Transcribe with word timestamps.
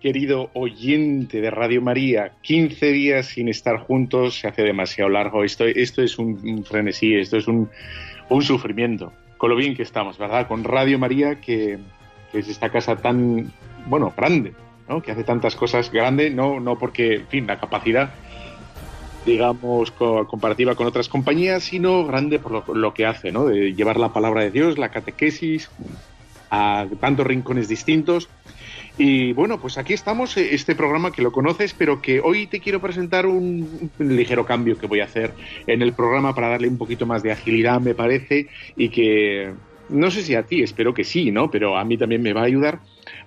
Querido 0.00 0.50
oyente 0.54 1.40
de 1.40 1.50
Radio 1.50 1.82
María. 1.82 2.32
15 2.42 2.86
días 2.86 3.26
sin 3.26 3.48
estar 3.48 3.78
juntos 3.78 4.40
se 4.40 4.48
hace 4.48 4.62
demasiado 4.62 5.10
largo. 5.10 5.44
Esto, 5.44 5.64
esto 5.66 6.02
es 6.02 6.18
un, 6.18 6.64
frenesí, 6.64 7.14
esto 7.14 7.36
es 7.36 7.46
un, 7.46 7.70
sufrimiento. 8.40 9.12
Con 9.36 9.50
lo 9.50 9.56
bien 9.56 9.76
que 9.76 9.82
estamos, 9.82 10.18
¿verdad? 10.18 10.48
Con 10.48 10.64
Radio 10.64 10.98
María, 10.98 11.40
que, 11.40 11.78
es 12.32 12.48
esta 12.48 12.70
casa 12.70 12.96
tan, 12.96 13.52
bueno, 13.86 14.12
grande, 14.16 14.54
¿no? 14.88 15.02
Que 15.02 15.12
hace 15.12 15.24
tantas 15.24 15.54
cosas 15.54 15.90
grande, 15.92 16.30
no, 16.30 16.60
no 16.60 16.78
porque, 16.78 17.16
en 17.16 17.26
fin, 17.26 17.46
la 17.46 17.58
capacidad 17.58 18.10
digamos, 19.26 19.90
comparativa 19.90 20.74
con 20.74 20.86
otras 20.86 21.10
compañías, 21.10 21.64
sino 21.64 22.06
grande 22.06 22.38
por 22.38 22.52
lo, 22.52 22.74
lo, 22.74 22.94
que 22.94 23.04
hace, 23.04 23.30
¿no? 23.30 23.44
De 23.44 23.74
llevar 23.74 23.98
la 23.98 24.14
palabra 24.14 24.42
de 24.42 24.50
Dios, 24.50 24.78
la 24.78 24.88
catequesis, 24.88 25.70
a 26.50 26.86
tantos 27.00 27.26
rincones 27.26 27.68
distintos 27.68 28.30
y 28.98 29.32
bueno, 29.32 29.60
pues 29.60 29.78
aquí 29.78 29.92
estamos, 29.92 30.36
eh, 30.36 30.54
este 30.54 30.74
programa 30.74 31.12
que 31.12 31.22
lo 31.22 31.32
conoces, 31.32 31.74
pero 31.74 32.02
que 32.02 32.20
hoy 32.20 32.46
te 32.46 32.60
quiero 32.60 32.80
presentar 32.80 33.26
un, 33.26 33.90
ligero 33.98 34.44
cambio 34.44 34.78
que 34.78 34.86
voy 34.86 35.00
a 35.00 35.04
hacer 35.04 35.32
en 35.66 35.82
el 35.82 35.92
programa 35.92 36.34
para 36.34 36.48
darle 36.48 36.68
un 36.68 36.78
poquito 36.78 37.06
más 37.06 37.22
de 37.22 37.32
agilidad, 37.32 37.80
me 37.80 37.94
parece, 37.94 38.48
y 38.76 38.88
que 38.90 39.52
no 39.88 40.10
sé 40.10 40.22
si 40.22 40.34
a 40.34 40.44
ti, 40.44 40.62
espero 40.62 40.94
que 40.94 41.04
sí, 41.04 41.30
¿no? 41.30 41.50
Pero 41.50 41.76
a 41.76 41.84
mí 41.84 41.96
también 41.96 42.22
me 42.22 42.32
va 42.32 42.42
a 42.42 42.44
ayudar 42.44 42.80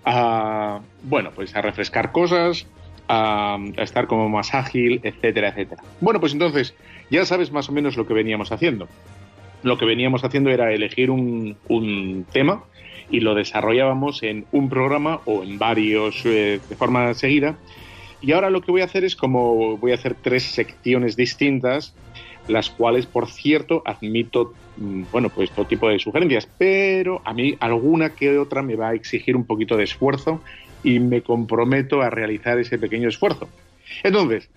a, 0.05 0.79
bueno, 1.03 1.31
pues 1.33 1.55
a 1.55 1.61
refrescar 1.61 2.11
cosas, 2.11 2.67
a, 3.07 3.57
estar 3.77 4.07
como 4.07 4.29
más 4.29 4.53
ágil, 4.53 5.01
etcétera, 5.03 5.49
etcétera. 5.49 5.83
Bueno, 5.99 6.19
pues 6.19 6.33
entonces 6.33 6.73
ya 7.09 7.25
sabes 7.25 7.51
más 7.51 7.69
o 7.69 7.71
menos 7.71 7.97
lo 7.97 8.05
que 8.05 8.13
veníamos 8.13 8.51
haciendo. 8.51 8.87
Lo 9.61 9.77
que 9.77 9.85
veníamos 9.85 10.23
haciendo 10.23 10.49
era 10.49 10.73
elegir 10.73 11.09
un, 11.09 11.55
un 11.67 12.25
tema 12.31 12.63
y 13.13 13.19
lo 13.19 13.35
desarrollábamos 13.35 14.23
en 14.23 14.47
un 14.51 14.69
programa 14.69 15.21
o 15.25 15.43
en 15.43 15.59
varios 15.59 16.25
eh, 16.25 16.59
de 16.67 16.75
forma 16.75 17.13
seguida. 17.13 17.59
Y 18.19 18.31
ahora 18.31 18.49
lo 18.49 18.61
que 18.61 18.71
voy 18.71 18.81
a 18.81 18.85
hacer 18.85 19.03
es 19.03 19.15
como 19.15 19.77
voy 19.77 19.91
a 19.91 19.95
hacer 19.95 20.15
tres 20.19 20.41
secciones 20.41 21.15
distintas, 21.15 21.95
las 22.47 22.71
cuales, 22.71 23.05
por 23.05 23.29
cierto, 23.29 23.83
admito, 23.85 24.55
mm, 24.77 25.03
bueno, 25.11 25.29
pues 25.29 25.51
todo 25.51 25.67
tipo 25.67 25.87
de 25.89 25.99
sugerencias, 25.99 26.49
pero 26.57 27.21
a 27.23 27.35
mí 27.35 27.55
alguna 27.59 28.15
que 28.15 28.35
otra 28.39 28.63
me 28.63 28.75
va 28.75 28.89
a 28.89 28.93
exigir 28.95 29.35
un 29.35 29.45
poquito 29.45 29.77
de 29.77 29.83
esfuerzo 29.83 30.41
y 30.81 30.99
me 30.99 31.21
comprometo 31.21 32.01
a 32.01 32.09
realizar 32.09 32.57
ese 32.57 32.79
pequeño 32.79 33.09
esfuerzo. 33.09 33.47
Entonces, 34.03 34.49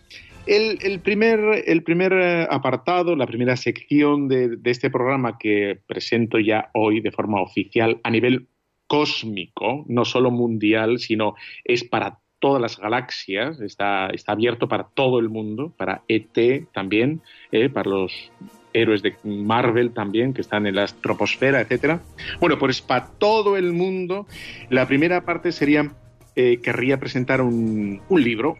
el, 0.46 1.00
primer, 1.00 1.64
el 1.66 1.82
primer 1.82 2.12
eh, 2.12 2.46
apartado, 2.48 3.16
la 3.16 3.26
primera 3.26 3.56
sección 3.56 4.28
de, 4.28 4.58
este 4.64 4.90
programa 4.90 5.38
que 5.38 5.80
presento 5.86 6.38
ya 6.38 6.70
hoy 6.74 7.00
de 7.00 7.10
forma 7.10 7.40
oficial 7.40 8.00
a 8.02 8.10
nivel 8.10 8.48
cósmico, 8.86 9.84
no 9.88 10.04
solo 10.04 10.30
mundial, 10.30 10.98
sino 10.98 11.34
es 11.64 11.84
para 11.84 12.20
todas 12.38 12.62
las 12.62 12.78
galaxias, 12.78 13.60
está, 13.60 14.08
está 14.10 14.32
abierto 14.32 14.68
para 14.68 14.84
todo 14.84 15.18
el 15.18 15.28
mundo, 15.28 15.72
para 15.76 16.02
ET 16.06 16.70
también, 16.72 17.22
eh, 17.50 17.68
para 17.68 17.90
los 17.90 18.30
héroes 18.72 19.02
de 19.02 19.16
Marvel 19.24 19.92
también, 19.92 20.34
que 20.34 20.42
están 20.42 20.66
en 20.66 20.76
la 20.76 20.86
troposfera, 20.86 21.60
etcétera. 21.60 22.02
Bueno, 22.40 22.58
pues 22.58 22.82
para 22.82 23.06
todo 23.06 23.56
el 23.56 23.72
mundo, 23.72 24.26
la 24.68 24.86
primera 24.86 25.24
parte 25.24 25.50
sería, 25.50 25.90
eh, 26.36 26.58
querría 26.62 27.00
presentar 27.00 27.40
un, 27.40 28.02
un 28.08 28.22
libro, 28.22 28.58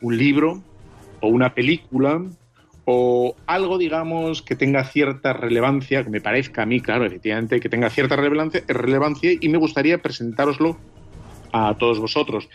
un 0.00 0.18
libro 0.18 0.62
o 1.24 1.28
una 1.28 1.54
película 1.54 2.22
o 2.84 3.34
algo, 3.46 3.78
digamos, 3.78 4.42
que 4.42 4.56
tenga 4.56 4.84
cierta 4.84 5.32
relevancia, 5.32 6.04
que 6.04 6.10
me 6.10 6.20
parezca 6.20 6.62
a 6.62 6.66
mí, 6.66 6.80
claro, 6.80 7.06
efectivamente, 7.06 7.58
que 7.58 7.70
tenga 7.70 7.88
cierta 7.88 8.14
relevancia, 8.16 8.62
relevancia 8.68 9.32
y 9.40 9.48
me 9.48 9.56
gustaría 9.56 9.98
presentároslo 9.98 10.76
a 11.52 11.74
todos 11.78 11.98
vosotros, 11.98 12.48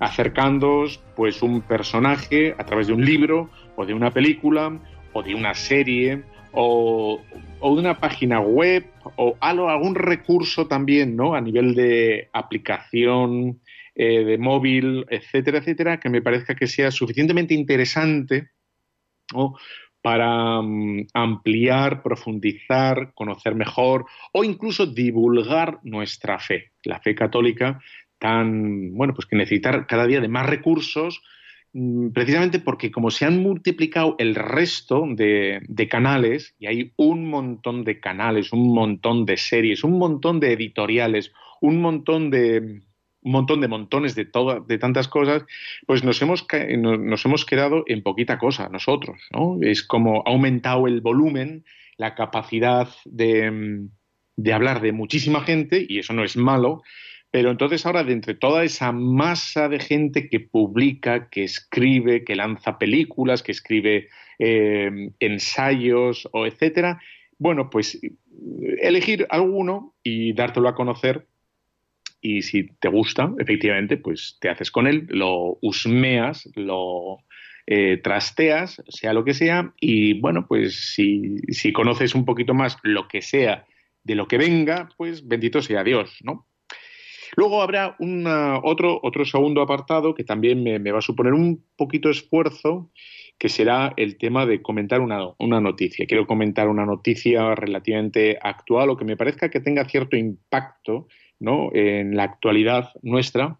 acercándoos 0.00 1.00
pues 1.14 1.42
un 1.42 1.60
personaje 1.60 2.54
a 2.58 2.64
través 2.64 2.88
de 2.88 2.94
un 2.94 3.04
libro 3.04 3.48
o 3.76 3.86
de 3.86 3.94
una 3.94 4.10
película 4.10 4.76
o 5.12 5.22
de 5.22 5.34
una 5.34 5.54
serie 5.54 6.22
o, 6.52 7.20
o 7.60 7.74
de 7.74 7.80
una 7.80 8.00
página 8.00 8.40
web 8.40 8.86
o 9.16 9.36
algo, 9.40 9.68
algún 9.68 9.94
recurso 9.94 10.66
también, 10.66 11.14
¿no? 11.14 11.34
A 11.34 11.40
nivel 11.40 11.74
de 11.74 12.28
aplicación, 12.32 13.60
eh, 13.98 14.24
de 14.24 14.36
móvil, 14.36 15.06
etcétera, 15.08 15.58
etcétera, 15.58 15.98
que 15.98 16.10
me 16.10 16.20
parezca 16.20 16.54
que 16.54 16.66
sea 16.66 16.90
suficientemente 16.90 17.54
interesante 17.54 18.50
para 20.02 20.60
mm, 20.60 21.06
ampliar, 21.14 22.02
profundizar, 22.02 23.14
conocer 23.14 23.54
mejor 23.54 24.04
o 24.32 24.44
incluso 24.44 24.84
divulgar 24.84 25.80
nuestra 25.82 26.38
fe, 26.38 26.72
la 26.84 27.00
fe 27.00 27.14
católica 27.14 27.80
tan, 28.18 28.92
bueno, 28.94 29.14
pues 29.14 29.26
que 29.26 29.36
necesita 29.36 29.86
cada 29.86 30.06
día 30.06 30.20
de 30.20 30.28
más 30.28 30.46
recursos, 30.46 31.22
mm, 31.72 32.10
precisamente 32.10 32.60
porque 32.60 32.90
como 32.90 33.10
se 33.10 33.24
han 33.24 33.42
multiplicado 33.42 34.14
el 34.18 34.34
resto 34.34 35.04
de, 35.08 35.88
canales, 35.90 36.54
y 36.58 36.66
hay 36.66 36.92
un 36.96 37.30
montón 37.30 37.82
de 37.82 37.98
canales, 37.98 38.52
un 38.52 38.74
montón 38.74 39.24
de 39.24 39.38
series, 39.38 39.84
un 39.84 39.98
montón 39.98 40.38
de 40.38 40.52
editoriales, 40.52 41.32
un 41.62 41.80
montón 41.80 42.30
de, 42.30 42.82
un 43.26 43.32
montón 43.32 43.60
de 43.60 43.66
montones 43.66 44.14
de, 44.14 44.28
de 44.68 44.78
tantas 44.78 45.08
cosas, 45.08 45.44
pues 45.84 46.04
nos 46.04 46.22
hemos, 46.22 46.46
nos 46.78 47.24
hemos 47.24 47.44
quedado 47.44 47.82
en 47.88 48.04
poquita 48.04 48.38
cosa 48.38 48.68
nosotros. 48.68 49.20
¿no? 49.32 49.58
Es 49.60 49.82
como 49.82 50.22
ha 50.24 50.30
aumentado 50.30 50.86
el 50.86 51.00
volumen, 51.00 51.64
la 51.96 52.14
capacidad 52.14 52.88
de, 53.04 53.88
de 54.36 54.52
hablar 54.52 54.80
de 54.80 54.92
muchísima 54.92 55.40
gente, 55.40 55.84
y 55.88 55.98
eso 55.98 56.12
no 56.12 56.22
es 56.22 56.36
malo, 56.36 56.82
pero 57.32 57.50
entonces 57.50 57.84
ahora 57.84 58.04
de 58.04 58.12
entre 58.12 58.34
toda 58.34 58.62
esa 58.62 58.92
masa 58.92 59.68
de 59.68 59.80
gente 59.80 60.28
que 60.28 60.38
publica, 60.38 61.28
que 61.28 61.42
escribe, 61.42 62.24
que 62.24 62.36
lanza 62.36 62.78
películas, 62.78 63.42
que 63.42 63.50
escribe 63.50 64.06
eh, 64.38 65.10
ensayos 65.18 66.28
o 66.30 66.46
etcétera, 66.46 67.00
bueno, 67.38 67.70
pues 67.70 68.00
elegir 68.80 69.26
alguno 69.30 69.96
y 70.04 70.32
dártelo 70.32 70.68
a 70.68 70.76
conocer 70.76 71.26
y 72.20 72.42
si 72.42 72.68
te 72.80 72.88
gusta, 72.88 73.32
efectivamente, 73.38 73.96
pues 73.96 74.36
te 74.40 74.48
haces 74.48 74.70
con 74.70 74.86
él, 74.86 75.06
lo 75.08 75.58
husmeas, 75.60 76.48
lo 76.54 77.18
eh, 77.66 78.00
trasteas, 78.02 78.82
sea 78.88 79.12
lo 79.12 79.24
que 79.24 79.34
sea, 79.34 79.72
y 79.80 80.20
bueno, 80.20 80.46
pues 80.46 80.94
si, 80.94 81.38
si, 81.48 81.72
conoces 81.72 82.14
un 82.14 82.24
poquito 82.24 82.54
más 82.54 82.78
lo 82.82 83.08
que 83.08 83.22
sea 83.22 83.66
de 84.04 84.14
lo 84.14 84.28
que 84.28 84.38
venga, 84.38 84.88
pues 84.96 85.26
bendito 85.26 85.60
sea 85.62 85.82
Dios, 85.82 86.18
¿no? 86.22 86.46
Luego 87.36 87.62
habrá 87.62 87.96
una, 87.98 88.60
otro, 88.62 89.00
otro 89.02 89.24
segundo 89.24 89.60
apartado 89.60 90.14
que 90.14 90.24
también 90.24 90.62
me, 90.62 90.78
va 90.78 90.98
a 90.98 91.02
suponer 91.02 91.34
un 91.34 91.64
poquito 91.76 92.08
esfuerzo, 92.08 92.90
que 93.38 93.50
será 93.50 93.92
el 93.96 94.16
tema 94.16 94.46
de 94.46 94.62
comentar 94.62 95.00
una, 95.00 95.20
una 95.38 95.60
noticia. 95.60 96.06
Quiero 96.06 96.26
comentar 96.26 96.68
una 96.68 96.86
noticia 96.86 97.54
relativamente 97.54 98.38
actual 98.40 98.90
o 98.90 98.96
que 98.96 99.04
me 99.04 99.16
parezca 99.16 99.50
que 99.50 99.60
tenga 99.60 99.84
cierto 99.86 100.16
impacto 100.16 101.08
¿no? 101.38 101.70
en 101.74 102.16
la 102.16 102.24
actualidad 102.24 102.90
nuestra. 103.02 103.58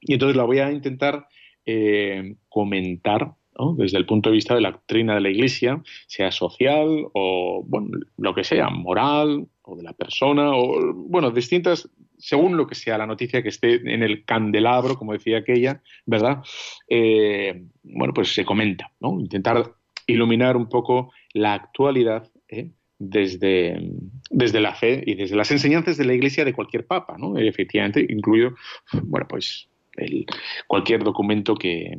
Y 0.00 0.14
entonces 0.14 0.36
la 0.36 0.44
voy 0.44 0.58
a 0.58 0.70
intentar 0.70 1.28
eh, 1.64 2.36
comentar 2.48 3.34
desde 3.76 3.98
el 3.98 4.06
punto 4.06 4.28
de 4.28 4.34
vista 4.34 4.54
de 4.54 4.60
la 4.60 4.72
doctrina 4.72 5.14
de 5.14 5.20
la 5.20 5.30
Iglesia, 5.30 5.82
sea 6.06 6.30
social 6.30 7.06
o 7.14 7.64
bueno, 7.66 7.98
lo 8.18 8.34
que 8.34 8.44
sea, 8.44 8.68
moral 8.68 9.48
o 9.62 9.76
de 9.76 9.82
la 9.82 9.92
persona, 9.92 10.50
o 10.54 10.92
bueno, 10.94 11.30
distintas, 11.30 11.88
según 12.18 12.56
lo 12.56 12.66
que 12.66 12.74
sea 12.74 12.98
la 12.98 13.06
noticia 13.06 13.42
que 13.42 13.48
esté 13.48 13.74
en 13.92 14.02
el 14.02 14.24
candelabro, 14.24 14.96
como 14.96 15.12
decía 15.12 15.38
aquella, 15.38 15.82
¿verdad? 16.04 16.42
Eh, 16.88 17.64
bueno, 17.82 18.12
pues 18.12 18.34
se 18.34 18.44
comenta, 18.44 18.92
¿no? 19.00 19.18
Intentar 19.18 19.72
iluminar 20.06 20.56
un 20.56 20.68
poco 20.68 21.12
la 21.32 21.54
actualidad 21.54 22.30
¿eh? 22.48 22.70
desde, 22.98 23.90
desde 24.30 24.60
la 24.60 24.74
fe 24.74 25.02
y 25.06 25.14
desde 25.14 25.36
las 25.36 25.50
enseñanzas 25.50 25.96
de 25.96 26.04
la 26.04 26.14
Iglesia 26.14 26.44
de 26.44 26.52
cualquier 26.52 26.86
papa, 26.86 27.16
¿no? 27.18 27.38
Efectivamente, 27.38 28.04
incluido, 28.08 28.54
bueno, 29.02 29.26
pues 29.28 29.68
el, 29.96 30.26
cualquier 30.66 31.04
documento 31.04 31.54
que, 31.54 31.98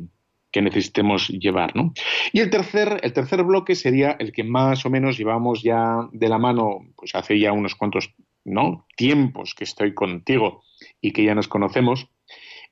que 0.50 0.62
necesitemos 0.62 1.28
llevar, 1.28 1.74
¿no? 1.76 1.92
Y 2.32 2.40
el 2.40 2.50
tercer, 2.50 3.00
el 3.02 3.12
tercer 3.12 3.42
bloque 3.44 3.74
sería 3.74 4.16
el 4.18 4.32
que 4.32 4.44
más 4.44 4.84
o 4.86 4.90
menos 4.90 5.18
llevamos 5.18 5.62
ya 5.62 6.08
de 6.12 6.28
la 6.28 6.38
mano, 6.38 6.80
pues 6.96 7.14
hace 7.14 7.38
ya 7.38 7.52
unos 7.52 7.74
cuantos, 7.74 8.14
¿no? 8.44 8.86
Tiempos 8.96 9.54
que 9.54 9.64
estoy 9.64 9.94
contigo 9.94 10.62
y 11.00 11.12
que 11.12 11.24
ya 11.24 11.34
nos 11.34 11.48
conocemos 11.48 12.08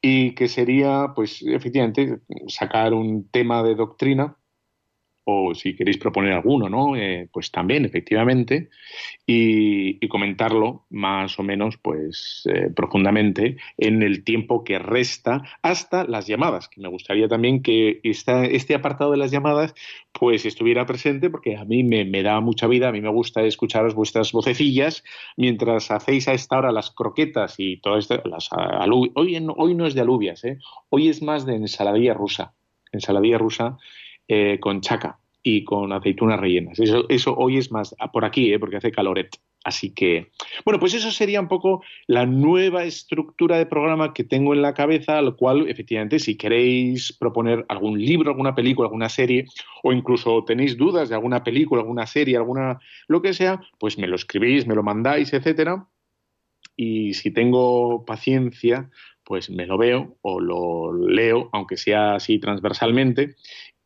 y 0.00 0.35
que 0.35 0.49
sería, 0.49 1.12
pues 1.14 1.43
efectivamente, 1.43 2.19
sacar 2.49 2.94
un 2.94 3.29
tema 3.31 3.62
de 3.62 3.75
doctrina 3.75 4.37
o 5.28 5.55
si 5.56 5.75
queréis 5.75 5.99
proponer 5.99 6.32
alguno, 6.32 6.69
¿no? 6.69 6.94
Eh, 6.94 7.28
pues 7.32 7.50
también, 7.50 7.84
efectivamente, 7.84 8.70
y, 9.26 9.99
comentarlo 10.06 10.87
más 10.88 11.37
o 11.40 11.43
menos, 11.43 11.78
pues, 11.78 12.44
eh, 12.46 12.70
profundamente 12.75 13.56
en 13.76 14.05
el 14.05 14.23
tiempo 14.23 14.62
que 14.62 14.78
resta 14.78 15.43
hasta 15.62 16.05
las 16.05 16.28
llamadas, 16.28 16.69
que 16.69 16.81
me 16.81 16.88
gustaría 16.88 17.26
también 17.26 17.61
que 17.61 18.00
este 18.05 18.75
apartado 18.76 19.11
de 19.11 19.17
las 19.17 19.32
llamadas, 19.32 19.75
pues, 20.12 20.46
estuviera 20.46 20.87
presente, 20.87 21.29
porque 21.29 21.56
a 21.56 21.64
mí 21.64 21.82
me, 21.82 22.22
da 22.22 22.40
mucha 22.40 22.69
vida, 22.69 22.88
a 22.88 22.93
mí 22.93 23.00
me 23.00 23.11
gusta 23.11 23.43
escucharos 23.43 23.96
vuestras 23.96 24.31
vocecillas 24.31 25.02
mientras 25.37 25.90
hacéis 25.90 26.29
a 26.29 26.34
esta 26.34 26.58
hora 26.58 26.70
las 26.70 26.93
croquetas 26.93 27.56
y 27.58 27.79
todo 27.79 27.99
esto, 27.99 28.22
las 28.26 28.49
hoy, 28.52 29.11
hoy 29.56 29.75
no 29.75 29.87
es 29.87 29.94
de 29.94 30.00
alubias, 30.02 30.44
¿eh? 30.44 30.58
Hoy 30.88 31.08
es 31.08 31.20
más 31.20 31.44
de 31.46 31.56
ensaladilla 31.56 32.14
rusa, 32.14 32.55
ensaladilla 32.93 33.38
rusa 33.38 33.76
eh, 34.28 34.58
con 34.61 34.81
chaca 34.81 35.19
y 35.43 35.62
con 35.62 35.93
aceitunas 35.93 36.40
rellenas. 36.40 36.78
Eso, 36.81 37.06
eso 37.08 37.37
hoy 37.37 37.58
es 37.58 37.70
más 37.70 37.94
por 38.12 38.25
aquí, 38.25 38.52
¿eh? 38.52 38.58
porque 38.58 38.76
hace 38.78 38.90
caloret. 38.90 39.28
Así 39.67 39.90
que, 39.90 40.31
bueno, 40.64 40.78
pues 40.78 40.94
eso 40.94 41.11
sería 41.11 41.40
un 41.40 41.49
poco 41.49 41.82
la 42.06 42.25
nueva 42.25 42.84
estructura 42.84 43.58
de 43.58 43.67
programa 43.67 44.14
que 44.14 44.23
tengo 44.23 44.55
en 44.55 44.62
la 44.62 44.75
cabeza, 44.75 45.19
al 45.19 45.34
cual, 45.34 45.69
efectivamente, 45.69 46.20
si 46.20 46.37
queréis 46.37 47.12
proponer 47.12 47.64
algún 47.69 47.99
libro, 47.99 48.31
alguna 48.31 48.55
película, 48.55 48.87
alguna 48.87 49.08
serie, 49.08 49.46
o 49.82 49.93
incluso 49.93 50.44
tenéis 50.44 50.76
dudas 50.76 51.08
de 51.08 51.17
alguna 51.17 51.43
película, 51.43 51.82
alguna 51.82 52.06
serie, 52.06 52.37
alguna 52.37 52.79
lo 53.08 53.22
que 53.22 53.34
sea, 53.34 53.61
pues 53.81 53.99
me 53.99 54.06
lo 54.06 54.14
escribís, 54.14 54.69
me 54.69 54.76
lo 54.76 54.84
mandáis, 54.84 55.32
etcétera. 55.32 55.88
Y 56.76 57.14
si 57.14 57.32
tengo 57.32 58.05
paciencia, 58.05 58.88
pues 59.25 59.50
me 59.50 59.67
lo 59.67 59.79
veo 59.79 60.17
o 60.22 60.38
lo 60.38 60.93
leo, 60.93 61.50
aunque 61.52 61.76
sea 61.76 62.14
así 62.14 62.38
transversalmente, 62.38 63.34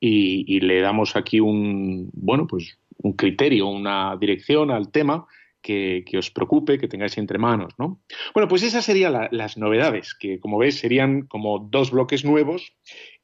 y, 0.01 0.61
le 0.61 0.81
damos 0.81 1.15
aquí 1.15 1.41
un, 1.41 2.11
bueno, 2.15 2.47
pues 2.47 2.79
un 2.97 3.13
criterio, 3.13 3.69
una 3.69 4.17
dirección 4.17 4.71
al 4.71 4.91
tema 4.91 5.27
que, 5.63 6.05
os 6.17 6.31
preocupe, 6.31 6.79
que 6.79 6.89
tengáis 6.89 7.19
entre 7.19 7.39
manos, 7.39 7.75
¿no? 7.79 8.01
Bueno, 8.33 8.49
pues 8.49 8.63
esas 8.63 8.85
serían 8.85 9.29
las 9.31 9.59
novedades, 9.59 10.15
que 10.19 10.41
como 10.41 10.57
veis 10.57 10.79
serían 10.79 11.27
como 11.27 11.59
dos 11.71 11.91
bloques 11.91 12.25
nuevos 12.25 12.73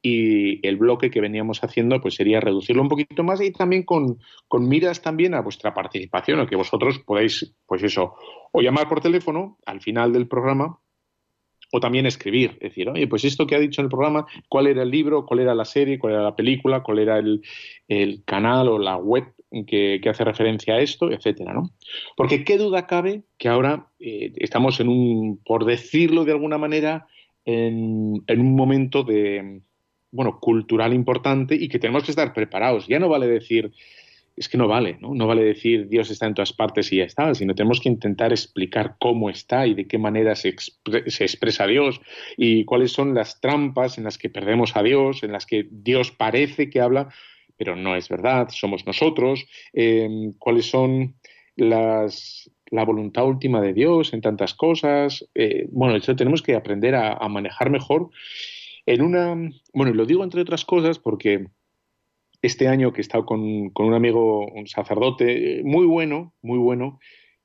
y 0.03 0.65
el 0.65 0.77
bloque 0.77 1.09
que 1.09 1.19
veníamos 1.21 1.63
haciendo 1.63 1.99
pues 1.99 2.13
sería 2.13 2.39
reducirlo 2.39 2.83
un 2.83 2.89
poquito 2.89 3.23
más 3.23 3.41
y 3.41 3.51
también 3.51 3.83
con, 3.83 4.19
con 4.47 4.69
miras 4.69 5.01
también 5.01 5.33
a 5.33 5.41
vuestra 5.41 5.73
participación, 5.73 6.39
o 6.39 6.47
que 6.47 6.55
vosotros 6.55 6.99
podáis, 6.99 7.55
pues 7.65 7.81
eso, 7.81 8.13
o 8.51 8.61
llamar 8.61 8.87
por 8.87 9.01
teléfono 9.01 9.57
al 9.65 9.81
final 9.81 10.13
del 10.13 10.27
programa 10.27 10.79
o 11.71 11.79
también 11.79 12.05
escribir, 12.05 12.51
es 12.61 12.69
decir, 12.69 12.89
oye, 12.89 13.07
pues 13.07 13.25
esto 13.25 13.45
que 13.45 13.55
ha 13.55 13.59
dicho 13.59 13.81
en 13.81 13.85
el 13.85 13.91
programa, 13.91 14.25
cuál 14.47 14.67
era 14.67 14.83
el 14.83 14.91
libro, 14.91 15.25
cuál 15.25 15.41
era 15.41 15.53
la 15.53 15.65
serie, 15.65 15.99
cuál 15.99 16.13
era 16.13 16.23
la 16.23 16.35
película, 16.35 16.81
cuál 16.81 16.99
era 16.99 17.19
el, 17.19 17.41
canal 18.25 18.69
o 18.69 18.79
la 18.79 18.97
web 18.97 19.25
que, 19.65 20.01
hace 20.09 20.23
referencia 20.23 20.75
a 20.75 20.79
esto, 20.79 21.11
etcétera, 21.11 21.53
¿no? 21.53 21.71
Porque 22.15 22.43
qué 22.43 22.57
duda 22.57 22.87
cabe 22.87 23.23
que 23.37 23.49
ahora 23.49 23.87
eh, 23.99 24.31
estamos 24.37 24.79
en 24.79 24.89
un, 24.89 25.41
por 25.43 25.65
decirlo 25.65 26.25
de 26.25 26.31
alguna 26.31 26.57
manera, 26.57 27.07
en, 27.45 28.23
en 28.27 28.41
un 28.41 28.55
momento 28.55 29.03
de, 29.03 29.61
bueno, 30.11 30.39
cultural 30.39 30.93
importante 30.93 31.55
y 31.55 31.67
que 31.69 31.79
tenemos 31.79 32.03
que 32.03 32.11
estar 32.11 32.33
preparados. 32.33 32.87
Ya 32.87 32.99
no 32.99 33.09
vale 33.09 33.27
decir, 33.27 33.71
es 34.37 34.47
que 34.47 34.57
no 34.57 34.67
vale, 34.67 34.97
¿no? 35.01 35.15
No 35.15 35.25
vale 35.25 35.43
decir 35.43 35.89
Dios 35.89 36.11
está 36.11 36.27
en 36.27 36.35
todas 36.35 36.53
partes 36.53 36.93
y 36.93 36.97
ya 36.97 37.05
está, 37.05 37.33
sino 37.33 37.55
tenemos 37.55 37.81
que 37.81 37.89
intentar 37.89 38.31
explicar 38.31 38.95
cómo 38.99 39.31
está 39.31 39.65
y 39.65 39.73
de 39.73 39.87
qué 39.87 39.97
manera 39.97 40.35
se, 40.35 40.49
expresa 40.49 41.65
Dios 41.65 41.99
y 42.37 42.63
cuáles 42.63 42.91
son 42.91 43.15
las 43.15 43.41
trampas 43.41 43.97
en 43.97 44.03
las 44.03 44.19
que 44.19 44.29
perdemos 44.29 44.75
a 44.75 44.83
Dios, 44.83 45.23
en 45.23 45.31
las 45.31 45.47
que 45.47 45.67
Dios 45.71 46.11
parece 46.11 46.69
que 46.69 46.81
habla, 46.81 47.09
pero 47.57 47.75
no 47.75 47.95
es 47.95 48.09
verdad, 48.09 48.49
somos 48.51 48.85
nosotros, 48.85 49.47
em, 49.73 50.33
cuáles 50.37 50.67
son 50.67 51.15
las, 51.55 52.51
la 52.69 52.85
voluntad 52.85 53.25
última 53.25 53.59
de 53.59 53.73
Dios 53.73 54.13
en 54.13 54.21
tantas 54.21 54.53
cosas. 54.53 55.27
Eh, 55.33 55.67
bueno, 55.71 55.95
eso 55.95 56.15
tenemos 56.15 56.43
que 56.43 56.53
aprender 56.53 56.93
a, 56.93 57.13
a 57.13 57.27
manejar 57.27 57.71
mejor 57.71 58.11
en 58.85 59.01
una, 59.01 59.35
bueno, 59.73 59.93
lo 59.93 60.05
digo 60.05 60.23
entre 60.23 60.41
otras 60.41 60.63
cosas 60.63 60.99
porque 60.99 61.47
este 62.41 62.67
año 62.67 62.93
que 62.93 63.01
he 63.01 63.01
estado 63.01 63.25
con, 63.25 63.41
un 63.41 63.93
amigo, 63.93 64.47
un 64.47 64.67
sacerdote, 64.67 65.61
muy 65.63 65.85
bueno, 65.85 66.33
muy 66.41 66.57
bueno, 66.57 66.99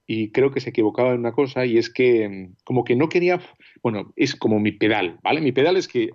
y 0.06 0.30
creo 0.30 0.50
que 0.50 0.60
se 0.60 0.70
equivocaba 0.70 1.12
en 1.12 1.20
una 1.20 1.32
cosa, 1.32 1.64
y 1.64 1.78
es 1.78 1.90
que 1.90 2.28
mm, 2.28 2.56
como 2.64 2.84
que 2.84 2.96
no 2.96 3.08
quería, 3.08 3.40
bueno, 3.82 4.12
es 4.16 4.34
como 4.36 4.60
mi 4.60 4.72
pedal, 4.72 5.18
¿vale? 5.22 5.40
Mi 5.40 5.52
pedal 5.52 5.76
es 5.76 5.88
que 5.88 6.10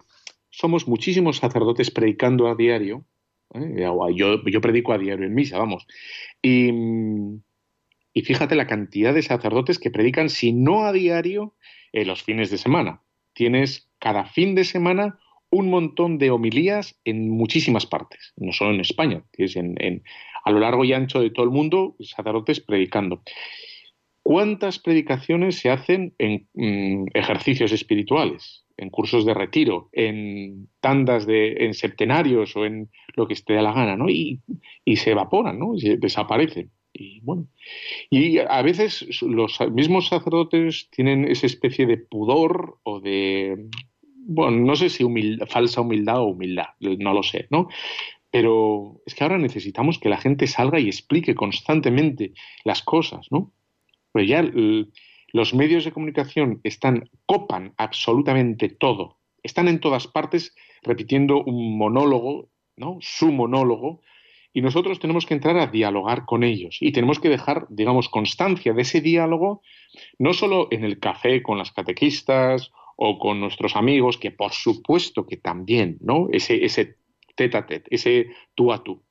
somos 0.50 0.88
muchísimos 0.88 1.38
sacerdotes 1.38 1.92
predicando 1.92 2.48
a 2.48 2.56
diario, 2.56 3.06
¿eh? 3.54 3.86
yo, 4.16 4.62
predico 4.62 4.94
a 4.94 4.98
diario 4.98 5.26
en 5.26 5.34
misa, 5.34 5.58
vamos, 5.58 5.88
y, 6.42 6.72
mm, 6.72 7.42
y, 8.14 8.22
fíjate 8.22 8.56
la 8.56 8.68
cantidad 8.68 9.14
de 9.14 9.22
sacerdotes 9.22 9.80
que 9.80 9.92
predican, 9.92 10.30
si 10.30 10.54
no 10.54 10.86
a 10.86 10.92
diario, 10.92 11.56
en 11.94 12.08
los 12.08 12.24
fines 12.24 12.50
de 12.50 12.58
semana. 12.58 13.02
Tienes 13.34 13.90
cada 14.00 14.26
fin 14.26 14.56
de 14.56 14.64
semana 14.64 15.20
un 15.50 15.70
montón 15.70 16.18
de 16.18 16.30
homilías 16.30 17.00
en 17.06 17.30
muchísimas 17.30 17.86
partes, 17.86 18.34
no 18.38 18.52
solo 18.52 18.74
en 18.74 18.82
España, 18.82 19.24
es 19.34 19.56
en, 19.56 20.04
a 20.44 20.52
lo 20.52 20.60
largo 20.60 20.84
y 20.84 20.94
ancho 20.94 21.22
de 21.22 21.30
todo 21.30 21.46
el 21.46 21.52
mundo, 21.52 21.96
sacerdotes 22.00 22.60
predicando. 22.60 23.22
¿Cuántas 24.24 24.80
predicaciones 24.80 25.56
se 25.56 25.70
hacen 25.70 26.14
en 26.18 26.48
mm, 26.54 27.08
ejercicios 27.14 27.72
espirituales, 27.72 28.66
en 28.76 28.90
cursos 28.90 29.26
de 29.26 29.34
retiro, 29.34 29.90
en 29.94 30.68
tandas 30.82 31.26
de, 31.26 31.66
en 31.66 31.74
septenarios 31.74 32.56
o 32.56 32.66
en 32.66 32.90
lo 33.16 33.28
que 33.28 33.34
esté 33.34 33.58
a 33.58 33.62
la 33.62 33.74
gana, 33.74 33.96
¿no? 33.96 34.10
Y, 34.10 34.42
se 34.96 35.12
evaporan, 35.12 35.60
¿no? 35.60 35.76
Y 35.76 35.98
desaparecen. 35.98 36.72
Y 36.94 37.22
bueno, 37.22 37.48
y 38.10 38.40
a 38.40 38.62
veces 38.62 39.06
los 39.22 39.60
mismos 39.72 40.08
sacerdotes 40.08 40.90
tienen 40.90 41.26
esa 41.26 41.46
especie 41.46 41.86
de 41.86 41.98
pudor 41.98 42.80
o 42.84 43.00
de 43.00 43.68
bueno, 44.28 44.58
no 44.58 44.76
sé 44.76 44.90
si 44.90 45.06
falsa 45.48 45.82
humildad 45.82 46.20
o 46.20 46.26
humildad, 46.26 46.68
no 46.80 47.14
lo 47.14 47.24
sé, 47.24 47.48
¿no? 47.50 47.70
Pero 48.30 49.02
es 49.06 49.16
que 49.16 49.24
ahora 49.24 49.38
necesitamos 49.38 50.00
que 50.00 50.10
la 50.10 50.18
gente 50.18 50.48
salga 50.48 50.80
y 50.80 50.88
explique 50.88 51.34
constantemente 51.34 52.34
las 52.66 52.82
cosas, 52.82 53.28
¿no? 53.32 53.54
Pero 54.12 54.26
ya 54.26 54.46
los 55.32 55.54
medios 55.54 55.86
de 55.86 55.94
comunicación 55.94 56.60
están, 56.64 57.10
copan 57.26 57.74
absolutamente 57.78 58.68
todo, 58.68 59.18
están 59.44 59.70
en 59.70 59.80
todas 59.80 60.08
partes 60.08 60.54
repitiendo 60.84 61.42
un 61.42 61.78
monólogo, 61.78 62.50
¿no? 62.76 62.98
Su 63.00 63.32
monólogo, 63.32 64.02
y 64.52 64.62
nosotros 64.62 65.00
tenemos 65.00 65.26
que 65.26 65.36
entrar 65.36 65.58
a 65.58 65.68
dialogar 65.68 66.26
con 66.26 66.44
ellos 66.44 66.80
y 66.82 66.92
tenemos 66.92 67.20
que 67.20 67.30
dejar, 67.30 67.68
digamos, 67.70 68.10
constancia 68.10 68.74
de 68.74 68.82
ese 68.82 69.00
diálogo, 69.00 69.62
no 70.20 70.34
solo 70.34 70.68
en 70.72 70.84
el 70.84 71.00
café 71.00 71.42
con 71.42 71.58
las 71.58 71.72
catequistas 71.72 72.72
o 72.98 73.20
con 73.20 73.40
nuestros 73.40 73.76
amigos, 73.76 74.18
que 74.18 74.32
por 74.32 74.52
supuesto 74.52 75.26
que 75.26 75.38
también, 75.38 75.98
¿no? 76.02 76.28
Ese, 76.32 76.66
ese 76.66 76.98
tete 77.36 77.58
a 77.58 77.66
tete, 77.66 77.88
ese 77.96 78.32
tú 78.56 78.74
a 78.74 78.84
tú, 78.84 79.04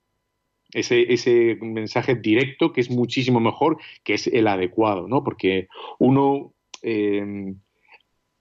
ese, 0.73 1.13
ese 1.13 1.57
mensaje 1.63 2.17
directo 2.17 2.73
que 2.73 2.81
es 2.81 2.91
muchísimo 2.91 3.41
mejor, 3.41 3.79
que 4.03 4.15
es 4.15 4.27
el 4.27 4.49
adecuado, 4.49 5.07
¿no? 5.09 5.23
Porque 5.23 5.69
uno, 5.99 6.53
eh, 6.83 7.55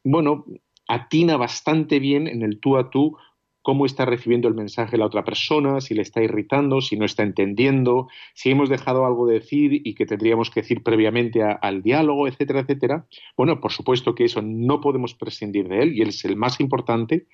bueno, 0.03 0.45
atina 0.87 1.37
bastante 1.37 1.99
bien 1.99 2.27
en 2.27 2.41
el 2.41 2.59
tú 2.59 2.77
a 2.77 2.89
tú 2.89 3.15
cómo 3.65 3.87
está 3.87 4.05
recibiendo 4.05 4.47
el 4.47 4.53
mensaje 4.53 4.95
la 4.95 5.07
otra 5.07 5.23
persona, 5.23 5.81
si 5.81 5.95
le 5.95 6.03
está 6.03 6.21
irritando, 6.21 6.81
si 6.81 6.97
no 6.97 7.03
está 7.03 7.23
entendiendo, 7.23 8.07
si 8.35 8.51
hemos 8.51 8.69
dejado 8.69 9.07
algo 9.07 9.25
de 9.25 9.39
decir 9.39 9.81
y 9.83 9.95
que 9.95 10.05
tendríamos 10.05 10.51
que 10.51 10.61
decir 10.61 10.83
previamente 10.83 11.41
al 11.41 11.81
diálogo, 11.81 12.27
etcétera, 12.27 12.59
etcétera. 12.59 13.07
Bueno, 13.35 13.59
por 13.59 13.71
supuesto 13.71 14.13
que 14.13 14.25
eso 14.25 14.43
no 14.43 14.81
podemos 14.81 15.15
prescindir 15.15 15.67
de 15.67 15.81
él 15.81 15.97
y 15.97 16.03
él 16.03 16.09
es 16.09 16.23
el 16.25 16.35
más 16.35 16.59
importante, 16.59 17.25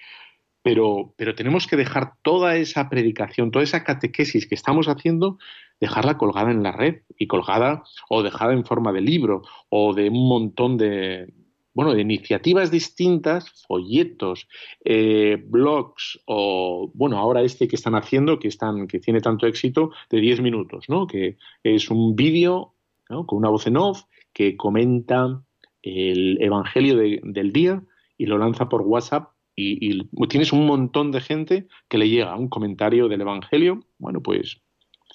pero, 0.64 1.14
pero 1.18 1.36
tenemos 1.36 1.68
que 1.68 1.76
dejar 1.76 2.14
toda 2.22 2.56
esa 2.56 2.90
predicación, 2.90 3.52
toda 3.52 3.66
esa 3.66 3.84
catequesis 3.84 4.48
que 4.48 4.56
estamos 4.56 4.88
haciendo, 4.88 5.38
dejarla 5.82 6.18
colgada 6.18 6.50
en 6.52 6.64
la 6.64 6.72
red 6.72 7.02
y 7.18 7.28
colgada 7.28 7.84
o 8.08 8.24
dejada 8.24 8.54
en 8.54 8.64
forma 8.64 8.94
de 8.94 9.02
libro 9.02 9.42
o 9.68 9.94
de 9.94 10.08
un 10.08 10.30
montón 10.30 10.78
de, 10.78 11.28
bueno, 11.74 11.94
de 11.94 12.02
iniciativas 12.02 12.72
distintas, 12.72 13.64
folletos, 13.68 14.48
eh, 14.84 15.42
blogs 15.44 16.20
o, 16.26 16.92
bueno, 16.94 17.18
ahora 17.18 17.42
este 17.42 17.68
que 17.68 17.76
están 17.76 17.96
haciendo, 17.96 18.40
que, 18.40 18.48
están, 18.48 18.88
que 18.88 19.00
tiene 19.00 19.22
tanto 19.22 19.48
éxito, 19.48 19.92
de 20.10 20.20
10 20.20 20.42
minutos, 20.42 20.86
¿no? 20.90 21.08
Que 21.08 21.38
es 21.64 21.90
un 21.90 22.16
vídeo 22.16 22.76
con 23.08 23.38
una 23.38 23.50
voz 23.50 23.68
en 23.68 23.78
off 23.78 24.04
que 24.34 24.56
comenta 24.56 25.44
el 25.82 26.42
Evangelio 26.42 26.96
del 26.96 27.52
día 27.52 27.84
y 28.18 28.26
lo 28.26 28.38
lanza 28.38 28.70
por 28.70 28.82
WhatsApp 28.82 29.32
y, 29.56 30.10
tienes 30.28 30.54
un 30.54 30.66
montón 30.66 31.12
de 31.12 31.22
gente 31.22 31.68
que 31.90 31.98
le 31.98 32.10
llega 32.10 32.36
un 32.36 32.48
comentario 32.48 33.08
del 33.08 33.22
Evangelio, 33.22 33.86
bueno, 33.98 34.22
pues 34.22 34.62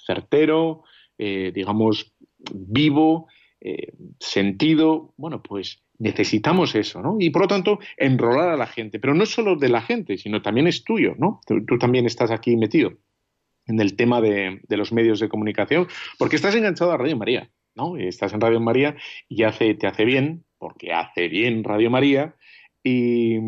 certero, 0.05 0.83
eh, 1.17 1.51
digamos, 1.53 2.13
vivo, 2.53 3.27
eh, 3.59 3.93
sentido, 4.19 5.13
bueno, 5.17 5.41
pues 5.41 5.83
necesitamos 5.99 6.75
eso, 6.75 7.01
¿no? 7.01 7.17
Y 7.19 7.29
por 7.29 7.43
lo 7.43 7.47
tanto, 7.47 7.79
enrolar 7.97 8.49
a 8.49 8.57
la 8.57 8.67
gente, 8.67 8.99
pero 8.99 9.13
no 9.13 9.25
solo 9.25 9.55
de 9.55 9.69
la 9.69 9.81
gente, 9.81 10.17
sino 10.17 10.41
también 10.41 10.67
es 10.67 10.83
tuyo, 10.83 11.15
¿no? 11.17 11.41
Tú, 11.45 11.77
también 11.77 12.05
estás 12.05 12.31
aquí 12.31 12.55
metido. 12.55 12.93
en 13.65 13.81
el 13.81 13.97
tema 13.97 14.21
de, 14.21 14.61
los 14.69 14.93
medios 14.93 15.19
de 15.19 15.27
comunicación, 15.27 15.87
porque 16.17 16.37
estás 16.37 16.55
enganchado 16.55 16.91
a 16.93 16.97
Radio 16.97 17.17
María, 17.17 17.49
¿no? 17.75 17.97
Estás 17.97 18.33
en 18.33 18.39
Radio 18.39 18.61
María 18.61 18.95
y 19.27 19.43
hace, 19.43 19.73
te 19.73 19.87
hace 19.87 20.05
bien, 20.05 20.45
porque 20.57 20.93
hace 20.93 21.27
bien 21.27 21.65
Radio 21.65 21.89
María, 21.89 22.35
y, 22.83 23.39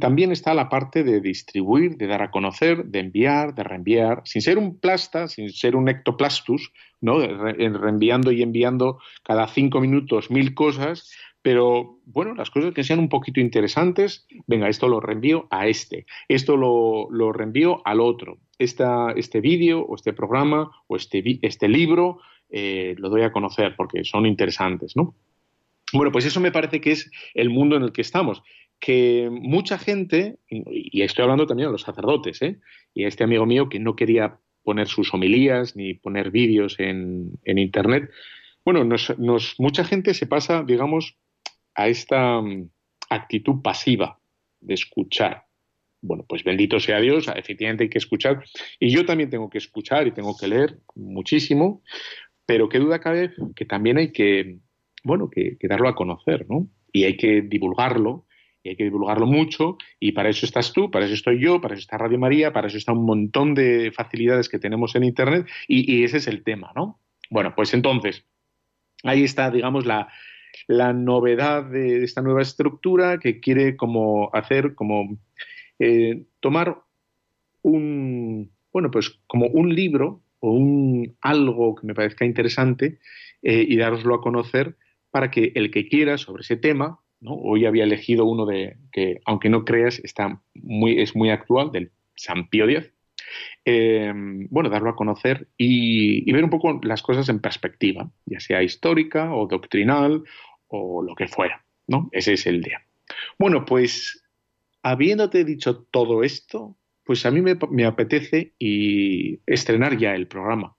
también 0.00 0.30
está 0.32 0.52
la 0.52 0.68
parte 0.68 1.02
de 1.02 1.20
distribuir, 1.20 1.96
de 1.96 2.06
dar 2.06 2.22
a 2.22 2.30
conocer, 2.30 2.84
de 2.84 3.00
enviar, 3.00 3.54
de 3.54 3.64
reenviar, 3.64 4.20
sin 4.24 4.42
ser 4.42 4.58
un 4.58 4.78
plasta, 4.78 5.28
sin 5.28 5.50
ser 5.50 5.74
un 5.74 5.88
ectoplastus, 5.88 6.72
¿no? 7.00 7.18
reenviando 7.18 8.30
y 8.30 8.42
enviando 8.42 8.98
cada 9.24 9.48
cinco 9.48 9.80
minutos 9.80 10.30
mil 10.30 10.52
cosas, 10.52 11.10
pero 11.42 12.00
bueno, 12.04 12.34
las 12.34 12.50
cosas 12.50 12.74
que 12.74 12.84
sean 12.84 12.98
un 12.98 13.08
poquito 13.08 13.40
interesantes, 13.40 14.26
venga, 14.46 14.68
esto 14.68 14.88
lo 14.88 15.00
reenvío 15.00 15.46
a 15.50 15.66
este, 15.66 16.06
esto 16.28 16.56
lo, 16.56 17.08
lo 17.10 17.32
reenvío 17.32 17.80
al 17.84 18.00
otro, 18.00 18.38
Esta, 18.58 19.12
este 19.12 19.40
vídeo 19.40 19.80
o 19.80 19.94
este 19.94 20.12
programa 20.12 20.70
o 20.88 20.96
este, 20.96 21.22
este 21.42 21.68
libro 21.68 22.18
eh, 22.50 22.94
lo 22.98 23.08
doy 23.08 23.22
a 23.22 23.32
conocer 23.32 23.76
porque 23.76 24.04
son 24.04 24.26
interesantes, 24.26 24.96
¿no? 24.96 25.14
Bueno, 25.92 26.12
pues 26.12 26.26
eso 26.26 26.40
me 26.40 26.52
parece 26.52 26.80
que 26.80 26.92
es 26.92 27.10
el 27.34 27.50
mundo 27.50 27.76
en 27.76 27.82
el 27.82 27.92
que 27.92 28.02
estamos. 28.02 28.42
Que 28.78 29.28
mucha 29.30 29.78
gente, 29.78 30.36
y 30.48 31.02
estoy 31.02 31.22
hablando 31.22 31.46
también 31.46 31.68
de 31.68 31.72
los 31.72 31.82
sacerdotes, 31.82 32.42
¿eh? 32.42 32.58
y 32.94 33.04
a 33.04 33.08
este 33.08 33.24
amigo 33.24 33.46
mío 33.46 33.68
que 33.68 33.80
no 33.80 33.96
quería 33.96 34.38
poner 34.62 34.86
sus 34.86 35.12
homilías 35.14 35.76
ni 35.76 35.94
poner 35.94 36.30
vídeos 36.30 36.78
en, 36.78 37.32
en 37.44 37.58
Internet, 37.58 38.10
bueno, 38.64 38.84
nos, 38.84 39.18
nos, 39.18 39.54
mucha 39.58 39.82
gente 39.82 40.12
se 40.12 40.26
pasa, 40.26 40.62
digamos, 40.62 41.16
a 41.78 41.86
esta 41.86 42.40
mm, 42.40 42.68
actitud 43.08 43.62
pasiva 43.62 44.18
de 44.60 44.74
escuchar. 44.74 45.44
Bueno, 46.00 46.24
pues 46.28 46.42
bendito 46.42 46.80
sea 46.80 47.00
Dios, 47.00 47.28
efectivamente 47.34 47.84
hay 47.84 47.90
que 47.90 47.98
escuchar. 47.98 48.44
Y 48.80 48.90
yo 48.90 49.06
también 49.06 49.30
tengo 49.30 49.48
que 49.48 49.58
escuchar 49.58 50.06
y 50.06 50.12
tengo 50.12 50.36
que 50.36 50.48
leer 50.48 50.80
muchísimo, 50.96 51.82
pero 52.46 52.68
qué 52.68 52.80
duda 52.80 52.98
cabe 52.98 53.32
que 53.54 53.64
también 53.64 53.96
hay 53.98 54.10
que, 54.10 54.58
bueno, 55.04 55.30
que, 55.30 55.56
darlo 55.62 55.88
a 55.88 55.94
conocer, 55.94 56.46
¿no? 56.48 56.68
Y 56.92 57.04
hay 57.04 57.16
que 57.16 57.42
divulgarlo, 57.42 58.26
y 58.64 58.70
hay 58.70 58.76
que 58.76 58.84
divulgarlo 58.84 59.26
mucho, 59.26 59.76
y 60.00 60.12
para 60.12 60.30
eso 60.30 60.46
estás 60.46 60.72
tú, 60.72 60.90
para 60.90 61.04
eso 61.04 61.14
estoy 61.14 61.40
yo, 61.40 61.60
para 61.60 61.74
eso 61.74 61.82
está 61.82 61.96
Radio 61.96 62.18
María, 62.18 62.52
para 62.52 62.66
eso 62.66 62.76
está 62.76 62.92
un 62.92 63.06
montón 63.06 63.54
de 63.54 63.92
facilidades 63.92 64.48
que 64.48 64.58
tenemos 64.58 64.96
en 64.96 65.04
Internet, 65.04 65.46
y, 65.68 65.94
y 65.94 66.02
ese 66.02 66.16
es 66.16 66.26
el 66.26 66.42
tema, 66.42 66.72
¿no? 66.74 66.98
Bueno, 67.30 67.54
pues 67.54 67.72
entonces, 67.72 68.24
ahí 69.04 69.22
está, 69.22 69.50
digamos, 69.50 69.86
la, 69.86 70.08
la 70.66 70.92
novedad 70.92 71.64
de 71.64 72.04
esta 72.04 72.22
nueva 72.22 72.42
estructura 72.42 73.18
que 73.18 73.40
quiere 73.40 73.76
como 73.76 74.30
hacer 74.34 74.74
como 74.74 75.18
eh, 75.78 76.24
tomar 76.40 76.78
un 77.62 78.50
bueno 78.72 78.90
pues 78.90 79.20
como 79.26 79.46
un 79.46 79.74
libro 79.74 80.22
o 80.40 80.52
un 80.52 81.16
algo 81.20 81.74
que 81.74 81.86
me 81.86 81.94
parezca 81.94 82.24
interesante 82.24 82.98
eh, 83.42 83.64
y 83.66 83.76
daroslo 83.76 84.14
a 84.14 84.20
conocer 84.20 84.76
para 85.10 85.30
que 85.30 85.52
el 85.54 85.70
que 85.70 85.88
quiera 85.88 86.18
sobre 86.18 86.42
ese 86.42 86.56
tema 86.56 87.00
hoy 87.24 87.66
había 87.66 87.84
elegido 87.84 88.24
uno 88.24 88.46
de 88.46 88.76
que 88.92 89.20
aunque 89.24 89.48
no 89.48 89.64
creas 89.64 89.98
está 90.00 90.40
muy 90.54 91.00
es 91.00 91.16
muy 91.16 91.30
actual 91.30 91.72
del 91.72 91.90
San 92.14 92.48
Pío 92.48 92.68
X. 92.68 92.92
Eh, 93.64 94.12
bueno, 94.50 94.70
darlo 94.70 94.90
a 94.90 94.96
conocer 94.96 95.48
y, 95.56 96.30
ver 96.32 96.44
un 96.44 96.50
poco 96.50 96.80
las 96.82 97.02
cosas 97.02 97.28
en 97.28 97.40
perspectiva, 97.40 98.10
ya 98.24 98.40
sea 98.40 98.62
histórica 98.62 99.34
o 99.34 99.46
doctrinal 99.46 100.24
o 100.68 101.02
lo 101.02 101.14
que 101.14 101.28
fuera, 101.28 101.64
¿no? 101.86 102.08
Ese 102.12 102.34
es 102.34 102.46
el 102.46 102.62
día. 102.62 102.82
Bueno, 103.38 103.64
pues 103.64 104.22
habiéndote 104.82 105.44
dicho 105.44 105.84
todo 105.90 106.22
esto, 106.22 106.76
pues 107.04 107.24
a 107.26 107.30
mí 107.30 107.40
me, 107.40 107.84
apetece 107.84 108.52
y 108.58 109.40
estrenar 109.46 109.96
ya 109.96 110.14
el 110.14 110.28
programa. 110.28 110.76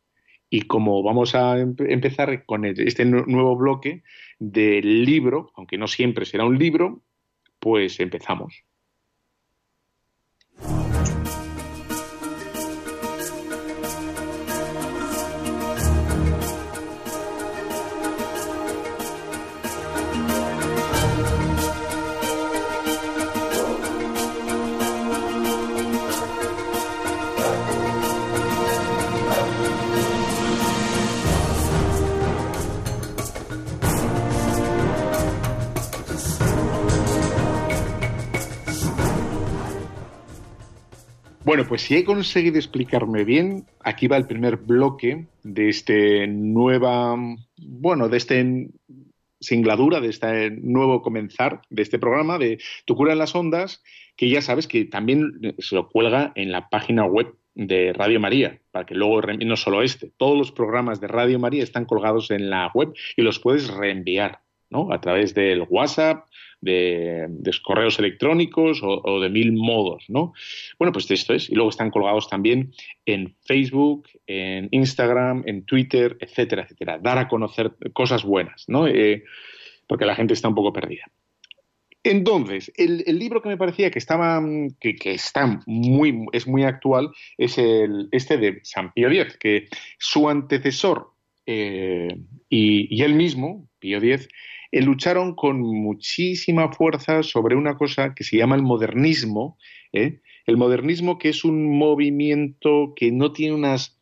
Y 0.49 0.63
como 0.63 1.03
vamos 1.03 1.35
a 1.35 1.59
empezar 1.59 2.45
con 2.45 2.65
este 2.65 3.05
nuevo 3.05 3.55
bloque 3.55 4.03
del 4.39 5.05
libro, 5.05 5.51
aunque 5.55 5.77
no 5.77 5.87
siempre 5.87 6.25
será 6.25 6.45
un 6.45 6.57
libro, 6.57 7.03
pues 7.59 7.99
empezamos. 7.99 8.63
Pues 41.69 41.83
si 41.83 41.95
he 41.95 42.03
conseguido 42.03 42.57
explicarme 42.57 43.23
bien, 43.23 43.67
aquí 43.81 44.07
va 44.07 44.17
el 44.17 44.25
primer 44.25 44.57
bloque 44.57 45.27
de 45.43 45.69
este 45.69 46.27
nueva, 46.27 47.15
bueno, 47.57 48.09
de 48.09 48.17
este 48.17 48.69
singladura, 49.39 50.01
de 50.01 50.09
este 50.09 50.49
nuevo 50.49 51.03
comenzar 51.03 51.61
de 51.69 51.83
este 51.83 51.99
programa 51.99 52.39
de 52.39 52.59
Tu 52.85 52.95
cura 52.95 53.13
en 53.13 53.19
las 53.19 53.35
ondas, 53.35 53.83
que 54.17 54.29
ya 54.29 54.41
sabes 54.41 54.67
que 54.67 54.85
también 54.85 55.55
se 55.59 55.75
lo 55.75 55.87
cuelga 55.89 56.31
en 56.33 56.51
la 56.51 56.69
página 56.69 57.05
web 57.05 57.35
de 57.53 57.93
Radio 57.93 58.19
María, 58.19 58.59
para 58.71 58.87
que 58.87 58.95
luego, 58.95 59.21
no 59.21 59.55
solo 59.55 59.83
este, 59.83 60.11
todos 60.17 60.35
los 60.35 60.51
programas 60.51 60.99
de 60.99 61.07
Radio 61.07 61.37
María 61.37 61.61
están 61.61 61.85
colgados 61.85 62.31
en 62.31 62.49
la 62.49 62.71
web 62.73 62.93
y 63.15 63.21
los 63.21 63.39
puedes 63.39 63.67
reenviar, 63.67 64.39
¿no? 64.71 64.91
A 64.91 64.99
través 65.01 65.35
del 65.35 65.67
WhatsApp, 65.69 66.25
de, 66.61 67.27
correos 67.63 67.99
electrónicos 67.99 68.81
o, 68.83 69.19
de 69.19 69.29
mil 69.29 69.53
modos, 69.53 70.05
¿no? 70.07 70.33
Bueno, 70.77 70.91
pues 70.91 71.09
esto 71.11 71.33
es. 71.33 71.49
Y 71.49 71.55
luego 71.55 71.69
están 71.69 71.91
colgados 71.91 72.29
también 72.29 72.73
en 73.05 73.35
Facebook, 73.45 74.07
en 74.27 74.69
Instagram, 74.71 75.43
en 75.45 75.65
Twitter, 75.65 76.17
etcétera, 76.19 76.63
etcétera. 76.63 76.99
Dar 76.99 77.17
a 77.17 77.27
conocer 77.27 77.71
cosas 77.93 78.23
buenas, 78.23 78.65
¿no? 78.67 78.87
Eh, 78.87 79.23
porque 79.87 80.05
la 80.05 80.15
gente 80.15 80.33
está 80.33 80.47
un 80.47 80.55
poco 80.55 80.73
perdida. 80.73 81.05
Entonces, 82.03 82.71
el, 82.77 83.03
libro 83.19 83.41
que 83.41 83.49
me 83.49 83.57
parecía 83.57 83.91
que 83.91 83.99
estaba, 83.99 84.41
que, 84.79 84.97
está 85.03 85.61
muy, 85.65 86.25
es 86.31 86.47
muy 86.47 86.63
actual 86.63 87.09
es 87.37 87.57
el, 87.57 88.07
este 88.11 88.37
de 88.37 88.61
San 88.63 88.93
Pío 88.93 89.11
X, 89.11 89.37
que 89.37 89.67
su 89.97 90.29
antecesor 90.29 91.11
eh, 91.45 92.07
y, 92.47 93.03
él 93.03 93.15
mismo, 93.15 93.68
Pío 93.79 93.97
X, 93.97 94.29
eh, 94.71 94.81
lucharon 94.81 95.35
con 95.35 95.61
muchísima 95.61 96.71
fuerza 96.71 97.23
sobre 97.23 97.55
una 97.55 97.77
cosa 97.77 98.13
que 98.13 98.23
se 98.23 98.37
llama 98.37 98.55
el 98.55 98.61
modernismo. 98.61 99.57
¿eh? 99.93 100.21
El 100.45 100.57
modernismo 100.57 101.17
que 101.17 101.29
es 101.29 101.43
un 101.43 101.77
movimiento 101.77 102.93
que 102.95 103.11
no 103.11 103.31
tiene 103.31 103.55
unas, 103.55 103.99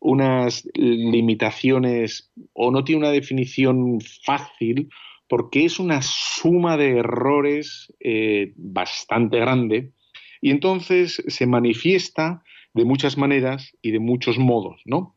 unas 0.00 0.68
limitaciones 0.74 2.32
o 2.52 2.70
no 2.70 2.84
tiene 2.84 3.00
una 3.00 3.10
definición 3.10 4.00
fácil 4.24 4.88
porque 5.28 5.64
es 5.64 5.78
una 5.78 6.02
suma 6.02 6.76
de 6.76 6.98
errores 6.98 7.92
eh, 8.00 8.52
bastante 8.56 9.38
grande 9.38 9.92
y 10.40 10.50
entonces 10.50 11.22
se 11.26 11.46
manifiesta 11.46 12.42
de 12.74 12.84
muchas 12.84 13.16
maneras 13.16 13.76
y 13.82 13.90
de 13.90 13.98
muchos 13.98 14.38
modos, 14.38 14.82
¿no? 14.84 15.16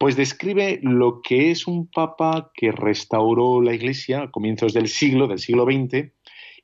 Pues 0.00 0.16
describe 0.16 0.80
lo 0.82 1.20
que 1.20 1.50
es 1.50 1.66
un 1.66 1.86
papa 1.86 2.52
que 2.54 2.72
restauró 2.72 3.60
la 3.60 3.74
Iglesia 3.74 4.22
a 4.22 4.30
comienzos 4.30 4.72
del 4.72 4.88
siglo, 4.88 5.28
del 5.28 5.40
siglo 5.40 5.66
XX, 5.66 6.10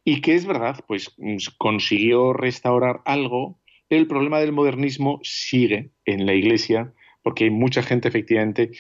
y 0.04 0.22
que 0.22 0.34
es 0.36 0.46
verdad, 0.46 0.82
pues 0.88 1.14
mm, 1.18 1.36
consiguió 1.58 2.32
restaurar 2.32 3.02
algo, 3.04 3.60
el 3.90 4.06
problema 4.06 4.40
del 4.40 4.52
modernismo 4.52 5.20
sigue 5.22 5.90
en 6.06 6.24
la 6.24 6.32
Iglesia, 6.32 6.94
porque 7.22 7.44
hay 7.44 7.50
mucha 7.50 7.82
gente 7.82 8.08
efectivamente 8.08 8.70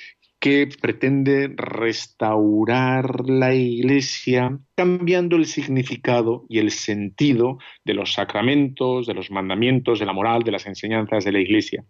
que 0.40 0.66
pretende 0.80 1.52
restaurar 1.54 3.28
la 3.28 3.54
Iglesia 3.54 4.58
cambiando 4.74 5.36
el 5.36 5.44
significado 5.44 6.46
y 6.48 6.60
el 6.60 6.70
sentido 6.70 7.58
de 7.84 7.92
los 7.92 8.14
sacramentos, 8.14 9.06
de 9.06 9.12
los 9.12 9.30
mandamientos, 9.30 9.98
de 9.98 10.06
la 10.06 10.14
moral, 10.14 10.44
de 10.44 10.52
las 10.52 10.64
enseñanzas 10.64 11.26
de 11.26 11.32
la 11.32 11.40
Iglesia. 11.40 11.84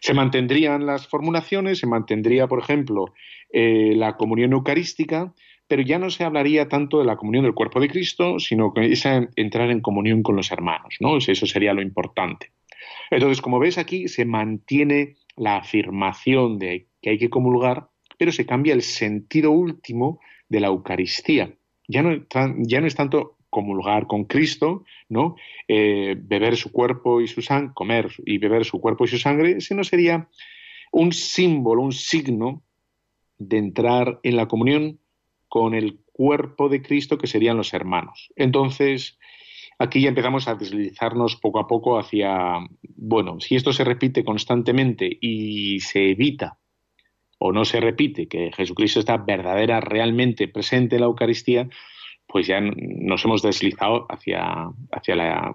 Se 0.00 0.14
mantendrían 0.14 0.86
las 0.86 1.06
formulaciones, 1.06 1.78
se 1.78 1.86
mantendría, 1.86 2.46
por 2.46 2.60
ejemplo, 2.60 3.14
eh, 3.52 3.92
la 3.94 4.16
comunión 4.16 4.52
eucarística, 4.52 5.32
pero 5.66 5.82
ya 5.82 5.98
no 5.98 6.10
se 6.10 6.24
hablaría 6.24 6.68
tanto 6.68 6.98
de 6.98 7.06
la 7.06 7.16
comunión 7.16 7.44
del 7.44 7.54
cuerpo 7.54 7.80
de 7.80 7.88
Cristo, 7.88 8.38
sino 8.38 8.72
que 8.72 8.92
es 8.92 9.04
entrar 9.06 9.70
en 9.70 9.80
comunión 9.80 10.22
con 10.22 10.36
los 10.36 10.50
hermanos, 10.50 10.96
¿no? 11.00 11.16
Eso 11.16 11.46
sería 11.46 11.72
lo 11.72 11.82
importante. 11.82 12.52
Entonces, 13.10 13.40
como 13.40 13.58
ves 13.58 13.78
aquí, 13.78 14.08
se 14.08 14.24
mantiene 14.24 15.16
la 15.36 15.56
afirmación 15.56 16.58
de 16.58 16.88
que 17.00 17.10
hay 17.10 17.18
que 17.18 17.30
comulgar, 17.30 17.88
pero 18.18 18.32
se 18.32 18.46
cambia 18.46 18.74
el 18.74 18.82
sentido 18.82 19.50
último 19.50 20.20
de 20.48 20.60
la 20.60 20.68
Eucaristía. 20.68 21.54
Ya 21.88 22.02
no, 22.02 22.24
ya 22.58 22.80
no 22.80 22.86
es 22.86 22.94
tanto 22.94 23.36
comulgar 23.54 24.08
con 24.08 24.24
Cristo, 24.24 24.84
¿no? 25.08 25.36
Eh, 25.68 26.16
beber 26.18 26.56
su 26.56 26.72
cuerpo 26.72 27.20
y 27.20 27.28
su 27.28 27.40
sangre, 27.40 27.70
comer 27.72 28.10
y 28.26 28.38
beber 28.38 28.64
su 28.64 28.80
cuerpo 28.80 29.04
y 29.04 29.08
su 29.08 29.18
sangre, 29.18 29.60
sino 29.60 29.84
sería 29.84 30.28
un 30.90 31.12
símbolo, 31.12 31.80
un 31.80 31.92
signo 31.92 32.64
de 33.38 33.58
entrar 33.58 34.18
en 34.24 34.34
la 34.34 34.48
comunión 34.48 34.98
con 35.48 35.74
el 35.74 36.00
cuerpo 36.12 36.68
de 36.68 36.82
Cristo 36.82 37.16
que 37.16 37.28
serían 37.28 37.56
los 37.56 37.72
hermanos. 37.74 38.32
Entonces, 38.34 39.20
aquí 39.78 40.00
ya 40.00 40.08
empezamos 40.08 40.48
a 40.48 40.56
deslizarnos 40.56 41.36
poco 41.36 41.60
a 41.60 41.68
poco 41.68 41.96
hacia, 41.96 42.58
bueno, 42.96 43.38
si 43.38 43.54
esto 43.54 43.72
se 43.72 43.84
repite 43.84 44.24
constantemente 44.24 45.16
y 45.20 45.78
se 45.78 46.10
evita 46.10 46.58
o 47.38 47.52
no 47.52 47.64
se 47.64 47.78
repite 47.78 48.26
que 48.26 48.50
Jesucristo 48.50 48.98
está 48.98 49.16
verdadera, 49.16 49.80
realmente 49.80 50.48
presente 50.48 50.96
en 50.96 51.02
la 51.02 51.06
Eucaristía, 51.06 51.68
pues 52.26 52.46
ya 52.46 52.60
nos 52.60 53.24
hemos 53.24 53.42
deslizado 53.42 54.06
hacia, 54.08 54.68
hacia 54.90 55.16
la, 55.16 55.54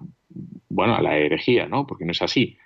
bueno, 0.68 1.00
la 1.00 1.16
herejía, 1.18 1.66
¿no? 1.66 1.86
Porque 1.86 2.04
no 2.04 2.12
es 2.12 2.22
así. 2.22 2.56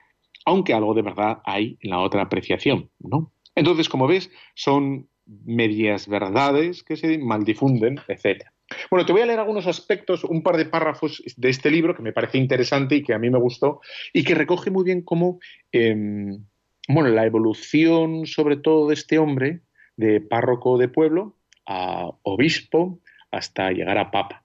Aunque 0.44 0.74
algo 0.74 0.94
de 0.94 1.02
verdad 1.02 1.40
hay 1.44 1.78
en 1.80 1.90
la 1.90 2.00
otra 2.00 2.22
apreciación, 2.22 2.90
¿no? 3.00 3.32
Entonces, 3.54 3.88
como 3.88 4.06
ves, 4.06 4.30
son 4.54 5.08
medias 5.26 6.06
verdades 6.08 6.82
que 6.82 6.96
se 6.96 7.18
maldifunden, 7.18 7.98
etc. 8.08 8.44
Bueno, 8.90 9.06
te 9.06 9.12
voy 9.12 9.22
a 9.22 9.26
leer 9.26 9.38
algunos 9.38 9.66
aspectos, 9.66 10.24
un 10.24 10.42
par 10.42 10.56
de 10.56 10.66
párrafos 10.66 11.22
de 11.36 11.50
este 11.50 11.70
libro 11.70 11.94
que 11.94 12.02
me 12.02 12.12
parece 12.12 12.38
interesante 12.38 12.96
y 12.96 13.02
que 13.02 13.14
a 13.14 13.18
mí 13.18 13.30
me 13.30 13.38
gustó 13.38 13.80
y 14.12 14.24
que 14.24 14.34
recoge 14.34 14.70
muy 14.70 14.84
bien 14.84 15.02
cómo, 15.02 15.38
em, 15.72 16.44
bueno, 16.88 17.08
la 17.10 17.24
evolución 17.24 18.26
sobre 18.26 18.56
todo 18.56 18.88
de 18.88 18.94
este 18.94 19.18
hombre, 19.18 19.60
de 19.96 20.20
párroco 20.20 20.76
de 20.76 20.88
pueblo 20.88 21.36
a 21.66 22.10
obispo 22.22 23.00
hasta 23.36 23.70
llegar 23.72 23.98
a 23.98 24.10
papa. 24.10 24.44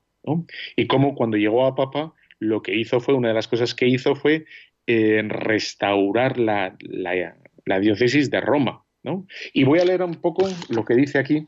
Y 0.75 0.87
cómo 0.87 1.15
cuando 1.15 1.37
llegó 1.37 1.65
a 1.65 1.75
papa 1.75 2.13
lo 2.39 2.61
que 2.61 2.75
hizo 2.75 2.99
fue, 2.99 3.15
una 3.15 3.29
de 3.29 3.33
las 3.33 3.47
cosas 3.47 3.73
que 3.73 3.87
hizo 3.87 4.15
fue 4.15 4.45
eh, 4.87 5.21
restaurar 5.27 6.37
la, 6.37 6.77
la 7.65 7.79
diócesis 7.79 8.29
de 8.29 8.41
Roma, 8.41 8.83
y 9.53 9.63
voy 9.63 9.79
a 9.79 9.85
leer 9.85 10.03
un 10.03 10.15
poco 10.15 10.47
lo 10.69 10.85
que 10.85 10.95
dice 10.95 11.19
aquí. 11.19 11.45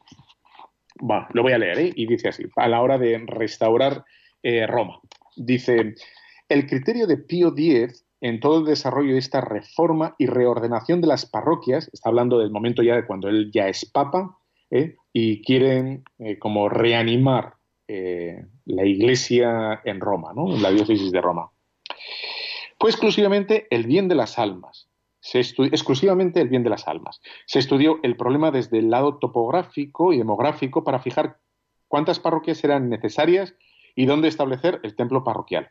Va, 0.99 1.27
lo 1.33 1.43
voy 1.43 1.53
a 1.53 1.57
leer, 1.57 1.79
¿eh? 1.79 1.91
Y 1.95 2.05
dice 2.05 2.29
así, 2.29 2.43
a 2.55 2.67
la 2.67 2.81
hora 2.81 2.97
de 2.97 3.17
restaurar 3.25 4.05
eh, 4.43 4.67
Roma. 4.67 4.99
Dice, 5.35 5.95
el 6.47 6.67
criterio 6.67 7.07
de 7.07 7.17
Pío 7.17 7.53
X 7.55 8.05
en 8.21 8.39
todo 8.39 8.59
el 8.59 8.65
desarrollo 8.65 9.13
de 9.13 9.19
esta 9.19 9.41
reforma 9.41 10.15
y 10.19 10.27
reordenación 10.27 11.01
de 11.01 11.07
las 11.07 11.25
parroquias, 11.25 11.89
está 11.91 12.09
hablando 12.09 12.37
del 12.37 12.51
momento 12.51 12.83
ya 12.83 12.95
de 12.95 13.05
cuando 13.05 13.29
él 13.29 13.49
ya 13.51 13.67
es 13.67 13.85
papa, 13.85 14.37
¿eh? 14.71 14.95
y 15.13 15.41
quieren 15.43 16.03
como 16.39 16.69
reanimar 16.69 17.55
la 17.87 18.85
iglesia 18.85 19.81
en 19.83 19.99
Roma, 19.99 20.31
¿no? 20.33 20.55
en 20.55 20.61
la 20.61 20.71
diócesis 20.71 21.11
de 21.11 21.19
Roma. 21.19 21.51
Fue 22.79 22.89
exclusivamente 22.89 23.67
el 23.69 23.85
bien 23.85 24.07
de 24.07 24.15
las 24.15 24.39
almas, 24.39 24.89
se 25.21 25.39
exclusivamente 25.39 26.41
el 26.41 26.49
bien 26.49 26.63
de 26.63 26.71
las 26.71 26.87
almas. 26.87 27.21
Se 27.45 27.59
estudió 27.59 27.99
el 28.01 28.17
problema 28.17 28.49
desde 28.49 28.79
el 28.79 28.89
lado 28.89 29.17
topográfico 29.19 30.13
y 30.13 30.17
demográfico 30.17 30.83
para 30.83 30.99
fijar 30.99 31.37
cuántas 31.87 32.19
parroquias 32.19 32.63
eran 32.63 32.89
necesarias 32.89 33.53
y 33.95 34.07
dónde 34.07 34.27
establecer 34.27 34.79
el 34.83 34.95
templo 34.95 35.23
parroquial. 35.23 35.69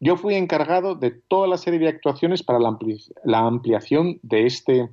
Yo 0.00 0.16
fui 0.16 0.34
encargado 0.34 0.96
de 0.96 1.12
toda 1.12 1.46
la 1.46 1.56
serie 1.56 1.78
de 1.78 1.88
actuaciones 1.88 2.42
para 2.42 2.58
la, 2.58 3.38
ampliación 3.38 4.18
de 4.22 4.46
este 4.46 4.88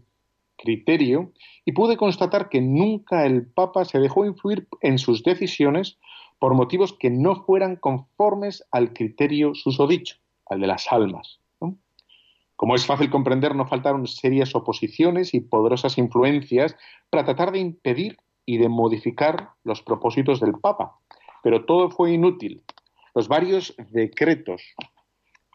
criterio 0.62 1.32
y 1.66 1.72
pude 1.74 1.98
constatar 1.98 2.50
que 2.50 2.62
nunca 2.62 3.26
el 3.26 3.46
Papa 3.46 3.86
se 3.86 4.00
dejó 4.00 4.26
influir 4.26 4.68
en 4.82 4.98
sus 4.98 5.24
decisiones 5.24 5.98
por 6.40 6.54
motivos 6.54 6.94
que 6.94 7.10
no 7.10 7.44
fueran 7.44 7.76
conformes 7.76 8.66
al 8.72 8.94
criterio 8.94 9.54
susodicho, 9.54 10.18
al 10.50 10.62
de 10.62 10.68
las 10.68 10.92
almas. 10.92 11.40
Como 12.62 12.76
es 12.76 12.86
fácil 12.86 13.10
comprender, 13.10 13.56
no 13.56 13.66
faltaron 13.66 14.06
serias 14.06 14.54
oposiciones 14.54 15.34
y 15.34 15.40
poderosas 15.40 15.98
influencias 15.98 16.76
para 17.10 17.26
tratar 17.26 17.52
de 17.52 17.58
impedir 17.58 18.18
y 18.46 18.60
de 18.60 18.70
modificar 18.70 19.50
los 19.64 19.82
propósitos 19.82 20.40
del 20.40 20.54
Papa. 20.54 20.96
Pero 21.42 21.66
todo 21.66 21.90
fue 21.90 22.12
inútil. 22.12 22.62
Los 23.16 23.28
varios 23.28 23.76
decretos, 23.90 24.62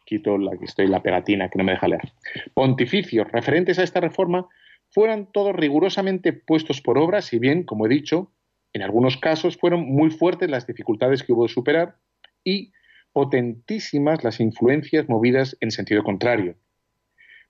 quito 0.05 0.37
la 0.37 0.57
que 0.57 0.64
estoy 0.64 0.88
la 0.88 1.01
pegatina 1.01 1.49
que 1.49 1.59
no 1.59 1.64
me 1.64 1.73
deja 1.73 1.87
leer, 1.87 2.12
pontificios 2.55 3.31
referentes 3.31 3.79
a 3.79 3.85
esta 3.85 4.01
reforma 4.01 4.49
fueran 4.96 5.30
todos 5.30 5.54
rigurosamente 5.54 6.32
puestos 6.32 6.80
por 6.80 6.96
obra, 6.96 7.20
si 7.20 7.38
bien, 7.38 7.64
como 7.64 7.85
he 7.85 7.88
dicho, 7.90 8.32
en 8.72 8.80
algunos 8.80 9.18
casos 9.18 9.59
fueron 9.59 9.82
muy 9.82 10.09
fuertes 10.09 10.48
las 10.48 10.66
dificultades 10.66 11.22
que 11.22 11.35
hubo 11.35 11.42
de 11.42 11.52
superar 11.52 11.98
y 12.42 12.72
potentísimas 13.12 14.24
las 14.24 14.40
influencias 14.40 15.06
movidas 15.06 15.54
en 15.61 15.70
sentido 15.70 16.02
contrario. 16.02 16.56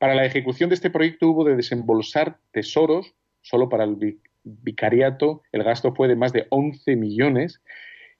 Para 0.00 0.16
la 0.16 0.24
ejecución 0.24 0.70
de 0.70 0.74
este 0.74 0.90
proyecto 0.90 1.28
hubo 1.28 1.44
de 1.44 1.54
desembolsar 1.54 2.40
tesoros, 2.50 3.14
solo 3.42 3.68
para 3.68 3.84
el 3.84 4.18
vicariato 4.42 5.42
el 5.52 5.62
gasto 5.62 5.94
fue 5.94 6.08
de 6.08 6.16
más 6.16 6.32
de 6.32 6.48
11 6.50 6.96
millones, 6.96 7.62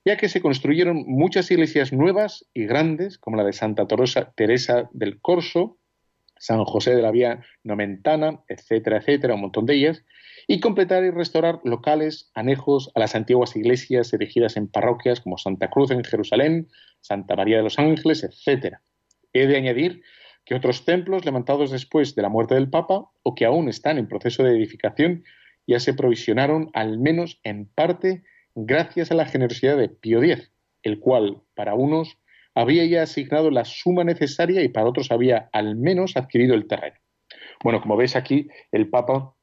ya 0.04 0.16
que 0.16 0.28
se 0.28 0.40
construyeron 0.40 1.02
muchas 1.04 1.50
iglesias 1.50 1.92
nuevas 1.92 2.46
y 2.54 2.66
grandes, 2.66 3.18
como 3.18 3.38
la 3.38 3.42
de 3.42 3.54
Santa 3.54 3.88
Teresa 4.36 4.88
del 4.92 5.20
Corso, 5.20 5.78
San 6.38 6.64
José 6.64 6.94
de 6.94 7.03
la 7.03 7.11
Vía 7.11 7.40
Nomentana, 7.64 8.42
etcétera, 8.49 8.99
etcétera, 8.99 9.35
un 9.35 9.42
montón 9.42 9.66
de 9.66 9.75
ellas, 9.75 10.05
y 10.46 10.61
completar 10.61 11.05
y 11.05 11.11
restaurar 11.11 11.61
locales 11.64 12.31
anejos 12.35 12.90
a 12.94 13.01
las 13.01 13.14
antiguas 13.14 13.57
iglesias 13.57 14.12
erigidas 14.12 14.57
en 14.57 14.68
parroquias 14.68 15.20
como 15.20 15.38
Santa 15.38 15.70
Cruz 15.70 15.90
en 15.90 16.05
Jerusalén, 16.05 16.68
Santa 17.01 17.35
María 17.35 17.57
de 17.57 17.64
los 17.64 17.79
Ángeles, 17.79 18.22
etcétera. 18.22 18.83
He 19.33 19.46
de 19.46 19.57
añadir 19.57 20.03
que 20.44 20.55
otros 20.55 20.85
templos 20.85 21.25
levantados 21.25 21.72
después 21.72 22.14
de 22.14 22.22
la 22.22 22.29
muerte 22.29 22.55
del 22.55 22.70
Papa 22.70 23.11
o 23.25 23.35
que 23.35 23.44
aún 23.44 23.68
están 23.68 23.99
en 23.99 24.09
proceso 24.09 24.44
de 24.44 24.57
edificación 24.57 25.25
ya 25.66 25.81
se 25.81 25.94
provisionaron, 25.94 26.70
al 26.75 26.99
menos 26.99 27.40
en 27.42 27.66
parte, 27.66 28.22
gracias 28.55 29.11
a 29.11 29.14
la 29.14 29.27
generosidad 29.27 29.77
de 29.77 29.88
Pío 29.88 30.22
X, 30.22 30.53
el 30.83 31.01
cual, 31.01 31.42
para 31.55 31.75
unos, 31.75 32.18
había 32.57 32.85
ya 32.87 33.03
asignado 33.03 33.51
la 33.51 33.64
suma 33.64 34.03
necesaria 34.03 34.62
y 34.62 34.69
para 34.69 34.88
otros 34.88 35.12
había 35.12 35.49
al 35.53 35.77
menos 35.77 36.16
adquirido 36.16 36.55
el 36.55 36.66
terreno. 36.66 36.97
Bueno, 37.62 37.81
como 37.81 37.97
veis 37.97 38.16
aquí, 38.16 38.49
el 38.73 38.88
Papa 38.88 39.35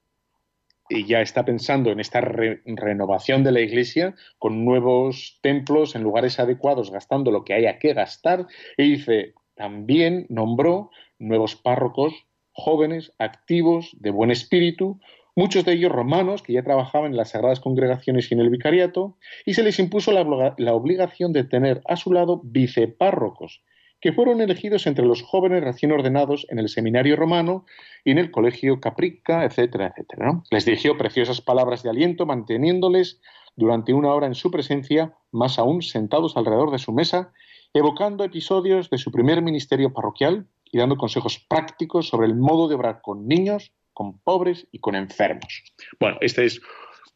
ya 0.89 1.21
está 1.21 1.45
pensando 1.45 1.91
en 1.91 1.99
esta 1.99 2.21
renovación 2.21 3.43
de 3.43 3.51
la 3.51 3.61
Iglesia 3.61 4.15
con 4.39 4.65
nuevos 4.65 5.39
templos 5.41 5.95
en 5.95 6.03
lugares 6.03 6.39
adecuados, 6.39 6.91
gastando 6.91 7.31
lo 7.31 7.43
que 7.43 7.53
haya 7.53 7.79
que 7.79 7.93
gastar, 7.93 8.47
y 8.77 8.91
dice, 8.91 9.33
también 9.55 10.25
nombró 10.29 10.89
nuevos 11.19 11.55
párrocos 11.55 12.13
jóvenes, 12.51 13.13
activos, 13.19 13.95
de 13.99 14.11
buen 14.11 14.31
espíritu, 14.31 14.99
muchos 15.35 15.65
de 15.65 15.73
ellos 15.73 15.91
romanos 15.91 16.43
que 16.43 16.53
ya 16.53 16.63
trabajaban 16.63 17.11
en 17.11 17.17
las 17.17 17.31
sagradas 17.31 17.59
congregaciones 17.59 18.29
y 18.29 18.33
en 18.33 18.41
el 18.41 18.49
vicariato, 18.49 19.17
y 19.45 19.53
se 19.53 19.63
les 19.63 19.79
impuso 19.79 20.11
la, 20.11 20.55
la 20.57 20.73
obligación 20.73 21.33
de 21.33 21.43
tener 21.43 21.81
a 21.85 21.95
su 21.95 22.13
lado 22.13 22.41
vicepárrocos, 22.43 23.63
que 23.99 24.11
fueron 24.11 24.41
elegidos 24.41 24.85
entre 24.85 25.05
los 25.05 25.21
jóvenes 25.21 25.63
recién 25.63 25.91
ordenados 25.91 26.45
en 26.49 26.59
el 26.59 26.67
seminario 26.67 27.15
romano 27.15 27.65
y 28.03 28.11
en 28.11 28.17
el 28.17 28.31
colegio 28.31 28.81
Caprica, 28.81 29.45
etcétera, 29.45 29.87
etcétera. 29.87 30.41
Les 30.51 30.65
dirigió 30.65 30.97
preciosas 30.97 31.39
palabras 31.39 31.83
de 31.83 31.89
aliento, 31.89 32.25
manteniéndoles 32.25 33.21
durante 33.55 33.93
una 33.93 34.13
hora 34.13 34.27
en 34.27 34.35
su 34.35 34.51
presencia, 34.51 35.15
más 35.31 35.57
aún 35.57 35.81
sentados 35.81 36.35
alrededor 36.35 36.71
de 36.71 36.79
su 36.79 36.91
mesa, 36.91 37.31
evocando 37.73 38.23
episodios 38.23 38.89
de 38.89 38.97
su 38.97 39.11
primer 39.11 39.41
ministerio 39.41 39.93
parroquial 39.93 40.47
y 40.71 40.79
dando 40.79 40.97
consejos 40.97 41.39
prácticos 41.47 42.07
sobre 42.07 42.27
el 42.27 42.35
modo 42.35 42.67
de 42.67 42.75
obrar 42.75 43.01
con 43.01 43.27
niños, 43.27 43.71
con 43.93 44.19
pobres 44.19 44.67
y 44.71 44.79
con 44.79 44.95
enfermos. 44.95 45.63
Bueno, 45.99 46.17
este 46.21 46.45
es 46.45 46.61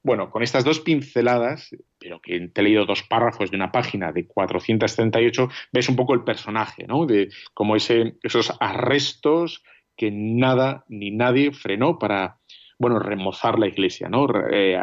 bueno, 0.04 0.30
con 0.30 0.42
estas 0.42 0.63
dos 0.63 0.80
pinceladas, 0.80 1.76
pero 2.00 2.22
que 2.22 2.40
te 2.48 2.62
he 2.62 2.63
leído 2.63 2.86
dos 2.86 3.04
párrafos 3.04 3.52
de 3.52 3.58
una 3.58 3.74
página 3.74 4.13
de 4.13 4.26
438, 4.26 5.50
ves 5.74 5.90
un 5.90 5.98
poco 5.98 6.13
el 6.13 6.24
personaje, 6.24 6.86
¿no? 6.88 7.06
De 7.06 7.28
cómo 7.54 7.76
ese, 7.76 8.16
esos 8.24 8.54
arrestos 8.62 9.63
que 9.98 10.10
nada 10.12 10.86
ni 10.88 11.12
nadie 11.12 11.52
frenó 11.52 12.00
para, 12.00 12.38
bueno, 12.80 13.00
remozar 13.00 13.60
la 13.60 13.68
iglesia, 13.68 14.08
¿no? 14.08 14.28
Eh, 14.50 14.80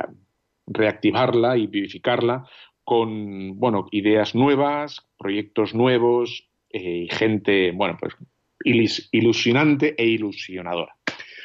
reactivarla 0.67 1.57
y 1.57 1.69
vivificarla 1.69 2.45
con, 2.85 3.59
bueno, 3.59 3.87
ideas 3.93 4.35
nuevas, 4.35 5.07
proyectos 5.17 5.75
nuevos 5.75 6.51
eh, 6.69 7.07
y 7.07 7.09
gente, 7.09 7.73
bueno, 7.73 7.97
pues 7.99 8.15
ilusionante 8.63 9.95
e 9.97 10.07
ilusionadora. 10.07 10.94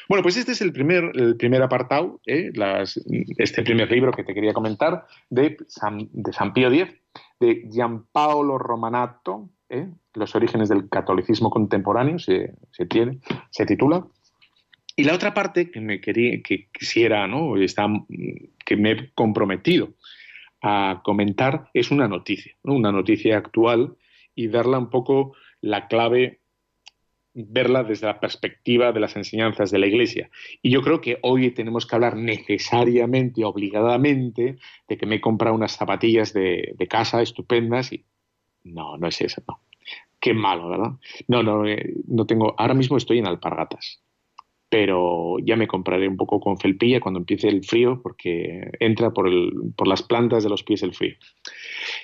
Bueno, 0.10 0.24
pues 0.24 0.38
este 0.38 0.54
es 0.54 0.62
el 0.62 0.74
primer, 0.74 1.12
el 1.14 1.38
primer 1.38 1.62
apartado, 1.62 2.20
¿eh? 2.26 2.52
este 3.38 3.62
primer 3.62 3.92
libro 3.92 4.12
que 4.12 4.24
te 4.24 4.34
quería 4.34 4.54
comentar 4.54 5.06
de 5.30 5.56
San, 5.68 6.10
de 6.12 6.34
San 6.34 6.52
Pío 6.52 6.74
X, 6.74 6.96
de 7.40 7.70
Giampaolo 7.72 8.58
Romanato, 8.58 9.52
¿eh? 9.70 9.88
Los 10.16 10.34
orígenes 10.34 10.68
del 10.68 10.90
catolicismo 10.90 11.52
contemporáneo, 11.52 12.18
se, 12.18 12.56
tiene, 12.90 13.20
se 13.52 13.68
titula. 13.68 14.08
Y 14.96 15.04
la 15.04 15.14
otra 15.14 15.36
parte 15.36 15.70
que 15.70 15.80
me 15.80 16.02
quería, 16.02 16.42
que 16.42 16.70
quisiera, 16.72 17.28
¿no? 17.28 17.56
Está, 17.58 17.86
que 18.66 18.78
me 18.78 18.92
he 18.92 19.14
comprometido 19.14 19.94
a 20.64 21.02
comentar 21.06 21.70
es 21.76 21.92
una 21.92 22.08
noticia, 22.08 22.56
una 22.64 22.92
noticia 22.92 23.38
actual 23.38 23.96
y 24.34 24.48
darla 24.48 24.80
un 24.80 24.90
poco 24.90 25.36
la 25.62 25.88
clave 25.88 26.40
verla 27.48 27.84
desde 27.84 28.08
la 28.08 28.20
perspectiva 28.20 28.92
de 28.92 29.00
las 29.00 29.16
enseñanzas 29.16 29.72
de 29.72 29.80
la 29.80 29.88
Iglesia. 29.88 30.30
Y 30.62 30.72
yo 30.72 30.82
creo 30.82 31.02
que 31.02 31.20
hoy 31.22 31.52
tenemos 31.52 31.86
que 31.86 31.96
hablar 31.96 32.16
necesariamente, 32.16 33.46
obligadamente, 33.46 34.58
de 34.88 34.98
que 34.98 35.06
me 35.06 35.16
he 35.16 35.22
comprado 35.22 35.56
unas 35.56 35.76
zapatillas 35.76 36.34
de, 36.34 36.76
casa 36.90 37.22
estupendas 37.22 37.94
y 37.94 38.04
no, 38.64 38.98
no 38.98 39.08
es 39.08 39.22
eso, 39.22 39.42
no. 39.48 39.62
Qué 40.20 40.34
malo, 40.34 40.70
¿verdad? 40.70 40.92
No, 41.28 41.44
no, 41.44 41.66
eh, 41.66 41.94
no 42.08 42.26
tengo. 42.26 42.54
Ahora 42.58 42.74
mismo 42.74 42.98
estoy 42.98 43.20
en 43.20 43.28
alpargatas, 43.28 44.02
pero 44.68 45.38
ya 45.40 45.56
me 45.56 45.68
compraré 45.68 46.10
un 46.10 46.18
poco 46.18 46.42
con 46.42 46.58
felpilla 46.58 47.00
cuando 47.00 47.20
empiece 47.20 47.48
el 47.48 47.64
frío, 47.64 48.02
porque 48.04 48.70
entra 48.80 49.12
por, 49.12 49.28
el, 49.30 49.52
por 49.78 49.88
las 49.88 50.04
plantas 50.04 50.44
de 50.44 50.50
los 50.50 50.64
pies 50.64 50.84
el 50.84 50.94
frío. 50.94 51.16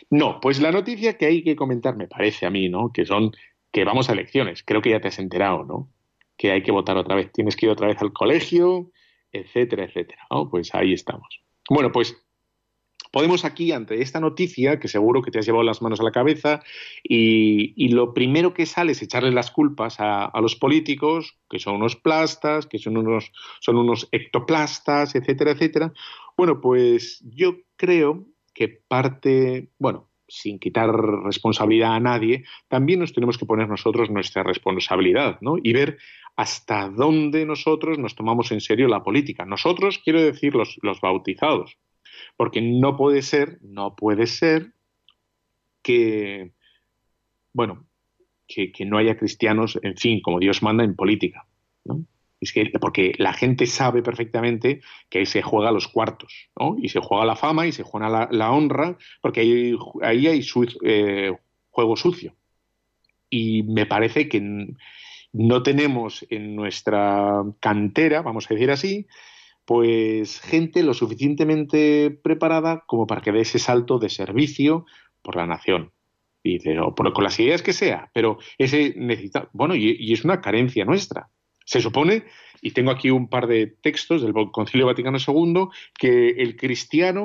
No, 0.09 0.39
pues 0.39 0.61
la 0.61 0.71
noticia 0.71 1.17
que 1.17 1.25
hay 1.25 1.43
que 1.43 1.57
comentar, 1.57 1.97
me 1.97 2.07
parece 2.07 2.45
a 2.45 2.49
mí, 2.49 2.69
¿no? 2.69 2.93
Que 2.93 3.05
son 3.05 3.31
que 3.75 3.83
vamos 3.83 4.07
a 4.07 4.13
elecciones. 4.13 4.63
Creo 4.63 4.81
que 4.81 4.91
ya 4.91 5.01
te 5.01 5.09
has 5.09 5.19
enterado, 5.19 5.65
¿no? 5.65 5.89
Que 6.37 6.53
hay 6.53 6.63
que 6.63 6.71
votar 6.71 6.95
otra 6.95 7.13
vez. 7.13 7.29
Tienes 7.33 7.57
que 7.57 7.65
ir 7.65 7.73
otra 7.73 7.87
vez 7.87 8.01
al 8.01 8.13
colegio, 8.13 8.89
etcétera, 9.33 9.83
etcétera. 9.83 10.25
Pues 10.49 10.73
ahí 10.73 10.93
estamos. 10.93 11.41
Bueno, 11.69 11.91
pues 11.91 12.15
podemos 13.11 13.43
aquí, 13.43 13.73
ante 13.73 14.01
esta 14.01 14.21
noticia, 14.21 14.79
que 14.79 14.87
seguro 14.87 15.21
que 15.21 15.29
te 15.29 15.39
has 15.39 15.45
llevado 15.45 15.65
las 15.65 15.81
manos 15.81 15.99
a 15.99 16.03
la 16.03 16.13
cabeza, 16.13 16.63
y, 17.03 17.89
lo 17.89 18.13
primero 18.13 18.53
que 18.53 18.65
sale 18.65 18.93
es 18.93 19.01
echarle 19.01 19.33
las 19.33 19.51
culpas 19.51 19.97
a, 19.99 20.31
los 20.39 20.55
políticos, 20.55 21.37
que 21.49 21.59
son 21.59 21.75
unos 21.75 21.97
plastas, 21.97 22.67
que 22.67 22.79
son 22.79 22.95
unos, 22.95 23.33
son 23.59 23.75
unos 23.75 24.07
ectoplastas, 24.13 25.15
etcétera, 25.15 25.51
etcétera. 25.51 25.91
Bueno, 26.37 26.61
pues 26.61 27.21
yo 27.25 27.57
creo 27.75 28.25
que 28.53 28.69
parte, 28.69 29.67
bueno, 29.79 30.07
sin 30.27 30.59
quitar 30.59 30.91
responsabilidad 30.91 31.93
a 31.93 31.99
nadie, 31.99 32.45
también 32.67 32.99
nos 32.99 33.13
tenemos 33.13 33.37
que 33.37 33.45
poner 33.45 33.67
nosotros 33.67 34.09
nuestra 34.09 34.43
responsabilidad, 34.43 35.37
¿no? 35.41 35.55
Y 35.61 35.73
ver 35.73 35.97
hasta 36.35 36.89
dónde 36.89 37.45
nosotros 37.45 37.97
nos 37.97 38.15
tomamos 38.15 38.51
en 38.51 38.61
serio 38.61 38.87
la 38.87 39.03
política. 39.03 39.45
Nosotros, 39.45 39.99
quiero 40.03 40.21
decir, 40.21 40.55
los, 40.55 40.77
los 40.81 40.99
bautizados. 40.99 41.77
Porque 42.37 42.61
no 42.61 42.97
puede 42.97 43.21
ser, 43.21 43.59
no 43.61 43.95
puede 43.95 44.27
ser 44.27 44.73
que, 45.81 46.51
bueno, 47.53 47.85
que, 48.47 48.71
que 48.71 48.85
no 48.85 48.97
haya 48.97 49.17
cristianos, 49.17 49.79
en 49.81 49.95
fin, 49.97 50.21
como 50.21 50.39
Dios 50.39 50.63
manda 50.63 50.83
en 50.83 50.95
política, 50.95 51.45
¿no? 51.83 52.05
Porque 52.79 53.13
la 53.17 53.33
gente 53.33 53.65
sabe 53.65 54.03
perfectamente 54.03 54.81
que 55.09 55.19
ahí 55.19 55.25
se 55.25 55.41
juega 55.41 55.71
los 55.71 55.87
cuartos, 55.87 56.49
¿no? 56.59 56.75
Y 56.77 56.89
se 56.89 56.99
juega 56.99 57.25
la 57.25 57.35
fama 57.35 57.65
y 57.65 57.71
se 57.71 57.83
juega 57.83 58.27
la, 58.29 58.51
honra, 58.51 58.97
porque 59.21 59.41
ahí, 59.41 60.27
hay 60.27 60.45
eh, 60.83 61.33
juego 61.69 61.95
sucio. 61.95 62.35
Y 63.29 63.63
me 63.63 63.85
parece 63.85 64.29
que 64.29 64.41
no 65.33 65.63
tenemos 65.63 66.25
en 66.29 66.55
nuestra 66.55 67.43
cantera, 67.59 68.21
vamos 68.21 68.45
a 68.49 68.53
decir 68.53 68.71
así, 68.71 69.07
pues 69.65 70.39
gente 70.41 70.83
lo 70.83 70.93
suficientemente 70.93 72.11
preparada 72.11 72.83
como 72.85 73.07
para 73.07 73.21
que 73.21 73.31
dé 73.31 73.41
ese 73.41 73.59
salto 73.59 73.97
de 73.97 74.09
servicio 74.09 74.85
por 75.21 75.35
la 75.35 75.47
nación. 75.47 75.91
Y 76.43 76.59
con 76.63 77.23
las 77.23 77.39
ideas 77.39 77.63
que 77.63 77.73
sea, 77.73 78.11
pero 78.13 78.37
ese 78.59 78.93
necesita, 78.95 79.49
bueno, 79.51 79.75
y 79.75 80.13
es 80.13 80.23
una 80.23 80.41
carencia 80.41 80.85
nuestra. 80.85 81.31
Se 81.65 81.81
supone, 81.81 82.23
y 82.61 82.71
tengo 82.71 82.91
aquí 82.91 83.09
un 83.09 83.27
par 83.27 83.47
de 83.47 83.67
textos 83.67 84.21
del 84.21 84.33
Concilio 84.51 84.85
Vaticano 84.85 85.17
II, 85.19 85.67
que 85.97 86.29
el 86.29 86.55
cristiano 86.55 87.23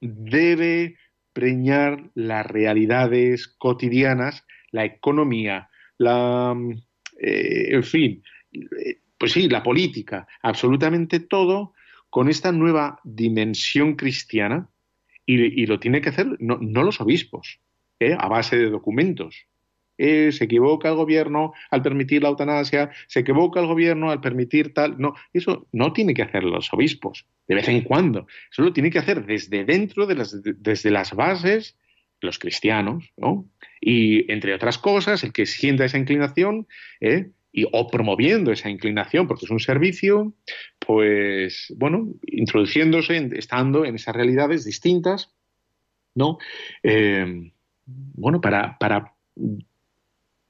debe 0.00 0.96
preñar 1.32 2.10
las 2.14 2.46
realidades 2.46 3.48
cotidianas, 3.48 4.44
la 4.70 4.84
economía, 4.84 5.68
la, 5.98 6.56
eh, 7.20 7.68
en 7.70 7.82
fin, 7.82 8.22
pues 9.18 9.32
sí, 9.32 9.48
la 9.48 9.62
política, 9.62 10.26
absolutamente 10.42 11.20
todo 11.20 11.74
con 12.10 12.28
esta 12.28 12.52
nueva 12.52 13.00
dimensión 13.04 13.96
cristiana 13.96 14.70
y, 15.26 15.66
lo 15.66 15.78
tiene 15.78 16.00
que 16.00 16.08
hacer 16.08 16.36
no, 16.40 16.56
los 16.82 17.00
obispos, 17.02 17.60
¿eh? 18.00 18.16
a 18.18 18.28
base 18.28 18.56
de 18.56 18.70
documentos, 18.70 19.46
eh, 19.98 20.30
se 20.32 20.44
equivoca 20.44 20.88
el 20.88 20.94
gobierno 20.94 21.52
al 21.70 21.82
permitir 21.82 22.22
la 22.22 22.28
eutanasia, 22.28 22.90
se 23.08 23.20
equivoca 23.20 23.60
el 23.60 23.66
gobierno 23.66 24.10
al 24.10 24.20
permitir 24.20 24.72
tal. 24.72 24.98
No, 24.98 25.14
eso 25.32 25.66
no 25.72 25.92
tiene 25.92 26.14
que 26.14 26.22
hacer 26.22 26.44
los 26.44 26.72
obispos, 26.72 27.26
de 27.48 27.56
vez 27.56 27.68
en 27.68 27.82
cuando. 27.82 28.26
Eso 28.50 28.62
lo 28.62 28.72
tiene 28.72 28.90
que 28.90 29.00
hacer 29.00 29.26
desde 29.26 29.64
dentro, 29.64 30.06
de 30.06 30.14
las, 30.14 30.40
desde 30.42 30.90
las 30.90 31.12
bases, 31.14 31.76
los 32.20 32.38
cristianos, 32.38 33.12
¿no? 33.16 33.48
Y 33.80 34.30
entre 34.30 34.54
otras 34.54 34.78
cosas, 34.78 35.22
el 35.24 35.32
que 35.32 35.46
sienta 35.46 35.84
esa 35.84 35.98
inclinación, 35.98 36.66
¿eh? 37.00 37.30
y, 37.52 37.64
o 37.70 37.88
promoviendo 37.88 38.52
esa 38.52 38.70
inclinación, 38.70 39.26
porque 39.26 39.46
es 39.46 39.50
un 39.50 39.60
servicio, 39.60 40.34
pues, 40.78 41.72
bueno, 41.76 42.14
introduciéndose, 42.26 43.30
estando 43.32 43.84
en 43.84 43.94
esas 43.94 44.14
realidades 44.14 44.64
distintas, 44.64 45.34
¿no? 46.14 46.38
Eh, 46.82 47.50
bueno, 47.86 48.40
para, 48.40 48.76
para 48.78 49.14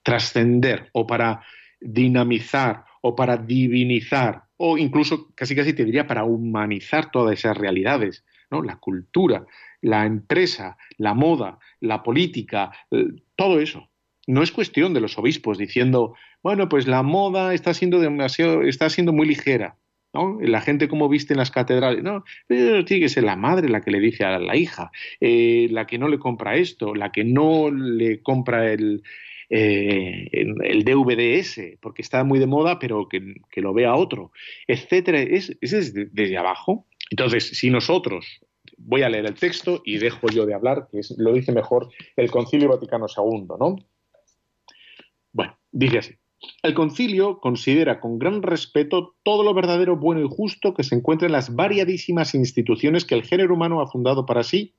trascender 0.08 0.88
o 0.92 1.06
para 1.06 1.42
dinamizar 1.80 2.84
o 3.02 3.14
para 3.14 3.36
divinizar 3.36 4.44
o 4.56 4.78
incluso 4.78 5.28
casi 5.34 5.54
casi 5.54 5.74
te 5.74 5.84
diría 5.84 6.06
para 6.06 6.24
humanizar 6.24 7.10
todas 7.10 7.38
esas 7.38 7.58
realidades, 7.58 8.24
¿no? 8.50 8.62
La 8.62 8.76
cultura, 8.76 9.44
la 9.82 10.06
empresa, 10.06 10.78
la 10.96 11.12
moda, 11.12 11.58
la 11.80 12.02
política, 12.02 12.72
eh, 12.90 13.08
todo 13.36 13.60
eso. 13.60 13.90
No 14.26 14.42
es 14.42 14.50
cuestión 14.50 14.94
de 14.94 15.00
los 15.00 15.18
obispos 15.18 15.58
diciendo, 15.58 16.14
bueno, 16.42 16.70
pues 16.70 16.86
la 16.86 17.02
moda 17.02 17.52
está 17.52 17.74
siendo 17.74 18.00
demasiado, 18.00 18.62
está 18.62 18.88
siendo 18.88 19.12
muy 19.12 19.26
ligera. 19.26 19.76
¿no? 20.14 20.38
La 20.40 20.62
gente 20.62 20.88
como 20.88 21.10
viste 21.10 21.34
en 21.34 21.38
las 21.38 21.50
catedrales, 21.50 22.02
no, 22.02 22.24
tiene 22.48 22.84
que 22.84 23.08
ser 23.10 23.24
la 23.24 23.36
madre 23.36 23.68
la 23.68 23.82
que 23.82 23.90
le 23.90 24.00
dice 24.00 24.24
a 24.24 24.38
la 24.38 24.56
hija, 24.56 24.90
eh, 25.20 25.68
la 25.70 25.86
que 25.86 25.98
no 25.98 26.08
le 26.08 26.18
compra 26.18 26.56
esto, 26.56 26.94
la 26.94 27.12
que 27.12 27.24
no 27.24 27.70
le 27.70 28.22
compra 28.22 28.72
el, 28.72 29.02
eh, 29.50 30.28
el 30.32 30.84
DVDS, 30.84 31.78
porque 31.80 32.02
está 32.02 32.22
muy 32.24 32.38
de 32.38 32.46
moda, 32.46 32.78
pero 32.78 33.08
que, 33.08 33.34
lo 33.56 33.72
vea 33.72 33.94
otro, 33.94 34.32
etcétera. 34.66 35.20
Es, 35.20 35.56
es 35.60 35.94
desde, 35.94 36.36
abajo. 36.36 36.86
Entonces, 37.10 37.48
si 37.48 37.70
nosotros, 37.70 38.40
voy 38.76 39.02
a 39.02 39.08
leer 39.08 39.26
el 39.26 39.34
texto 39.34 39.82
y 39.84 39.98
dejo 39.98 40.28
yo 40.28 40.44
de 40.46 40.54
hablar, 40.54 40.88
que 40.90 41.00
lo 41.16 41.32
dice 41.32 41.52
mejor 41.52 41.88
el 42.16 42.30
Concilio 42.30 42.68
Vaticano 42.68 43.06
II, 43.06 43.46
¿no? 43.58 43.76
Bueno, 45.32 45.56
dice 45.72 45.98
así. 45.98 46.14
El 46.62 46.74
concilio 46.74 47.40
considera 47.40 47.98
con 47.98 48.18
gran 48.18 48.42
respeto 48.42 49.16
todo 49.24 49.42
lo 49.42 49.54
verdadero, 49.54 49.96
bueno 49.96 50.20
y 50.20 50.28
justo 50.30 50.72
que 50.72 50.84
se 50.84 50.94
encuentra 50.94 51.26
en 51.26 51.32
las 51.32 51.54
variadísimas 51.54 52.34
instituciones 52.34 53.04
que 53.04 53.16
el 53.16 53.24
género 53.24 53.54
humano 53.54 53.80
ha 53.80 53.90
fundado 53.90 54.24
para 54.24 54.44
sí 54.44 54.74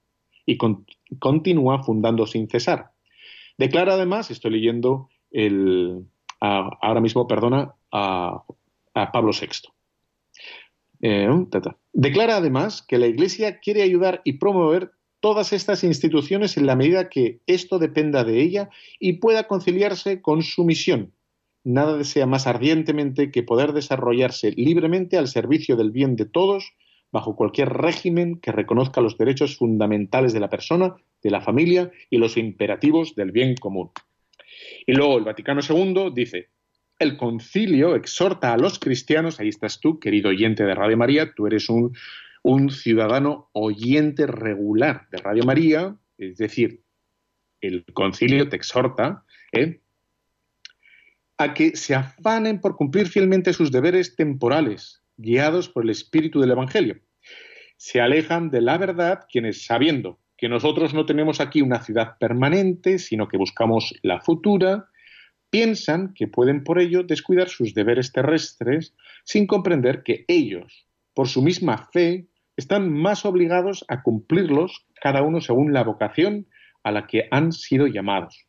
y 0.46 0.58
continúa 0.58 1.84
fundando 1.84 2.26
sin 2.26 2.48
cesar. 2.48 2.92
Declara 3.60 3.96
además, 3.96 4.32
estoy 4.32 4.52
leyendo 4.52 5.10
el, 5.32 6.06
ahora 6.40 7.02
mismo, 7.02 7.28
perdona, 7.28 7.76
a, 7.92 8.46
Pablo 9.12 9.32
VI. 9.34 9.70
Eh, 11.02 11.28
Declara 11.92 12.38
además 12.38 12.82
que 12.82 12.98
la 12.98 13.08
Iglesia 13.08 13.60
quiere 13.60 13.82
ayudar 13.82 14.22
y 14.24 14.34
promover 14.34 14.92
todas 15.20 15.52
estas 15.52 15.84
instituciones 15.84 16.56
en 16.56 16.68
la 16.68 16.78
medida 16.78 17.10
que 17.10 17.42
esto 17.48 17.80
dependa 17.80 18.24
de 18.24 18.42
ella 18.42 18.70
y 18.98 19.14
pueda 19.20 19.46
conciliarse 19.48 20.22
con 20.22 20.42
su 20.42 20.64
misión. 20.64 21.12
Nada 21.66 21.98
desea 21.98 22.26
más 22.26 22.48
ardientemente 22.48 23.30
que 23.30 23.44
poder 23.44 23.74
desarrollarse 23.74 24.54
libremente 24.54 25.18
al 25.18 25.28
servicio 25.28 25.76
del 25.76 25.92
bien 25.92 26.16
de 26.16 26.26
todos 26.26 26.72
bajo 27.12 27.36
cualquier 27.36 27.70
régimen 27.70 28.40
que 28.40 28.52
reconozca 28.52 29.02
los 29.02 29.18
derechos 29.18 29.58
fundamentales 29.58 30.34
de 30.34 30.40
la 30.40 30.50
persona, 30.50 30.96
de 31.24 31.32
la 31.32 31.42
familia 31.42 31.92
y 32.10 32.18
los 32.18 32.38
imperativos 32.38 33.16
del 33.16 33.32
bien 33.32 33.56
común. 33.56 33.92
Y 34.86 34.94
luego 34.94 35.18
el 35.18 35.24
Vaticano 35.24 35.62
II 35.68 36.12
dice, 36.14 36.50
el 37.00 37.18
concilio 37.18 37.96
exhorta 37.96 38.54
a 38.54 38.58
los 38.58 38.78
cristianos, 38.78 39.40
ahí 39.40 39.48
estás 39.48 39.80
tú, 39.80 40.00
querido 40.00 40.30
oyente 40.30 40.66
de 40.66 40.76
Radio 40.76 40.98
María, 40.98 41.34
tú 41.34 41.48
eres 41.48 41.70
un, 41.70 41.94
ciudadano 42.70 43.50
oyente 43.54 44.28
regular 44.28 45.08
de 45.12 45.18
Radio 45.20 45.44
María, 45.44 45.96
es 46.18 46.38
decir, 46.38 46.84
el 47.62 47.86
concilio 47.94 48.50
te 48.50 48.56
exhorta 48.56 49.24
¿eh? 49.52 49.82
a 51.38 51.54
que 51.54 51.76
se 51.76 51.96
afanen 51.96 52.60
por 52.60 52.76
cumplir 52.76 53.08
fielmente 53.08 53.54
sus 53.54 53.72
deberes 53.72 54.16
temporales, 54.16 55.02
guiados 55.20 55.70
por 55.70 55.84
el 55.84 55.90
espíritu 55.90 56.40
del 56.40 56.52
Evangelio. 56.52 57.00
Se 57.78 58.02
alejan 58.02 58.50
de 58.50 58.62
la 58.62 58.78
verdad 58.78 59.26
quienes, 59.30 59.66
sabiendo 59.66 60.20
que 60.38 60.50
nosotros 60.50 60.94
no 60.94 61.06
tenemos 61.06 61.42
aquí 61.42 61.62
una 61.62 61.84
ciudad 61.84 62.18
permanente, 62.18 62.98
sino 62.98 63.28
que 63.28 63.38
buscamos 63.38 63.94
la 64.02 64.22
futura, 64.22 64.88
piensan 65.50 66.14
que 66.14 66.28
pueden 66.28 66.64
por 66.64 66.80
ello 66.80 67.04
descuidar 67.04 67.50
sus 67.50 67.74
deberes 67.74 68.12
terrestres 68.14 68.96
sin 69.26 69.48
comprender 69.48 70.04
que 70.04 70.24
ellos, 70.28 70.88
por 71.14 71.28
su 71.28 71.42
misma 71.42 71.90
fe, 71.92 72.28
están 72.56 72.92
más 72.92 73.26
obligados 73.26 73.84
a 73.88 74.02
cumplirlos 74.02 74.86
cada 75.02 75.22
uno 75.22 75.42
según 75.42 75.74
la 75.74 75.84
vocación 75.84 76.48
a 76.84 76.92
la 76.92 77.08
que 77.08 77.28
han 77.32 77.52
sido 77.52 77.88
llamados. 77.88 78.46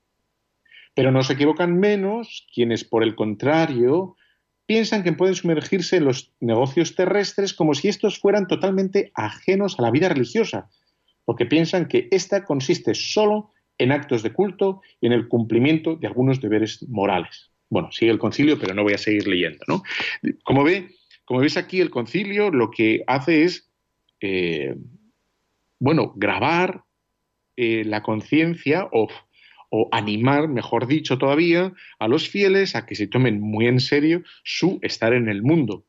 Pero 0.94 1.11
no 1.11 1.22
se 1.22 1.33
equivocan 1.33 1.78
menos 1.78 2.46
quienes, 2.52 2.85
por 2.85 3.02
el 3.02 3.14
contrario, 3.14 4.16
piensan 4.70 5.02
que 5.02 5.12
pueden 5.12 5.35
sumergirse 5.35 5.96
en 5.96 6.04
los 6.04 6.30
negocios 6.38 6.94
terrestres 6.94 7.54
como 7.54 7.74
si 7.74 7.88
estos 7.88 8.20
fueran 8.20 8.46
totalmente 8.46 9.11
ajenos 9.16 9.76
a 9.76 9.83
la 9.83 9.90
vida 9.90 10.09
religiosa, 10.09 10.70
porque 11.24 11.44
piensan 11.44 11.88
que 11.88 12.06
ésta 12.12 12.44
consiste 12.44 12.94
solo 12.94 13.50
en 13.78 13.90
actos 13.90 14.22
de 14.22 14.33
culto 14.33 14.80
y 15.00 15.09
en 15.09 15.12
el 15.12 15.26
cumplimiento 15.26 15.96
de 15.96 16.06
algunos 16.06 16.40
deberes 16.40 16.88
morales. 16.88 17.50
Bueno, 17.68 17.90
sigue 17.90 18.12
el 18.12 18.20
concilio, 18.20 18.61
pero 18.61 18.72
no 18.72 18.85
voy 18.85 18.92
a 18.92 18.98
seguir 18.98 19.26
leyendo. 19.26 19.59
¿no? 19.66 19.83
Como, 20.44 20.62
ve, 20.62 20.90
como 21.24 21.40
ves 21.40 21.56
aquí, 21.56 21.80
el 21.80 21.90
concilio 21.90 22.52
lo 22.52 22.70
que 22.70 23.02
hace 23.09 23.42
es, 23.42 23.68
eh, 24.20 24.76
bueno, 25.80 26.12
grabar 26.14 26.85
eh, 27.56 27.83
la 27.85 28.04
conciencia 28.04 28.88
o 28.92 29.09
o 29.70 29.88
animar, 29.92 30.48
mejor 30.48 30.87
dicho 30.87 31.16
todavía, 31.16 31.72
a 31.98 32.09
los 32.09 32.28
fieles 32.28 32.76
a 32.76 32.87
que 32.87 32.96
se 32.96 33.06
tomen 33.06 33.40
muy 33.40 33.66
en 33.66 33.80
serio 33.80 34.22
su 34.44 34.78
estar 34.83 35.14
en 35.14 35.28
el 35.28 35.42
mundo 35.42 35.87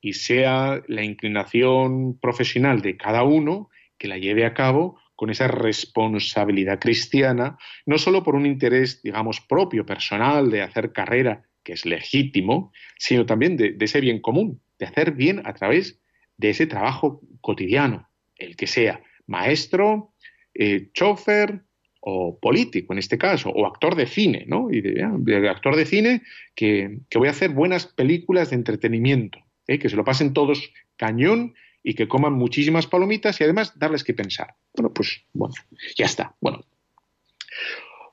y 0.00 0.14
sea 0.14 0.82
la 0.86 1.04
inclinación 1.04 2.18
profesional 2.18 2.82
de 2.82 2.96
cada 2.96 3.22
uno 3.22 3.68
que 3.98 4.08
la 4.08 4.18
lleve 4.18 4.44
a 4.44 4.54
cabo 4.54 4.98
con 5.14 5.30
esa 5.30 5.48
responsabilidad 5.48 6.78
cristiana, 6.78 7.58
no 7.84 7.98
solo 7.98 8.22
por 8.22 8.36
un 8.36 8.46
interés, 8.46 9.02
digamos, 9.02 9.40
propio, 9.40 9.84
personal, 9.84 10.48
de 10.48 10.62
hacer 10.62 10.92
carrera, 10.92 11.42
que 11.64 11.72
es 11.72 11.84
legítimo, 11.84 12.72
sino 12.96 13.26
también 13.26 13.56
de, 13.56 13.76
ese 13.80 14.00
bien 14.00 14.20
común, 14.20 14.62
de 14.78 14.86
hacer 14.86 15.12
bien 15.12 15.42
a 15.44 15.54
través 15.54 16.00
de 16.36 16.50
ese 16.50 16.68
trabajo 16.68 17.20
cotidiano, 17.40 18.08
el 18.36 18.54
que 18.54 18.68
sea 18.68 19.02
maestro, 19.26 20.14
eh, 20.54 20.90
chofer, 20.94 21.64
o 22.00 22.38
político 22.38 22.92
en 22.92 22.98
este 22.98 23.18
caso, 23.18 23.50
o 23.50 23.66
actor 23.66 23.96
de 23.96 24.06
cine, 24.06 24.44
¿no? 24.46 24.70
Y 24.70 24.80
de, 24.80 25.02
ah, 25.02 25.50
actor 25.50 25.76
de 25.76 25.84
cine 25.84 26.22
que, 26.54 27.00
voy 27.14 27.28
a 27.28 27.32
hacer 27.32 27.50
buenas 27.50 27.86
películas 27.86 28.50
de 28.50 28.56
entretenimiento, 28.56 29.38
¿eh? 29.66 29.78
que 29.78 29.88
se 29.88 29.96
lo 29.96 30.04
pasen 30.04 30.32
todos 30.32 30.72
cañón 30.96 31.54
y 31.82 31.94
que 31.94 32.08
coman 32.08 32.34
muchísimas 32.34 32.86
palomitas 32.86 33.40
y 33.40 33.44
además 33.44 33.78
darles 33.78 34.04
que 34.04 34.14
pensar. 34.14 34.54
Bueno, 34.74 34.92
pues 34.92 35.22
bueno, 35.32 35.54
ya 35.96 36.06
está. 36.06 36.34
Bueno, 36.40 36.64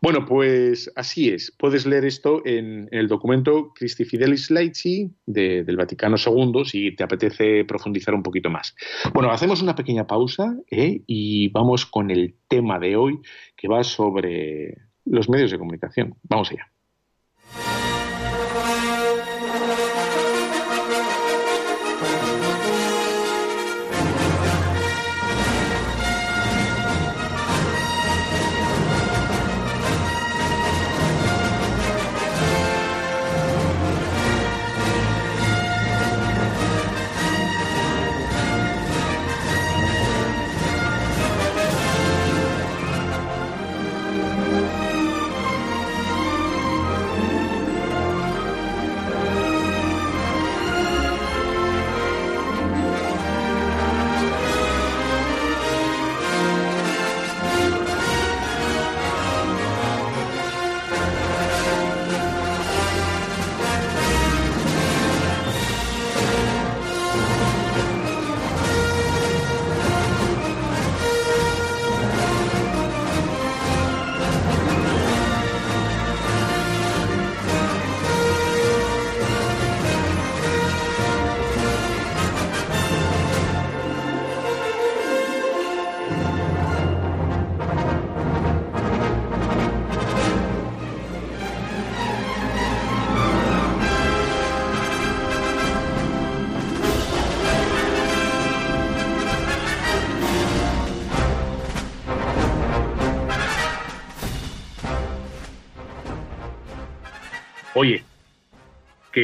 bueno, 0.01 0.25
pues 0.25 0.91
así 0.95 1.29
es. 1.29 1.53
Puedes 1.58 1.86
leer 1.86 2.05
esto 2.05 2.41
en, 2.45 2.88
el 2.91 3.08
documento 3.08 3.71
Christi 3.73 4.05
Fidelis 4.05 4.51
Laici 4.51 5.12
del 5.25 5.77
Vaticano 5.77 6.15
II 6.17 6.65
si 6.65 6.95
te 6.95 7.03
apetece 7.03 7.65
profundizar 7.65 8.13
un 8.13 8.23
poquito 8.23 8.49
más. 8.49 8.75
Bueno, 9.13 9.31
hacemos 9.31 9.62
una 9.62 9.75
pequeña 9.75 10.08
pausa 10.08 10.55
¿eh? 10.69 11.01
y 11.08 11.49
vamos 11.49 11.86
con 11.86 12.12
el 12.12 12.36
tema 12.47 12.79
de 12.79 12.95
hoy 12.95 13.19
que 13.55 13.67
va 13.67 13.84
sobre 13.84 14.77
los 15.05 15.29
medios 15.29 15.51
de 15.51 15.58
comunicación. 15.58 16.15
Vamos 16.23 16.51
allá. 16.51 16.71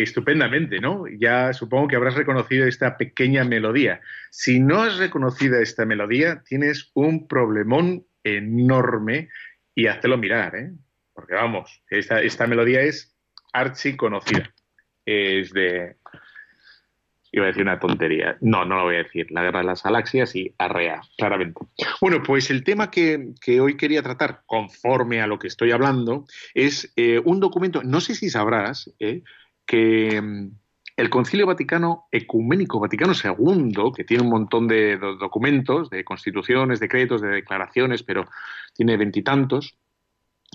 Que 0.01 0.03
estupendamente, 0.03 0.79
¿no? 0.79 1.05
Ya 1.19 1.53
supongo 1.53 1.87
que 1.87 1.95
habrás 1.95 2.15
reconocido 2.15 2.65
esta 2.65 2.97
pequeña 2.97 3.43
melodía. 3.43 4.01
Si 4.31 4.59
no 4.59 4.81
has 4.81 4.97
reconocido 4.97 5.59
esta 5.59 5.85
melodía, 5.85 6.41
tienes 6.43 6.91
un 6.93 7.27
problemón 7.27 8.05
enorme 8.23 9.29
y 9.75 9.87
háztelo 9.87 10.17
mirar, 10.17 10.55
¿eh? 10.55 10.71
Porque 11.13 11.35
vamos, 11.35 11.83
esta, 11.89 12.21
esta 12.21 12.47
melodía 12.47 12.81
es 12.81 13.15
archi 13.53 13.95
conocida. 13.95 14.53
Es 15.05 15.51
de 15.51 15.97
Iba 17.33 17.45
a 17.45 17.47
decir 17.47 17.63
una 17.63 17.79
tontería. 17.79 18.37
No, 18.41 18.65
no 18.65 18.75
lo 18.75 18.83
voy 18.83 18.95
a 18.95 19.03
decir. 19.03 19.31
La 19.31 19.41
guerra 19.41 19.59
de 19.59 19.65
las 19.65 19.83
galaxias 19.83 20.35
y 20.35 20.53
Arrea, 20.57 21.01
claramente. 21.17 21.61
Bueno, 22.01 22.21
pues 22.23 22.49
el 22.49 22.63
tema 22.65 22.91
que, 22.91 23.33
hoy 23.61 23.77
quería 23.77 24.03
tratar, 24.03 24.41
conforme 24.45 25.21
a 25.21 25.27
lo 25.27 25.39
que 25.39 25.47
estoy 25.47 25.71
hablando, 25.71 26.25
es 26.53 26.91
eh, 26.97 27.21
un 27.23 27.39
documento, 27.39 27.83
no 27.83 28.01
sé 28.01 28.15
si 28.15 28.29
sabrás, 28.29 28.93
eh, 28.99 29.23
que 29.71 30.21
mm, 30.21 30.51
el 30.97 31.09
Concilio 31.09 31.47
Vaticano 31.47 32.09
Ecuménico 32.11 32.77
Vaticano 32.77 33.13
II, 33.13 33.93
que 33.95 34.03
tiene 34.03 34.23
un 34.23 34.29
montón 34.29 34.67
de 34.67 34.97
documentos, 34.97 35.89
de 35.89 36.03
constituciones, 36.03 36.81
decretos, 36.81 37.21
de 37.21 37.29
declaraciones, 37.29 38.03
pero 38.03 38.27
tiene 38.73 38.97
veintitantos, 38.97 39.77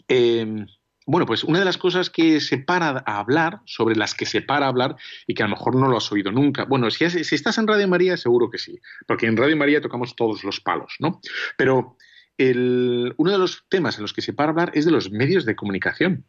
eh, 0.07 0.67
bueno, 1.07 1.25
pues 1.25 1.45
una 1.45 1.61
de 1.61 1.65
las 1.65 1.79
cosas 1.79 2.11
que 2.11 2.41
se 2.41 2.59
para 2.59 3.03
a 3.07 3.19
hablar, 3.19 3.61
sobre 3.65 3.97
las 3.97 4.15
que 4.15 4.27
se 4.27 4.43
para 4.43 4.67
a 4.67 4.69
hablar 4.69 4.97
y 5.27 5.33
que 5.33 5.43
a 5.45 5.47
lo 5.47 5.57
mejor 5.57 5.77
no 5.77 5.89
lo 5.89 5.97
has 5.97 6.13
oído 6.13 6.31
nunca. 6.31 6.65
Bueno, 6.65 6.91
si, 6.91 7.05
estás 7.05 7.57
en 7.57 7.67
Radio 7.67 7.89
María, 7.89 8.19
seguro 8.19 8.51
que 8.51 8.59
sí, 8.59 8.79
porque 9.07 9.27
en 9.27 9.37
Radio 9.39 9.57
María 9.57 9.81
tocamos 9.81 10.15
todos 10.15 10.45
los 10.45 10.61
palos, 10.61 10.97
¿no? 10.99 11.23
Pero 11.57 11.97
uno 12.39 13.31
de 13.31 13.39
los 13.39 13.65
temas 13.71 13.97
en 13.97 14.03
los 14.03 14.13
que 14.13 14.21
se 14.21 14.35
para 14.35 14.49
a 14.49 14.53
hablar 14.53 14.73
es 14.75 14.85
de 14.85 14.91
los 14.91 15.11
medios 15.11 15.47
de 15.47 15.57
comunicación. 15.57 16.27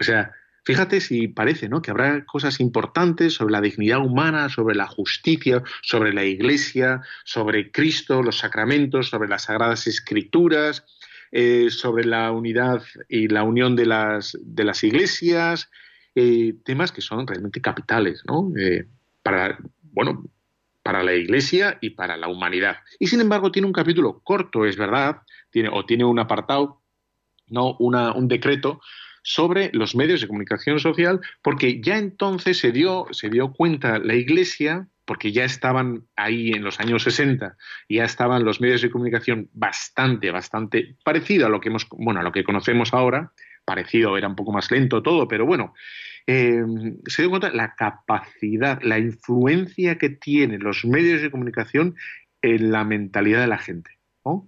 O 0.00 0.02
sea, 0.02 0.32
fíjate 0.68 1.00
si 1.00 1.28
parece, 1.28 1.70
¿no? 1.70 1.80
Que 1.80 1.92
habrá 1.92 2.26
cosas 2.26 2.60
importantes 2.60 3.32
sobre 3.32 3.52
la 3.52 3.62
dignidad 3.62 4.04
humana, 4.04 4.50
sobre 4.50 4.74
la 4.74 4.86
justicia, 4.86 5.62
sobre 5.80 6.12
la 6.12 6.26
Iglesia, 6.26 7.00
sobre 7.24 7.70
Cristo, 7.70 8.22
los 8.22 8.36
sacramentos, 8.36 9.08
sobre 9.08 9.30
las 9.30 9.44
sagradas 9.44 9.86
escrituras 9.86 10.84
eh, 11.32 11.70
sobre 11.70 12.04
la 12.04 12.32
unidad 12.32 12.82
y 13.08 13.28
la 13.28 13.44
unión 13.44 13.76
de 13.76 13.86
las, 13.86 14.36
de 14.42 14.64
las 14.64 14.84
iglesias, 14.84 15.70
eh, 16.14 16.54
temas 16.66 16.92
que 16.92 17.00
son 17.00 17.26
realmente 17.26 17.62
capitales, 17.62 18.22
¿no? 18.26 18.52
Eh, 18.58 18.86
para, 19.22 19.58
bueno, 19.92 20.24
para 20.82 21.02
la 21.02 21.14
iglesia 21.14 21.78
y 21.80 21.90
para 21.90 22.18
la 22.18 22.28
humanidad. 22.28 22.76
Y 22.98 23.06
sin 23.06 23.22
embargo 23.22 23.50
tiene 23.50 23.66
un 23.66 23.72
capítulo 23.72 24.20
corto, 24.22 24.66
es 24.66 24.76
verdad, 24.76 25.22
tiene, 25.50 25.70
o 25.72 25.86
tiene 25.86 26.04
un 26.04 26.18
apartado, 26.18 26.82
no 27.46 27.74
una, 27.78 28.12
un 28.12 28.28
decreto 28.28 28.82
sobre 29.22 29.70
los 29.72 29.94
medios 29.94 30.20
de 30.20 30.28
comunicación 30.28 30.78
social, 30.80 31.20
porque 31.42 31.80
ya 31.80 31.98
entonces 31.98 32.58
se 32.58 32.72
dio, 32.72 33.06
se 33.12 33.28
dio 33.28 33.52
cuenta 33.52 33.98
la 33.98 34.14
Iglesia 34.14 34.88
porque 35.08 35.32
ya 35.32 35.44
estaban 35.44 36.06
ahí 36.16 36.50
en 36.50 36.62
los 36.62 36.80
años 36.80 37.02
60, 37.02 37.56
ya 37.88 38.04
estaban 38.04 38.44
los 38.44 38.60
medios 38.60 38.82
de 38.82 38.90
comunicación 38.90 39.48
bastante, 39.54 40.30
bastante 40.30 40.96
parecido 41.02 41.46
a 41.46 41.48
lo 41.48 41.60
que 41.60 41.70
hemos, 41.70 41.88
bueno, 41.90 42.20
a 42.20 42.22
lo 42.22 42.30
que 42.30 42.44
conocemos 42.44 42.92
ahora, 42.92 43.32
parecido, 43.64 44.18
era 44.18 44.28
un 44.28 44.36
poco 44.36 44.52
más 44.52 44.70
lento 44.70 45.02
todo, 45.02 45.26
pero 45.26 45.46
bueno, 45.46 45.72
eh, 46.26 46.62
se 47.06 47.22
dio 47.22 47.30
cuenta 47.30 47.50
la 47.50 47.74
capacidad, 47.74 48.82
la 48.82 48.98
influencia 48.98 49.96
que 49.96 50.10
tienen 50.10 50.62
los 50.62 50.84
medios 50.84 51.22
de 51.22 51.30
comunicación 51.30 51.96
en 52.42 52.70
la 52.70 52.84
mentalidad 52.84 53.40
de 53.40 53.46
la 53.46 53.58
gente, 53.58 53.98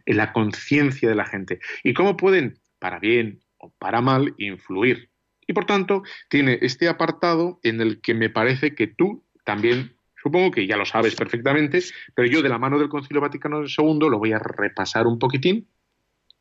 en 0.05 0.17
la 0.19 0.35
conciencia 0.35 1.09
de 1.09 1.15
la 1.15 1.25
gente, 1.25 1.59
y 1.83 1.95
cómo 1.95 2.19
pueden, 2.19 2.59
para 2.79 2.99
bien 2.99 3.41
o 3.61 3.71
para 3.79 4.01
mal, 4.01 4.35
influir. 4.39 5.11
Y 5.47 5.53
por 5.53 5.67
tanto, 5.67 6.03
tiene 6.29 6.59
este 6.63 6.89
apartado 6.89 7.61
en 7.63 7.81
el 7.81 8.01
que 8.01 8.15
me 8.15 8.31
parece 8.31 8.75
que 8.75 8.87
tú 8.87 9.25
también 9.45 9.97
Supongo 10.23 10.51
que 10.51 10.67
ya 10.67 10.77
lo 10.77 10.85
sabes 10.85 11.15
perfectamente, 11.15 11.81
pero 12.15 12.29
yo 12.29 12.43
de 12.43 12.49
la 12.49 12.59
mano 12.59 12.79
del 12.79 12.89
Concilio 12.89 13.23
Vaticano 13.23 13.63
II 13.63 14.11
lo 14.11 14.19
voy 14.19 14.33
a 14.33 14.39
repasar 14.39 15.07
un 15.07 15.19
poquitín 15.19 15.67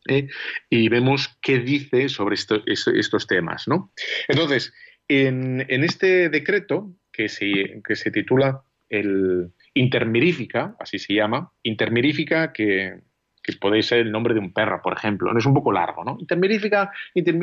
¿eh? 0.08 0.27
y 0.69 0.89
vemos 0.89 1.38
qué 1.41 1.60
dice 1.60 2.10
sobre 2.10 2.36
estos 2.36 3.27
temas. 3.27 3.67
¿no? 3.67 3.93
Entonces, 4.27 4.73
en, 5.08 5.62
este 5.69 6.29
decreto 6.29 6.93
que 7.12 7.29
se, 7.29 7.82
que 7.86 7.95
se 7.95 8.12
titula 8.12 8.63
el 8.89 9.53
Intermirífica, 9.73 10.75
así 10.79 10.99
se 10.99 11.13
llama, 11.13 11.53
Intermirífica 11.63 12.51
que, 12.51 12.99
que 13.41 13.54
puede 13.54 13.82
ser 13.82 13.99
el 13.99 14.12
nombre 14.12 14.34
de 14.34 14.39
un 14.39 14.54
perro, 14.54 14.82
por 14.82 14.93
ejemplo, 14.93 15.32
no 15.32 15.39
es 15.39 15.45
un 15.45 15.54
poco 15.54 15.71
largo, 15.71 16.04
¿no? 16.04 16.17
Intermirífica, 16.19 16.91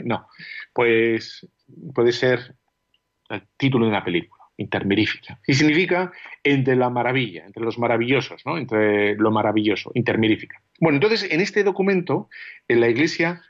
no, 0.04 0.28
pues 0.72 1.46
puede 1.94 2.12
ser 2.12 2.54
el 3.28 3.42
título 3.56 3.86
de 3.86 3.90
una 3.90 4.04
película 4.04 4.44
intermirífica. 4.58 5.38
Y 5.46 5.54
significa 5.54 6.12
entre 6.42 6.76
la 6.76 6.88
maravilla, 6.88 7.44
entre 7.44 7.62
los 7.62 7.78
maravillosos, 7.78 8.42
¿no? 8.46 8.56
Entre 8.56 9.14
lo 9.16 9.30
maravilloso, 9.30 9.90
intermirífica. 9.94 10.62
Bueno, 10.80 10.96
entonces 10.96 11.30
en 11.30 11.40
este 11.40 11.62
documento, 11.62 12.28
en 12.66 12.80
la 12.80 12.88
Iglesia, 12.88 13.42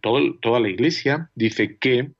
toda 0.00 0.58
la 0.60 0.68
Iglesia 0.68 1.30
dice 1.36 1.78
que 1.78 2.10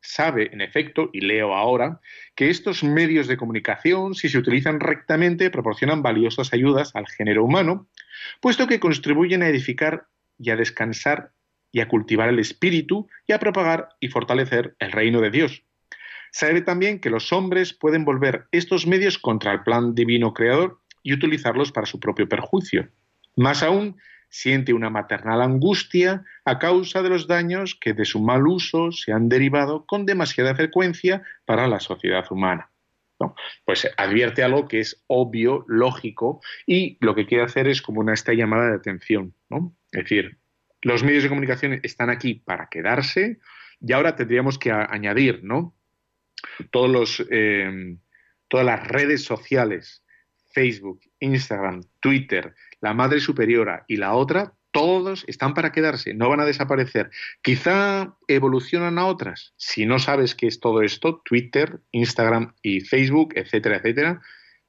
sabe, 0.00 0.50
en 0.52 0.60
efecto, 0.60 1.10
y 1.12 1.20
leo 1.20 1.54
ahora, 1.54 2.00
que 2.34 2.50
estos 2.50 2.84
medios 2.84 3.26
de 3.26 3.36
comunicación, 3.36 4.14
si 4.14 4.28
se 4.28 4.36
utilizan 4.36 4.80
rectamente, 4.80 5.48
proporcionan 5.48 6.02
valiosas 6.02 6.52
ayudas 6.52 6.94
al 6.94 7.06
género 7.06 7.44
humano, 7.44 7.86
puesto 8.40 8.66
que 8.66 8.80
contribuyen 8.80 9.42
a 9.42 9.48
edificar 9.48 10.06
y 10.38 10.50
a 10.50 10.56
descansar 10.56 11.32
y 11.72 11.80
a 11.80 11.88
cultivar 11.88 12.28
el 12.28 12.38
espíritu 12.38 13.08
y 13.26 13.32
a 13.32 13.38
propagar 13.38 13.88
y 14.00 14.08
fortalecer 14.08 14.76
el 14.78 14.92
reino 14.92 15.20
de 15.20 15.30
Dios 15.30 15.64
Sabe 16.34 16.62
también 16.62 16.98
que 16.98 17.10
los 17.10 17.32
hombres 17.32 17.72
pueden 17.72 18.04
volver 18.04 18.48
estos 18.50 18.88
medios 18.88 19.18
contra 19.18 19.52
el 19.52 19.62
plan 19.62 19.94
divino 19.94 20.34
creador 20.34 20.80
y 21.04 21.12
utilizarlos 21.12 21.70
para 21.70 21.86
su 21.86 22.00
propio 22.00 22.28
perjuicio. 22.28 22.88
Más 23.36 23.62
aún, 23.62 23.98
siente 24.30 24.72
una 24.72 24.90
maternal 24.90 25.42
angustia 25.42 26.24
a 26.44 26.58
causa 26.58 27.02
de 27.02 27.10
los 27.10 27.28
daños 27.28 27.78
que 27.80 27.92
de 27.92 28.04
su 28.04 28.18
mal 28.18 28.48
uso 28.48 28.90
se 28.90 29.12
han 29.12 29.28
derivado 29.28 29.86
con 29.86 30.06
demasiada 30.06 30.56
frecuencia 30.56 31.22
para 31.44 31.68
la 31.68 31.78
sociedad 31.78 32.24
humana. 32.32 32.68
Pues 33.64 33.88
advierte 33.96 34.42
algo 34.42 34.68
que 34.68 34.80
es 34.80 35.02
obvio, 35.06 35.64
lógico, 35.68 36.40
y 36.66 36.98
lo 37.00 37.14
que 37.14 37.26
quiere 37.26 37.44
hacer 37.44 37.68
es 37.68 37.80
como 37.82 38.00
una 38.00 38.14
esta 38.14 38.32
llamada 38.32 38.68
de 38.68 38.76
atención. 38.76 39.34
Es 39.92 40.04
decir, 40.04 40.38
los 40.82 41.02
medios 41.02 41.22
de 41.22 41.28
comunicación 41.28 41.80
están 41.82 42.10
aquí 42.10 42.34
para 42.34 42.68
quedarse 42.68 43.38
y 43.80 43.92
ahora 43.92 44.16
tendríamos 44.16 44.58
que 44.58 44.70
añadir, 44.70 45.40
¿no? 45.42 45.74
todos 46.70 46.90
los, 46.90 47.26
eh, 47.30 47.96
todas 48.48 48.66
las 48.66 48.86
redes 48.86 49.24
sociales, 49.24 50.04
Facebook, 50.52 51.00
Instagram, 51.20 51.82
Twitter, 52.00 52.54
la 52.80 52.94
madre 52.94 53.20
superiora 53.20 53.84
y 53.88 53.96
la 53.96 54.14
otra, 54.14 54.54
todos 54.74 55.24
están 55.28 55.54
para 55.54 55.70
quedarse, 55.70 56.14
no 56.14 56.28
van 56.28 56.40
a 56.40 56.44
desaparecer. 56.44 57.12
Quizá 57.42 58.16
evolucionan 58.26 58.98
a 58.98 59.06
otras. 59.06 59.54
Si 59.56 59.86
no 59.86 60.00
sabes 60.00 60.34
qué 60.34 60.48
es 60.48 60.58
todo 60.58 60.82
esto, 60.82 61.22
Twitter, 61.24 61.78
Instagram 61.92 62.54
y 62.60 62.80
Facebook, 62.80 63.34
etcétera, 63.36 63.76
etcétera, 63.76 64.20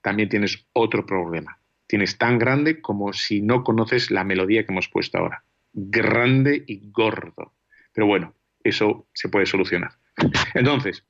también 0.02 0.30
tienes 0.30 0.68
otro 0.74 1.08
problema. 1.08 1.60
Tienes 1.88 2.20
tan 2.20 2.38
grande 2.38 2.82
como 2.82 3.13
si 3.13 3.41
no 3.41 3.63
conoces 3.63 4.12
la 4.12 4.24
melodía 4.24 4.63
que 4.63 4.72
hemos 4.72 4.89
puesto 4.89 5.18
ahora. 5.18 5.44
Grande 5.74 6.63
y 6.68 6.91
gordo. 6.91 7.56
Pero 7.91 8.06
bueno, 8.06 8.36
eso 8.63 9.08
se 9.12 9.30
puede 9.30 9.48
solucionar. 9.48 9.94
Entonces, 10.54 11.04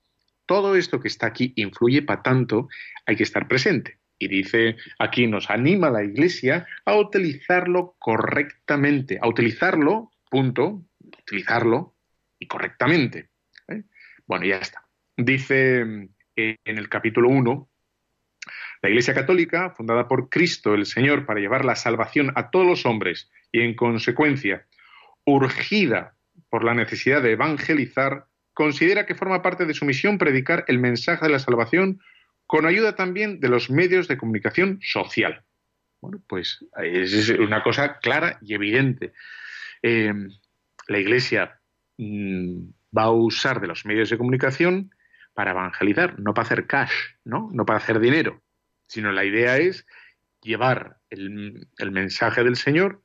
todo 0.46 0.78
esto 0.78 1.02
que 1.02 1.10
está 1.10 1.28
aquí 1.28 1.52
influye 1.58 2.02
para 2.02 2.24
tanto, 2.24 2.70
hay 3.06 3.18
que 3.18 3.24
estar 3.24 3.50
presente. 3.50 3.98
Y 4.18 4.28
dice, 4.28 4.78
aquí 4.98 5.28
nos 5.28 5.50
anima 5.50 5.90
la 5.90 6.04
Iglesia 6.04 6.68
a 6.86 6.96
utilizarlo 6.96 7.96
correctamente, 8.00 9.20
a 9.22 9.28
utilizarlo, 9.28 10.12
punto, 10.30 10.84
utilizarlo 11.00 11.96
y 12.40 12.48
correctamente. 12.48 13.30
¿eh? 13.68 13.84
Bueno, 14.26 14.46
ya 14.46 14.58
está. 14.58 14.86
Dice 15.18 16.10
eh, 16.36 16.58
en 16.64 16.78
el 16.78 16.90
capítulo 16.90 17.30
1, 17.30 17.70
la 18.82 18.90
Iglesia 18.90 19.14
Católica, 19.14 19.72
fundada 19.72 20.08
por 20.08 20.30
Cristo 20.30 20.76
el 20.76 20.86
Señor 20.86 21.26
para 21.26 21.40
llevar 21.40 21.66
la 21.66 21.76
salvación 21.76 22.32
a 22.36 22.50
todos 22.52 22.68
los 22.68 22.86
hombres 22.86 23.32
y 23.52 23.62
en 23.62 23.76
consecuencia 23.76 24.68
urgida 25.26 26.16
por 26.50 26.64
la 26.64 26.74
necesidad 26.74 27.22
de 27.22 27.32
evangelizar, 27.32 28.28
considera 28.54 29.06
que 29.06 29.16
forma 29.16 29.42
parte 29.42 29.66
de 29.66 29.74
su 29.74 29.86
misión 29.86 30.18
predicar 30.18 30.66
el 30.68 30.80
mensaje 30.80 31.26
de 31.26 31.32
la 31.32 31.40
salvación 31.40 32.00
con 32.48 32.66
ayuda 32.66 32.96
también 32.96 33.40
de 33.40 33.50
los 33.50 33.70
medios 33.70 34.08
de 34.08 34.18
comunicación 34.18 34.80
social. 34.82 35.44
Bueno, 36.02 36.22
pues 36.28 36.64
es 36.84 37.30
una 37.30 37.64
cosa 37.64 38.00
clara 38.00 38.38
y 38.42 38.54
evidente. 38.54 39.14
Eh, 39.82 40.14
la 40.88 41.00
Iglesia 41.00 41.60
mm, 41.98 42.60
va 42.96 43.04
a 43.04 43.12
usar 43.12 43.60
de 43.62 43.68
los 43.68 43.86
medios 43.86 44.10
de 44.10 44.18
comunicación 44.18 44.94
para 45.34 45.52
evangelizar, 45.52 46.20
no 46.20 46.34
para 46.34 46.46
hacer 46.46 46.68
cash, 46.68 46.94
¿no? 47.24 47.52
Para 47.66 47.80
hacer 47.80 48.00
dinero, 48.00 48.42
sino 48.88 49.12
la 49.12 49.26
idea 49.26 49.58
es 49.58 49.86
llevar 50.42 50.98
el 51.10 51.92
mensaje 51.92 52.44
del 52.44 52.56
Señor 52.56 53.02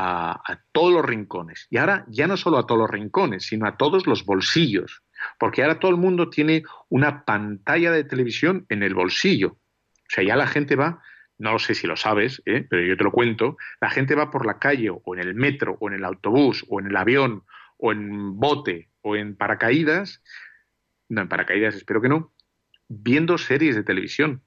a, 0.00 0.60
todos 0.72 0.92
los 0.92 1.04
rincones. 1.04 1.66
Y 1.70 1.78
ahora 1.78 2.04
ya 2.08 2.26
no 2.26 2.36
solo 2.36 2.58
a 2.58 2.66
todos 2.66 2.80
los 2.82 2.90
rincones, 2.90 3.46
sino 3.46 3.66
a 3.66 3.76
todos 3.76 4.06
los 4.06 4.24
bolsillos. 4.24 5.02
Porque 5.38 5.62
ahora 5.62 5.78
todo 5.78 5.90
el 5.90 5.96
mundo 5.96 6.30
tiene 6.30 6.62
una 6.88 7.24
pantalla 7.24 7.92
de 7.92 8.04
televisión 8.04 8.66
en 8.68 8.82
el 8.82 8.94
bolsillo. 8.94 9.50
O 9.50 10.10
sea, 10.10 10.24
ya 10.24 10.36
la 10.36 10.46
gente 10.46 10.76
va, 10.76 11.02
no 11.38 11.58
sé 11.58 11.74
si 11.74 11.86
lo 11.86 11.96
sabes, 11.96 12.42
¿eh? 12.46 12.66
pero 12.68 12.82
yo 12.82 12.96
te 12.96 13.04
lo 13.04 13.12
cuento, 13.12 13.56
la 13.80 13.90
gente 13.90 14.14
va 14.14 14.30
por 14.30 14.46
la 14.46 14.58
calle 14.58 14.90
o 14.90 15.14
en 15.14 15.20
el 15.20 15.34
metro 15.34 15.76
o 15.80 15.88
en 15.88 15.94
el 15.94 16.04
autobús 16.04 16.64
o 16.68 16.80
en 16.80 16.88
el 16.88 16.96
avión 16.96 17.44
o 17.78 17.92
en 17.92 18.38
bote 18.38 18.88
o 19.02 19.16
en 19.16 19.36
paracaídas, 19.36 20.22
no, 21.08 21.22
en 21.22 21.28
paracaídas 21.28 21.76
espero 21.76 22.02
que 22.02 22.08
no, 22.08 22.32
viendo 22.88 23.38
series 23.38 23.76
de 23.76 23.84
televisión, 23.84 24.42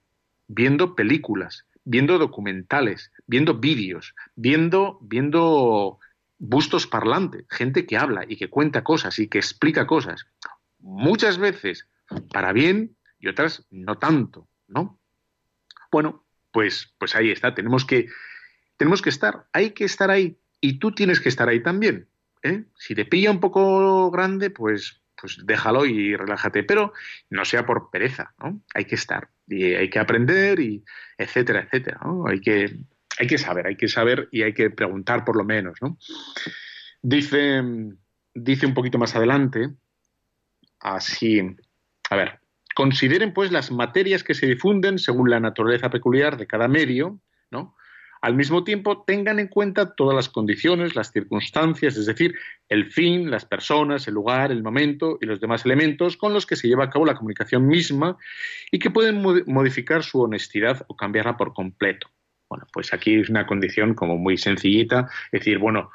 viendo 0.48 0.96
películas, 0.96 1.66
viendo 1.84 2.18
documentales, 2.18 3.12
viendo 3.26 3.56
vídeos, 3.56 4.14
viendo, 4.36 5.00
viendo 5.02 6.00
bustos 6.38 6.88
parlantes, 6.88 7.46
gente 7.50 7.86
que 7.86 7.98
habla 7.98 8.26
y 8.28 8.36
que 8.36 8.50
cuenta 8.50 8.84
cosas 8.84 9.18
y 9.20 9.28
que 9.28 9.38
explica 9.38 9.88
cosas. 9.88 10.26
Muchas 10.82 11.38
veces 11.38 11.88
para 12.32 12.54
bien 12.54 12.96
y 13.20 13.28
otras 13.28 13.66
no 13.70 13.98
tanto, 13.98 14.48
¿no? 14.68 15.00
Bueno, 15.92 16.26
pues, 16.52 16.94
pues 16.98 17.16
ahí 17.16 17.32
está, 17.32 17.54
tenemos 17.54 17.86
que, 17.86 18.08
tenemos 18.78 19.02
que 19.02 19.10
estar, 19.10 19.48
hay 19.54 19.72
que 19.72 19.86
estar 19.86 20.10
ahí 20.10 20.38
y 20.60 20.80
tú 20.80 20.92
tienes 20.94 21.20
que 21.20 21.30
estar 21.30 21.48
ahí 21.50 21.62
también. 21.62 22.08
¿eh? 22.44 22.66
Si 22.78 22.96
te 22.96 23.06
pilla 23.06 23.32
un 23.32 23.40
poco 23.40 24.10
grande, 24.12 24.50
pues, 24.50 25.02
pues 25.20 25.38
déjalo 25.46 25.86
y 25.86 26.16
relájate, 26.16 26.64
pero 26.64 26.94
no 27.30 27.46
sea 27.46 27.66
por 27.66 27.90
pereza, 27.92 28.34
¿no? 28.40 28.62
Hay 28.74 28.86
que 28.86 28.96
estar 28.96 29.30
y 29.48 29.66
hay 29.76 29.90
que 29.90 30.00
aprender 30.00 30.60
y 30.60 30.84
etcétera, 31.18 31.62
etcétera. 31.62 32.00
Hay 32.26 32.42
que, 32.42 32.76
hay 33.20 33.28
que 33.28 33.38
saber, 33.38 33.68
hay 33.68 33.76
que 33.76 33.88
saber 33.88 34.30
y 34.32 34.42
hay 34.42 34.54
que 34.54 34.70
preguntar 34.72 35.24
por 35.24 35.36
lo 35.36 35.44
menos, 35.44 35.78
¿no? 35.82 35.98
Dice, 37.04 37.62
dice 38.34 38.66
un 38.66 38.74
poquito 38.74 38.98
más 38.98 39.16
adelante, 39.16 39.70
así, 40.82 41.42
a 42.10 42.16
ver, 42.16 42.40
consideren 42.76 43.34
pues 43.34 43.52
las 43.52 43.72
materias 43.72 44.24
que 44.24 44.34
se 44.34 44.48
difunden 44.48 45.00
según 45.00 45.30
la 45.30 45.40
naturaleza 45.40 45.90
peculiar 45.90 46.38
de 46.38 46.48
cada 46.48 46.68
medio, 46.68 47.20
¿no? 47.50 47.76
Al 48.22 48.36
mismo 48.36 48.64
tiempo, 48.64 49.04
tengan 49.04 49.40
en 49.40 49.48
cuenta 49.48 49.96
todas 49.96 50.16
las 50.16 50.30
condiciones, 50.30 50.96
las 50.96 51.12
circunstancias, 51.12 51.98
es 51.98 52.06
decir, 52.06 52.36
el 52.70 52.92
fin, 52.92 53.32
las 53.32 53.46
personas, 53.46 54.08
el 54.08 54.14
lugar, 54.14 54.52
el 54.52 54.62
momento 54.62 55.18
y 55.20 55.26
los 55.26 55.42
demás 55.42 55.66
elementos 55.66 56.18
con 56.18 56.32
los 56.32 56.46
que 56.46 56.56
se 56.56 56.68
lleva 56.68 56.84
a 56.84 56.90
cabo 56.92 57.06
la 57.06 57.16
comunicación 57.16 57.66
misma 57.66 58.18
y 58.72 58.78
que 58.78 58.92
pueden 58.92 59.24
modificar 59.48 60.04
su 60.04 60.22
honestidad 60.22 60.86
o 60.88 60.96
cambiarla 60.96 61.36
por 61.36 61.54
completo. 61.54 62.12
Bueno, 62.48 62.68
pues 62.72 62.94
aquí 62.94 63.16
es 63.16 63.30
una 63.30 63.48
condición 63.48 63.96
como 63.96 64.18
muy 64.18 64.38
sencillita, 64.38 65.10
es 65.32 65.40
decir, 65.40 65.58
bueno, 65.58 65.90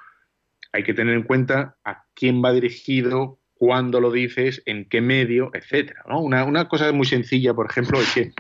hay 0.73 0.83
que 0.83 0.95
tener 0.95 1.15
en 1.15 1.23
cuenta 1.23 1.77
a 1.85 2.07
quién 2.13 2.43
va 2.45 2.53
dirigido, 2.53 3.39
cuándo 3.59 4.01
lo 4.01 4.13
dices, 4.13 4.63
en 4.67 4.89
qué 4.89 5.01
medio, 5.01 5.51
etcétera. 5.55 6.03
Una, 6.07 6.69
cosa 6.69 6.93
muy 6.93 7.07
sencilla, 7.07 7.55
por 7.55 7.71
ejemplo, 7.71 8.01
es 8.01 8.13
que 8.13 8.33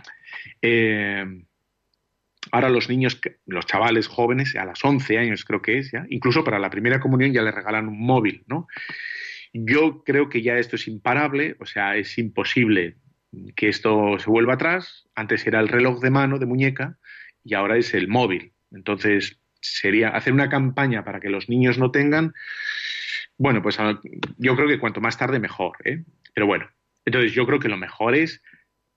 eh, 0.62 1.24
Ahora 2.52 2.68
los 2.68 2.88
niños, 2.88 3.20
los 3.46 3.66
chavales 3.66 4.06
jóvenes, 4.06 4.54
a 4.56 4.64
las 4.64 4.84
11 4.84 5.18
años 5.18 5.44
creo 5.44 5.62
que 5.62 5.78
es, 5.78 5.90
ya, 5.90 6.06
incluso 6.08 6.44
para 6.44 6.58
la 6.58 6.70
primera 6.70 7.00
comunión 7.00 7.32
ya 7.32 7.42
les 7.42 7.54
regalan 7.54 7.88
un 7.88 8.00
móvil, 8.00 8.44
¿no? 8.46 8.68
Yo 9.52 10.02
creo 10.04 10.28
que 10.28 10.42
ya 10.42 10.58
esto 10.58 10.76
es 10.76 10.86
imparable, 10.86 11.56
o 11.60 11.66
sea, 11.66 11.96
es 11.96 12.18
imposible 12.18 12.96
que 13.56 13.68
esto 13.68 14.18
se 14.18 14.30
vuelva 14.30 14.54
atrás. 14.54 15.06
Antes 15.14 15.46
era 15.46 15.60
el 15.60 15.68
reloj 15.68 16.00
de 16.00 16.10
mano, 16.10 16.38
de 16.38 16.46
muñeca, 16.46 16.98
y 17.42 17.54
ahora 17.54 17.76
es 17.76 17.94
el 17.94 18.06
móvil. 18.08 18.52
Entonces, 18.70 19.38
sería 19.60 20.10
hacer 20.10 20.32
una 20.32 20.48
campaña 20.48 21.04
para 21.04 21.20
que 21.20 21.30
los 21.30 21.48
niños 21.48 21.78
no 21.78 21.90
tengan. 21.90 22.34
Bueno, 23.38 23.62
pues 23.62 23.78
yo 24.38 24.56
creo 24.56 24.68
que 24.68 24.78
cuanto 24.78 25.00
más 25.00 25.18
tarde 25.18 25.38
mejor, 25.38 25.76
¿eh? 25.84 26.04
Pero 26.34 26.46
bueno, 26.46 26.68
entonces 27.04 27.32
yo 27.32 27.46
creo 27.46 27.60
que 27.60 27.68
lo 27.68 27.76
mejor 27.76 28.14
es 28.14 28.42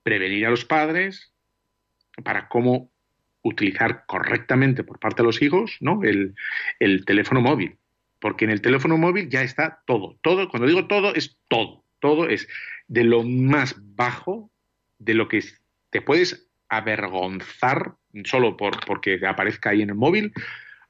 prevenir 0.02 0.46
a 0.46 0.50
los 0.50 0.64
padres 0.64 1.32
para 2.24 2.48
cómo 2.48 2.90
utilizar 3.42 4.04
correctamente 4.06 4.84
por 4.84 4.98
parte 4.98 5.22
de 5.22 5.26
los 5.26 5.42
hijos 5.42 5.76
¿no? 5.80 6.02
el, 6.02 6.34
teléfono 7.06 7.40
móvil. 7.40 7.76
Porque 8.18 8.44
en 8.44 8.50
el 8.50 8.60
teléfono 8.60 8.98
móvil 8.98 9.30
ya 9.30 9.42
está 9.42 9.82
todo. 9.86 10.18
Todo, 10.22 10.48
cuando 10.48 10.68
digo 10.68 10.86
todo, 10.86 11.14
es 11.14 11.38
todo. 11.48 11.84
Todo 12.00 12.28
es 12.28 12.48
de 12.88 13.04
lo 13.04 13.22
más 13.22 13.76
bajo, 13.78 14.50
de 14.98 15.14
lo 15.14 15.28
que 15.28 15.42
te 15.90 16.02
puedes 16.02 16.50
avergonzar 16.68 17.94
solo 18.24 18.56
por, 18.56 18.84
porque 18.84 19.18
aparezca 19.26 19.70
ahí 19.70 19.82
en 19.82 19.90
el 19.90 19.94
móvil, 19.94 20.32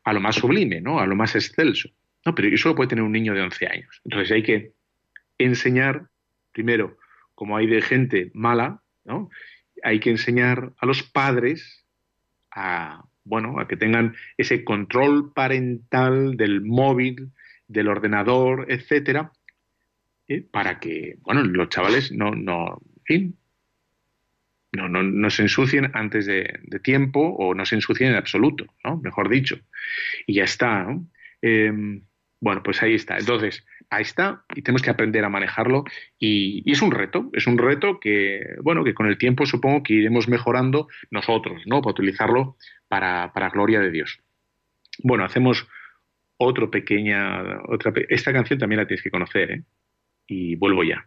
a 0.02 0.12
lo 0.12 0.20
más 0.20 0.36
sublime, 0.36 0.80
¿no? 0.80 0.98
A 0.98 1.06
lo 1.06 1.14
más 1.14 1.36
excelso. 1.36 1.90
No, 2.24 2.34
pero 2.34 2.48
eso 2.48 2.68
lo 2.68 2.74
puede 2.74 2.88
tener 2.88 3.04
un 3.04 3.12
niño 3.12 3.34
de 3.34 3.42
11 3.42 3.66
años. 3.66 4.00
Entonces 4.04 4.30
hay 4.32 4.42
que 4.42 4.72
enseñar, 5.38 6.08
primero, 6.52 6.98
como 7.34 7.56
hay 7.56 7.66
de 7.66 7.80
gente 7.80 8.30
mala, 8.34 8.82
¿no? 9.04 9.30
Hay 9.82 10.00
que 10.00 10.10
enseñar 10.10 10.72
a 10.78 10.86
los 10.86 11.02
padres 11.02 11.86
a, 12.50 13.04
bueno, 13.24 13.58
a 13.58 13.66
que 13.66 13.76
tengan 13.76 14.14
ese 14.36 14.64
control 14.64 15.32
parental 15.32 16.36
del 16.36 16.60
móvil, 16.60 17.30
del 17.66 17.88
ordenador, 17.88 18.66
etcétera, 18.68 19.32
¿eh? 20.28 20.42
para 20.42 20.80
que, 20.80 21.16
bueno, 21.22 21.42
los 21.42 21.68
chavales 21.68 22.12
no, 22.12 22.32
no, 22.32 22.80
no, 24.72 24.88
no, 24.88 25.02
no, 25.02 25.30
se 25.30 25.42
ensucien 25.42 25.90
antes 25.94 26.26
de, 26.26 26.60
tiempo 26.82 27.20
o 27.20 27.54
no 27.54 27.64
se 27.64 27.76
ensucien 27.76 28.10
en 28.10 28.16
absoluto, 28.16 28.66
¿no? 28.84 28.98
Mejor 28.98 29.28
dicho. 29.28 29.58
Y 30.26 30.34
ya 30.34 30.44
está, 30.44 30.84
¿no? 30.84 31.08
Em, 31.42 32.02
bueno, 32.40 32.62
pues 32.62 32.82
ahí 32.82 32.94
está. 32.94 33.18
Entonces, 33.18 33.64
ahí 33.90 34.02
está 34.02 34.44
y 34.54 34.62
tenemos 34.62 34.82
que 34.82 34.90
aprender 34.90 35.24
a 35.24 35.28
manejarlo 35.28 35.84
y, 36.18 36.70
es 36.70 36.80
un 36.82 36.90
reto, 36.90 37.30
es 37.34 37.46
un 37.46 37.58
reto 37.58 38.00
que, 38.00 38.56
bueno, 38.62 38.82
que 38.82 38.94
con 38.94 39.06
el 39.06 39.18
tiempo 39.18 39.44
supongo 39.46 39.82
que 39.82 39.94
iremos 39.94 40.28
mejorando 40.28 40.88
nosotros, 41.10 41.62
¿no? 41.66 41.82
Para 41.82 41.92
utilizarlo 41.92 42.56
para, 42.88 43.32
para 43.32 43.50
gloria 43.50 43.80
de 43.80 43.90
Dios. 43.90 44.20
Bueno, 45.02 45.24
hacemos 45.24 45.68
otro 46.38 46.70
pequeña, 46.70 47.60
otra, 47.68 47.92
esta 48.08 48.32
canción 48.32 48.58
también 48.58 48.80
la 48.80 48.86
tienes 48.86 49.02
que 49.02 49.10
conocer, 49.10 49.50
¿eh? 49.50 49.62
Y 50.26 50.56
vuelvo 50.56 50.82
ya. 50.84 51.06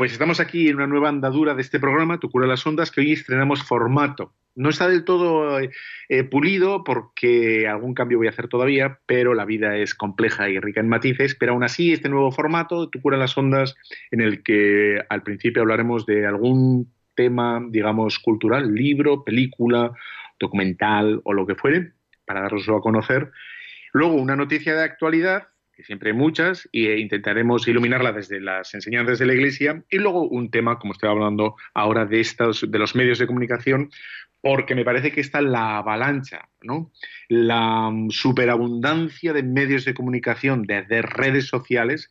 Pues 0.00 0.12
estamos 0.12 0.40
aquí 0.40 0.66
en 0.66 0.76
una 0.76 0.86
nueva 0.86 1.10
andadura 1.10 1.54
de 1.54 1.60
este 1.60 1.78
programa, 1.78 2.18
Tu 2.18 2.30
cura 2.30 2.46
las 2.46 2.66
ondas, 2.66 2.90
que 2.90 3.02
hoy 3.02 3.12
estrenamos 3.12 3.62
formato. 3.62 4.32
No 4.54 4.70
está 4.70 4.88
del 4.88 5.04
todo 5.04 5.60
eh, 5.60 5.72
eh, 6.08 6.24
pulido 6.24 6.84
porque 6.84 7.68
algún 7.68 7.92
cambio 7.92 8.16
voy 8.16 8.26
a 8.26 8.30
hacer 8.30 8.48
todavía, 8.48 8.98
pero 9.04 9.34
la 9.34 9.44
vida 9.44 9.76
es 9.76 9.94
compleja 9.94 10.48
y 10.48 10.58
rica 10.58 10.80
en 10.80 10.88
matices. 10.88 11.34
Pero 11.34 11.52
aún 11.52 11.64
así, 11.64 11.92
este 11.92 12.08
nuevo 12.08 12.32
formato, 12.32 12.88
Tu 12.88 13.02
cura 13.02 13.18
las 13.18 13.36
ondas, 13.36 13.76
en 14.10 14.22
el 14.22 14.42
que 14.42 15.04
al 15.10 15.22
principio 15.22 15.60
hablaremos 15.60 16.06
de 16.06 16.26
algún 16.26 16.90
tema, 17.14 17.62
digamos, 17.68 18.18
cultural, 18.20 18.74
libro, 18.74 19.22
película, 19.22 19.92
documental 20.38 21.20
o 21.24 21.34
lo 21.34 21.46
que 21.46 21.56
fuere, 21.56 21.92
para 22.24 22.40
daroslo 22.40 22.78
a 22.78 22.80
conocer. 22.80 23.32
Luego, 23.92 24.14
una 24.14 24.34
noticia 24.34 24.74
de 24.74 24.82
actualidad 24.82 25.48
siempre 25.84 26.10
hay 26.10 26.16
muchas, 26.16 26.68
e 26.72 26.98
intentaremos 26.98 27.66
iluminarla 27.68 28.12
desde 28.12 28.40
las 28.40 28.74
enseñanzas 28.74 29.18
de 29.18 29.26
la 29.26 29.34
Iglesia, 29.34 29.82
y 29.90 29.98
luego 29.98 30.28
un 30.28 30.50
tema, 30.50 30.78
como 30.78 30.92
estoy 30.92 31.08
hablando 31.08 31.56
ahora, 31.74 32.06
de, 32.06 32.20
estos, 32.20 32.70
de 32.70 32.78
los 32.78 32.94
medios 32.94 33.18
de 33.18 33.26
comunicación, 33.26 33.90
porque 34.40 34.74
me 34.74 34.84
parece 34.84 35.12
que 35.12 35.20
está 35.20 35.40
la 35.40 35.78
avalancha, 35.78 36.48
¿no? 36.62 36.90
La 37.28 37.90
superabundancia 38.08 39.32
de 39.32 39.42
medios 39.42 39.84
de 39.84 39.94
comunicación, 39.94 40.62
de, 40.64 41.02
redes 41.02 41.46
sociales, 41.46 42.10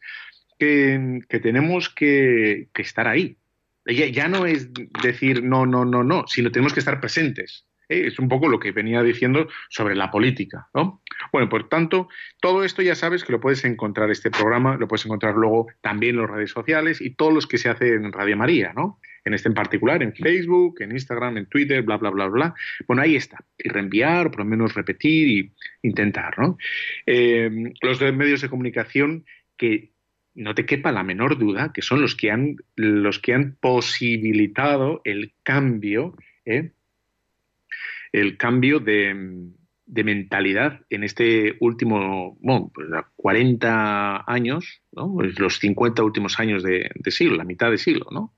que, 0.58 1.22
tenemos 1.42 1.90
que, 1.90 2.70
estar 2.76 3.08
ahí. 3.08 3.38
ya, 3.86 4.28
no 4.28 4.46
es 4.46 4.70
decir 5.02 5.44
no, 5.44 5.66
no, 5.66 5.86
no, 5.86 6.04
no, 6.04 6.28
sino 6.28 6.52
tenemos 6.52 6.74
que 6.74 6.82
estar 6.82 7.00
presentes. 7.00 7.66
Es 7.90 8.20
un 8.20 8.30
poco 8.30 8.48
lo 8.48 8.60
que 8.60 8.72
venía 8.72 9.02
diciendo 9.02 9.48
sobre 9.70 9.96
la 9.96 10.12
política. 10.12 10.70
¿no? 10.76 11.02
Bueno, 11.32 11.50
por 11.50 11.68
tanto, 11.68 12.08
todo 12.40 12.64
esto 12.64 12.84
ya 12.84 12.94
sabes 12.94 13.24
que 13.24 13.32
lo 13.32 13.40
puedes 13.40 13.66
encontrar, 13.66 14.12
este 14.12 14.30
programa, 14.30 14.78
lo 14.78 14.88
puedes 14.88 15.06
encontrar 15.06 15.36
luego 15.36 15.68
también 15.82 16.16
en 16.16 16.22
las 16.22 16.30
redes 16.30 16.52
sociales 16.52 17.02
y 17.02 17.16
todos 17.16 17.34
los 17.34 17.48
que 17.48 17.58
se 17.58 17.70
hacen 17.70 18.06
en 18.06 18.14
Radio 18.14 18.38
María, 18.38 18.74
¿no? 18.74 19.00
En 19.26 19.34
este 19.34 19.50
en 19.50 19.56
particular, 19.56 20.02
en 20.02 20.14
Facebook, 20.14 20.82
en 20.82 20.92
Instagram, 20.92 21.38
en 21.38 21.46
Twitter, 21.48 21.82
bla, 21.82 21.98
bla, 21.98 22.12
bla, 22.12 22.28
bla. 22.28 22.56
Bueno, 22.88 23.02
ahí 23.02 23.16
está. 23.16 23.44
Y 23.58 23.68
reenviar, 23.68 24.30
por 24.32 24.40
lo 24.40 24.46
menos 24.46 24.76
repetir 24.76 25.28
y 25.28 25.54
intentar, 25.82 26.40
¿no? 26.40 26.58
Eh, 27.06 27.74
los 27.82 28.00
medios 28.14 28.42
de 28.42 28.50
comunicación 28.50 29.26
que 29.58 29.92
no 30.36 30.56
te 30.56 30.66
quepa 30.66 30.92
la 30.92 31.04
menor 31.04 31.38
duda 31.38 31.74
que 31.74 31.82
son 31.82 32.02
los 32.02 32.16
que 32.16 32.32
han, 32.32 32.58
los 32.76 33.20
que 33.20 33.34
han 33.34 33.58
posibilitado 33.60 35.02
el 35.04 35.34
cambio 35.44 36.16
¿eh? 36.46 36.72
El 38.12 38.38
cambio 38.38 38.80
de, 38.80 39.16
mentalidad 39.86 40.82
en 40.90 41.04
este 41.04 41.58
último, 41.60 42.38
bueno, 42.42 42.72
40 43.16 44.24
pues 44.26 44.36
años, 44.36 44.82
¿no? 44.92 45.14
Pues 45.14 45.40
los 45.40 45.60
50 45.60 46.04
últimos 46.04 46.40
años 46.40 46.64
de, 46.64 46.90
siglo, 47.08 47.38
la 47.38 47.44
mitad 47.44 47.72
de 47.72 47.78
siglo, 47.78 48.08
¿no? 48.12 48.36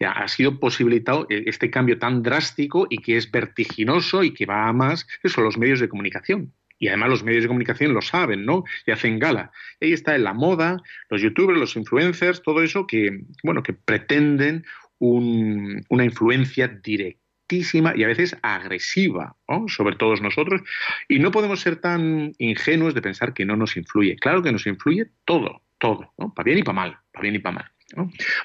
Ha 0.00 0.26
sido 0.28 0.58
posibilitado 0.58 1.26
este 1.28 1.70
cambio 1.70 1.98
tan 1.98 2.22
drástico 2.22 2.86
y 2.90 2.98
que 2.98 3.16
es 3.16 3.30
vertiginoso 3.30 4.22
y 4.22 4.32
que 4.32 4.46
va 4.46 4.68
a 4.68 4.72
más, 4.72 5.06
eso, 5.22 5.40
los 5.40 5.56
medios 5.56 5.80
de 5.80 5.88
comunicación. 5.88 6.52
Y 6.80 6.88
además 6.88 7.10
los 7.10 7.24
medios 7.24 7.42
de 7.42 7.48
comunicación 7.48 7.92
lo 7.92 8.02
saben, 8.02 8.44
¿no? 8.44 8.64
Y 8.86 8.92
hacen 8.92 9.18
gala. 9.18 9.50
ahí 9.80 9.92
está 9.92 10.14
en 10.14 10.24
la 10.24 10.32
moda, 10.32 10.80
los 11.10 11.20
youtubers, 11.20 11.58
los 11.58 11.76
influencers, 11.76 12.42
todo 12.42 12.62
eso 12.62 12.86
que, 12.86 13.24
bueno, 13.42 13.62
que 13.62 13.72
pretenden 13.72 14.64
una 15.00 16.04
influencia 16.04 16.68
directa 16.68 17.27
y 17.50 18.04
a 18.04 18.06
veces 18.06 18.36
agresiva 18.42 19.36
sobre 19.68 19.96
todos 19.96 20.20
nosotros 20.20 20.60
y 21.08 21.18
no 21.18 21.30
podemos 21.30 21.60
ser 21.60 21.80
tan 21.80 22.32
ingenuos 22.38 22.94
de 22.94 23.02
pensar 23.02 23.32
que 23.32 23.44
no 23.44 23.56
nos 23.56 23.76
influye. 23.76 24.16
Claro 24.16 24.42
que 24.42 24.52
nos 24.52 24.66
influye 24.66 25.06
todo, 25.24 25.62
todo, 25.78 26.12
para 26.34 26.44
bien 26.44 26.58
y 26.58 26.62
para 26.62 26.76
mal, 26.76 26.98
para 27.12 27.22
bien 27.22 27.36
y 27.36 27.38
para 27.38 27.54
mal. 27.56 27.72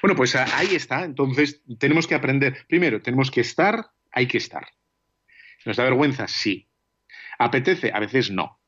Bueno, 0.02 0.16
pues 0.16 0.34
ahí 0.36 0.74
está. 0.74 1.04
Entonces 1.04 1.62
tenemos 1.78 2.06
que 2.06 2.14
aprender. 2.14 2.56
Primero, 2.66 3.02
tenemos 3.02 3.30
que 3.30 3.42
estar, 3.42 3.86
hay 4.10 4.26
que 4.26 4.38
estar. 4.38 4.66
¿Nos 5.64 5.76
da 5.76 5.84
vergüenza? 5.84 6.28
Sí. 6.28 6.68
¿Apetece? 7.38 7.90
A 7.92 8.00
veces 8.00 8.30
no. 8.30 8.60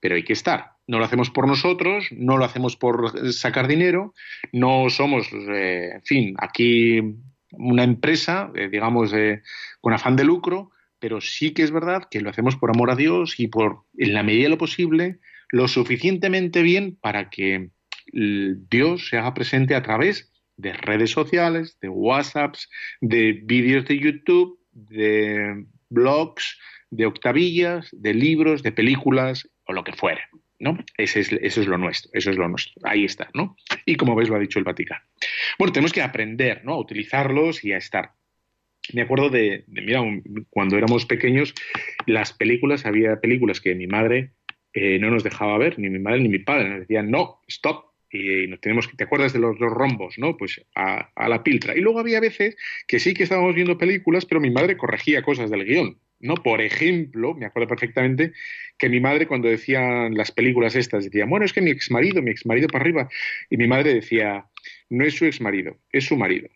Pero 0.00 0.14
hay 0.14 0.24
que 0.24 0.32
estar. 0.32 0.72
No 0.86 0.98
lo 0.98 1.04
hacemos 1.04 1.30
por 1.30 1.46
nosotros, 1.46 2.08
no 2.10 2.38
lo 2.38 2.44
hacemos 2.44 2.76
por 2.76 3.32
sacar 3.32 3.68
dinero, 3.68 4.14
no 4.52 4.90
somos, 4.90 5.28
eh, 5.32 5.92
en 5.94 6.02
fin, 6.02 6.34
aquí 6.38 7.00
una 7.52 7.84
empresa, 7.84 8.50
eh, 8.54 8.68
digamos, 8.68 9.12
con 9.80 9.92
afán 9.92 10.16
de 10.16 10.24
lucro, 10.24 10.70
pero 10.98 11.20
sí 11.20 11.52
que 11.52 11.62
es 11.62 11.70
verdad 11.70 12.04
que 12.10 12.20
lo 12.20 12.30
hacemos 12.30 12.56
por 12.56 12.70
amor 12.70 12.90
a 12.90 12.96
Dios 12.96 13.38
y 13.38 13.48
por, 13.48 13.84
en 13.96 14.14
la 14.14 14.22
medida 14.22 14.44
de 14.44 14.50
lo 14.50 14.58
posible, 14.58 15.18
lo 15.50 15.68
suficientemente 15.68 16.62
bien 16.62 16.96
para 17.00 17.28
que 17.28 17.70
Dios 18.12 19.08
se 19.08 19.18
haga 19.18 19.34
presente 19.34 19.74
a 19.74 19.82
través 19.82 20.32
de 20.56 20.72
redes 20.72 21.10
sociales, 21.10 21.78
de 21.80 21.88
WhatsApps, 21.88 22.68
de 23.00 23.40
vídeos 23.44 23.84
de 23.86 23.98
YouTube, 23.98 24.58
de 24.72 25.66
blogs, 25.88 26.58
de 26.90 27.06
octavillas, 27.06 27.88
de 27.92 28.14
libros, 28.14 28.62
de 28.62 28.72
películas 28.72 29.48
o 29.64 29.72
lo 29.72 29.84
que 29.84 29.92
fuere. 29.92 30.22
¿No? 30.62 30.78
Ese 30.96 31.20
es, 31.20 31.32
eso 31.32 31.60
es 31.60 31.66
lo 31.66 31.76
nuestro, 31.76 32.10
eso 32.14 32.30
es 32.30 32.36
lo 32.36 32.48
nuestro. 32.48 32.72
Ahí 32.84 33.04
está, 33.04 33.28
¿no? 33.34 33.56
Y 33.84 33.96
como 33.96 34.14
ves, 34.14 34.28
lo 34.28 34.36
ha 34.36 34.38
dicho 34.38 34.60
el 34.60 34.64
Vaticano. 34.64 35.02
Bueno, 35.58 35.72
tenemos 35.72 35.92
que 35.92 36.02
aprender, 36.02 36.64
¿no? 36.64 36.74
A 36.74 36.78
utilizarlos 36.78 37.64
y 37.64 37.72
a 37.72 37.78
estar. 37.78 38.12
Me 38.92 39.02
acuerdo 39.02 39.28
de, 39.28 39.64
mira, 39.66 40.00
cuando 40.50 40.78
éramos 40.78 41.04
pequeños, 41.04 41.52
las 42.06 42.32
películas, 42.32 42.86
había 42.86 43.20
películas 43.20 43.60
que 43.60 43.74
mi 43.74 43.88
madre 43.88 44.30
eh, 44.72 45.00
no 45.00 45.10
nos 45.10 45.24
dejaba 45.24 45.58
ver, 45.58 45.80
ni 45.80 45.90
mi 45.90 45.98
madre 45.98 46.20
ni 46.20 46.28
mi 46.28 46.38
padre, 46.38 46.68
nos 46.68 46.80
decían, 46.80 47.10
no, 47.10 47.40
stop, 47.48 47.86
y 48.10 48.46
nos 48.46 48.60
tenemos 48.60 48.86
que, 48.86 48.96
¿te 48.96 49.04
acuerdas 49.04 49.32
de 49.32 49.40
los 49.40 49.58
dos 49.58 49.70
rombos? 49.72 50.16
¿no? 50.16 50.36
Pues 50.36 50.64
a, 50.76 51.10
a, 51.14 51.28
la 51.28 51.42
piltra. 51.42 51.76
Y 51.76 51.80
luego 51.80 51.98
había 51.98 52.20
veces 52.20 52.56
que 52.86 53.00
sí 53.00 53.14
que 53.14 53.24
estábamos 53.24 53.54
viendo 53.56 53.78
películas, 53.78 54.26
pero 54.26 54.40
mi 54.40 54.50
madre 54.50 54.76
corregía 54.76 55.22
cosas 55.22 55.50
del 55.50 55.64
guion. 55.64 55.98
¿No? 56.22 56.34
Por 56.34 56.62
ejemplo, 56.62 57.34
me 57.34 57.44
acuerdo 57.44 57.68
perfectamente 57.68 58.32
que 58.78 58.88
mi 58.88 59.00
madre 59.00 59.26
cuando 59.26 59.48
decían 59.48 60.14
las 60.14 60.30
películas 60.30 60.74
estas, 60.74 61.04
decía, 61.04 61.26
bueno, 61.26 61.44
es 61.44 61.52
que 61.52 61.60
mi 61.60 61.70
exmarido, 61.70 62.22
mi 62.22 62.30
exmarido 62.30 62.68
para 62.68 62.82
arriba, 62.82 63.08
y 63.50 63.56
mi 63.56 63.66
madre 63.66 63.94
decía, 63.94 64.46
no 64.88 65.04
es 65.04 65.14
su 65.14 65.26
exmarido, 65.26 65.76
es 65.90 66.06
su 66.06 66.16
marido. 66.16 66.48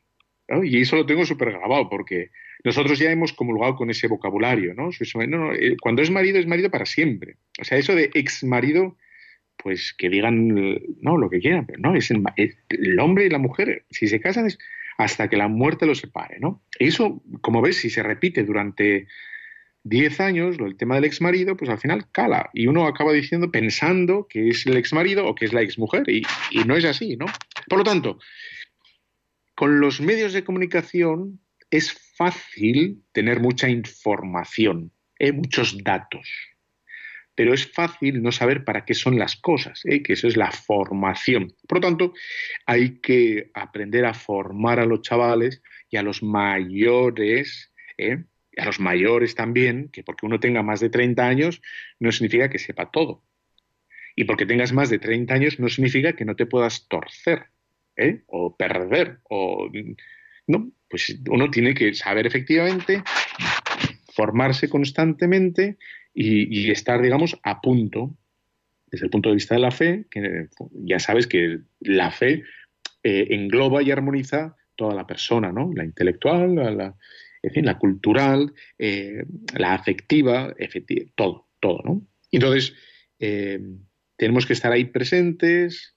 Y 0.62 0.80
eso 0.80 0.96
lo 0.96 1.06
tengo 1.06 1.26
súper 1.26 1.50
grabado 1.50 1.90
porque 1.90 2.30
nosotros 2.62 3.00
ya 3.00 3.10
hemos 3.10 3.32
comulgado 3.32 3.74
con 3.74 3.90
ese 3.90 4.06
vocabulario, 4.06 4.74
¿no? 4.74 4.90
Eh, 4.92 5.76
cuando 5.80 6.02
es 6.02 6.10
marido, 6.10 6.38
es 6.38 6.46
marido 6.46 6.70
para 6.70 6.86
siempre. 6.86 7.36
O 7.60 7.64
sea, 7.64 7.78
eso 7.78 7.96
de 7.96 8.10
exmarido, 8.14 8.96
pues 9.56 9.92
que 9.98 10.08
digan, 10.08 10.54
no, 11.00 11.18
lo 11.18 11.28
que 11.28 11.40
quieran, 11.40 11.66
pero 11.66 11.80
no, 11.80 11.96
es 11.96 12.12
el, 12.12 12.22
el 12.36 13.00
hombre 13.00 13.26
y 13.26 13.30
la 13.30 13.38
mujer, 13.38 13.84
si 13.90 14.06
se 14.06 14.20
casan 14.20 14.46
es 14.46 14.58
hasta 14.98 15.28
que 15.28 15.36
la 15.36 15.48
muerte 15.48 15.86
los 15.86 15.98
separe, 15.98 16.38
¿no? 16.40 16.62
Eso, 16.78 17.22
como 17.40 17.60
ves, 17.60 17.76
si 17.76 17.90
se 17.90 18.02
repite 18.02 18.44
durante 18.44 19.06
10 19.88 20.20
años, 20.20 20.56
el 20.58 20.76
tema 20.76 20.96
del 20.96 21.04
ex 21.04 21.20
marido, 21.20 21.56
pues 21.56 21.70
al 21.70 21.78
final 21.78 22.10
cala. 22.10 22.50
Y 22.52 22.66
uno 22.66 22.86
acaba 22.86 23.12
diciendo, 23.12 23.52
pensando 23.52 24.26
que 24.28 24.48
es 24.48 24.66
el 24.66 24.76
ex 24.76 24.92
marido 24.92 25.26
o 25.26 25.34
que 25.34 25.44
es 25.44 25.52
la 25.52 25.62
ex 25.62 25.78
mujer. 25.78 26.02
Y, 26.08 26.24
no 26.66 26.76
es 26.76 26.84
así, 26.84 27.16
¿no? 27.16 27.26
Por 27.68 27.78
lo 27.78 27.84
tanto, 27.84 28.18
con 29.54 29.78
los 29.78 30.00
medios 30.00 30.32
de 30.32 30.42
comunicación 30.42 31.40
es 31.70 31.92
fácil 32.16 33.04
tener 33.12 33.38
mucha 33.38 33.68
información, 33.68 34.92
¿eh? 35.20 35.30
muchos 35.30 35.78
datos. 35.84 36.28
Pero 37.36 37.54
es 37.54 37.70
fácil 37.70 38.22
no 38.22 38.32
saber 38.32 38.64
para 38.64 38.84
qué 38.84 38.94
son 38.94 39.18
las 39.18 39.36
cosas, 39.36 39.82
¿eh? 39.84 40.02
que 40.02 40.14
eso 40.14 40.26
es 40.26 40.36
la 40.36 40.50
formación. 40.50 41.54
Por 41.68 41.78
lo 41.78 41.82
tanto, 41.82 42.12
hay 42.64 42.98
que 42.98 43.50
aprender 43.54 44.04
a 44.04 44.14
formar 44.14 44.80
a 44.80 44.86
los 44.86 45.02
chavales 45.02 45.62
y 45.90 45.96
a 45.96 46.02
los 46.02 46.24
mayores. 46.24 47.72
¿eh? 47.98 48.24
A 48.56 48.64
los 48.64 48.80
mayores 48.80 49.34
también, 49.34 49.88
que 49.92 50.02
porque 50.02 50.26
uno 50.26 50.40
tenga 50.40 50.62
más 50.62 50.80
de 50.80 50.88
30 50.88 51.26
años 51.26 51.62
no 52.00 52.10
significa 52.12 52.48
que 52.50 52.58
sepa 52.58 52.90
todo. 52.90 53.22
Y 54.14 54.24
porque 54.24 54.46
tengas 54.46 54.72
más 54.72 54.88
de 54.88 54.98
30 54.98 55.34
años 55.34 55.60
no 55.60 55.68
significa 55.68 56.14
que 56.14 56.24
no 56.24 56.36
te 56.36 56.46
puedas 56.46 56.88
torcer 56.88 57.46
¿eh? 57.96 58.22
o 58.26 58.56
perder. 58.56 59.18
O, 59.28 59.70
no, 60.46 60.72
pues 60.88 61.18
uno 61.28 61.50
tiene 61.50 61.74
que 61.74 61.94
saber 61.94 62.26
efectivamente, 62.26 63.02
formarse 64.14 64.68
constantemente 64.68 65.76
y, 66.14 66.70
estar, 66.70 67.02
digamos, 67.02 67.38
a 67.42 67.60
punto 67.60 68.16
desde 68.86 69.04
el 69.04 69.10
punto 69.10 69.28
de 69.28 69.34
vista 69.34 69.54
de 69.54 69.60
la 69.60 69.70
fe, 69.70 70.06
que 70.10 70.46
ya 70.72 70.98
sabes 70.98 71.26
que 71.26 71.58
la 71.80 72.10
fe 72.10 72.44
eh, 73.02 73.26
engloba 73.30 73.82
y 73.82 73.90
armoniza 73.90 74.56
toda 74.76 74.94
la 74.94 75.06
persona, 75.06 75.52
¿no? 75.52 75.72
La 75.74 75.84
intelectual, 75.84 76.54
la, 76.54 76.70
la 76.70 76.94
cultural, 77.78 78.52
eh, 78.78 79.24
la 79.56 79.74
afectiva, 79.74 80.54
todo, 81.14 81.48
todo, 81.60 81.80
¿no? 81.84 82.02
Entonces, 82.30 82.74
eh, 83.18 83.60
tenemos 84.16 84.46
que 84.46 84.52
estar 84.52 84.72
ahí 84.72 84.84
presentes 84.84 85.96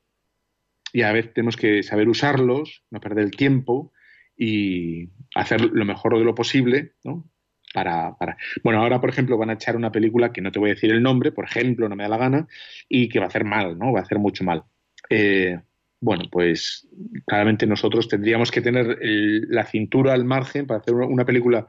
y 0.94 1.02
a 1.02 1.12
veces 1.12 1.34
tenemos 1.34 1.58
que 1.58 1.84
saber 1.84 2.10
usarlos, 2.10 2.84
no 2.90 3.00
perder 3.00 3.26
el 3.26 3.32
tiempo 3.32 3.94
y 4.38 5.10
hacer 5.36 5.62
lo 5.62 5.86
mejor 5.86 6.18
de 6.18 6.24
lo 6.24 6.36
posible, 6.36 6.94
¿no? 7.04 7.30
Para, 7.74 8.16
Bueno, 8.64 8.82
ahora, 8.82 9.00
por 9.00 9.12
ejemplo, 9.12 9.38
van 9.38 9.52
a 9.52 9.54
echar 9.54 9.76
una 9.76 9.92
película 9.92 10.32
que 10.32 10.42
no 10.42 10.52
te 10.52 10.58
voy 10.58 10.72
a 10.72 10.74
decir 10.74 10.92
el 10.92 11.04
nombre, 11.04 11.32
por 11.32 11.46
ejemplo, 11.46 11.88
no 11.88 11.96
me 11.96 12.04
da 12.04 12.10
la 12.10 12.18
gana, 12.18 12.48
y 12.88 13.10
que 13.10 13.20
va 13.20 13.26
a 13.26 13.28
hacer 13.28 13.44
mal, 13.44 13.78
¿no? 13.78 13.92
Va 13.92 14.00
a 14.00 14.04
hacer 14.04 14.18
mucho 14.18 14.44
mal. 14.44 14.64
Eh, 15.10 15.60
bueno, 16.02 16.26
pues 16.32 16.88
claramente 17.26 17.68
nosotros 17.68 18.08
tendríamos 18.08 18.52
que 18.52 18.62
tener 18.62 18.98
la 19.02 19.66
cintura 19.66 20.14
al 20.14 20.26
margen 20.26 20.66
para 20.66 20.80
hacer 20.80 20.94
una 20.94 21.26
película 21.26 21.68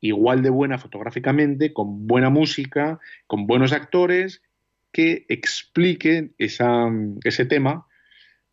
igual 0.00 0.42
de 0.42 0.50
buena 0.50 0.78
fotográficamente, 0.78 1.72
con 1.72 2.06
buena 2.06 2.30
música, 2.30 2.98
con 3.26 3.46
buenos 3.46 3.72
actores, 3.72 4.42
que 4.92 5.24
expliquen 5.28 6.34
ese 6.38 7.46
tema 7.46 7.86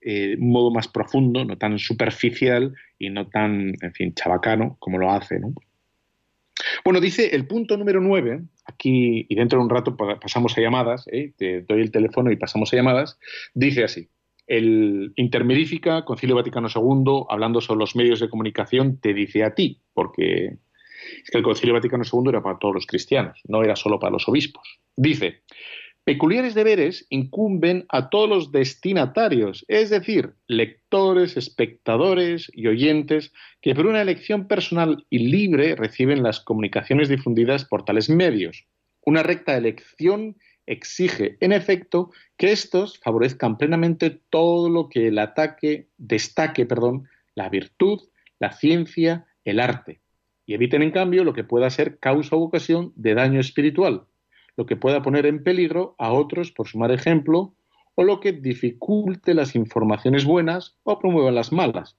eh, 0.02 0.30
de 0.30 0.36
un 0.38 0.52
modo 0.52 0.72
más 0.72 0.88
profundo, 0.88 1.44
no 1.44 1.58
tan 1.58 1.78
superficial 1.78 2.74
y 2.98 3.10
no 3.10 3.28
tan, 3.28 3.74
en 3.82 3.94
fin, 3.94 4.14
chabacano 4.14 4.78
como 4.80 4.98
lo 4.98 5.12
hace. 5.12 5.40
¿no? 5.40 5.54
Bueno, 6.86 7.02
dice 7.02 7.36
el 7.36 7.46
punto 7.48 7.76
número 7.76 8.00
9, 8.00 8.42
aquí 8.66 9.26
y 9.28 9.36
dentro 9.36 9.60
de 9.60 9.66
un 9.66 9.70
rato 9.70 9.98
pasamos 9.98 10.58
a 10.58 10.62
llamadas, 10.62 11.06
¿eh? 11.12 11.34
te 11.38 11.62
doy 11.62 11.82
el 11.82 11.92
teléfono 11.92 12.32
y 12.32 12.38
pasamos 12.38 12.72
a 12.72 12.78
llamadas, 12.78 13.20
dice 13.54 13.84
así. 13.84 14.08
El 14.50 15.14
Intermedifica, 15.16 16.04
Concilio 16.04 16.36
Vaticano 16.36 16.68
II, 16.74 17.28
hablando 17.30 17.62
sobre 17.62 17.80
los 17.80 17.96
medios 17.96 18.20
de 18.20 18.30
comunicación, 18.30 19.00
te 19.00 19.14
dice 19.14 19.44
a 19.44 19.54
ti, 19.54 19.80
porque 19.94 20.58
es 21.24 21.30
que 21.32 21.38
el 21.38 21.44
Concilio 21.44 21.76
Vaticano 21.76 22.04
II 22.04 22.30
era 22.30 22.42
para 22.42 22.58
todos 22.58 22.74
los 22.74 22.88
cristianos, 22.88 23.40
no 23.48 23.64
era 23.64 23.76
solo 23.76 24.00
para 24.00 24.12
los 24.12 24.28
obispos. 24.28 24.80
Dice, 24.96 25.44
Peculiares 26.04 26.56
deberes 26.56 27.06
incumben 27.12 27.86
a 27.90 28.10
todos 28.10 28.28
los 28.28 28.52
destinatarios, 28.52 29.64
es 29.68 29.92
decir, 29.92 30.34
lectores, 30.48 31.38
espectadores 31.38 32.52
y 32.52 32.66
oyentes 32.66 33.32
que 33.62 33.76
por 33.76 33.86
una 33.86 34.02
elección 34.02 34.48
personal 34.48 35.06
y 35.12 35.20
libre 35.30 35.76
reciben 35.76 36.24
las 36.24 36.40
comunicaciones 36.40 37.10
difundidas 37.10 37.66
por 37.66 37.86
tales 37.86 38.10
medios. 38.10 38.66
Una 39.06 39.22
recta 39.22 39.56
elección 39.56 40.38
exige, 40.70 41.38
en 41.40 41.52
efecto, 41.52 42.12
que 42.38 42.52
estos 42.52 43.00
favorezcan 43.00 43.58
plenamente 43.58 44.12
todo 44.30 44.70
lo 44.70 44.88
que 44.88 45.08
el 45.08 45.20
ataque 45.20 45.88
destaque, 45.98 46.66
perdón, 46.66 47.10
la 47.36 47.50
virtud, 47.50 48.02
la 48.40 48.52
ciencia, 48.54 49.26
el 49.44 49.60
arte, 49.60 50.00
y 50.46 50.54
eviten, 50.54 50.82
en 50.82 50.92
cambio, 50.92 51.24
lo 51.24 51.34
que 51.34 51.44
pueda 51.44 51.70
ser 51.70 52.00
causa 52.00 52.36
o 52.36 52.42
ocasión 52.42 52.94
de 52.96 53.14
daño 53.14 53.40
espiritual, 53.40 54.06
lo 54.58 54.66
que 54.66 54.76
pueda 54.76 55.02
poner 55.02 55.26
en 55.26 55.44
peligro 55.44 55.96
a 55.98 56.12
otros 56.12 56.52
por 56.52 56.68
sumar 56.68 56.92
ejemplo 56.92 57.54
o 57.96 58.04
lo 58.04 58.20
que 58.20 58.32
dificulte 58.32 59.34
las 59.34 59.56
informaciones 59.56 60.26
buenas 60.26 60.76
o 60.84 60.98
promueva 61.00 61.32
las 61.32 61.52
malas. 61.52 61.98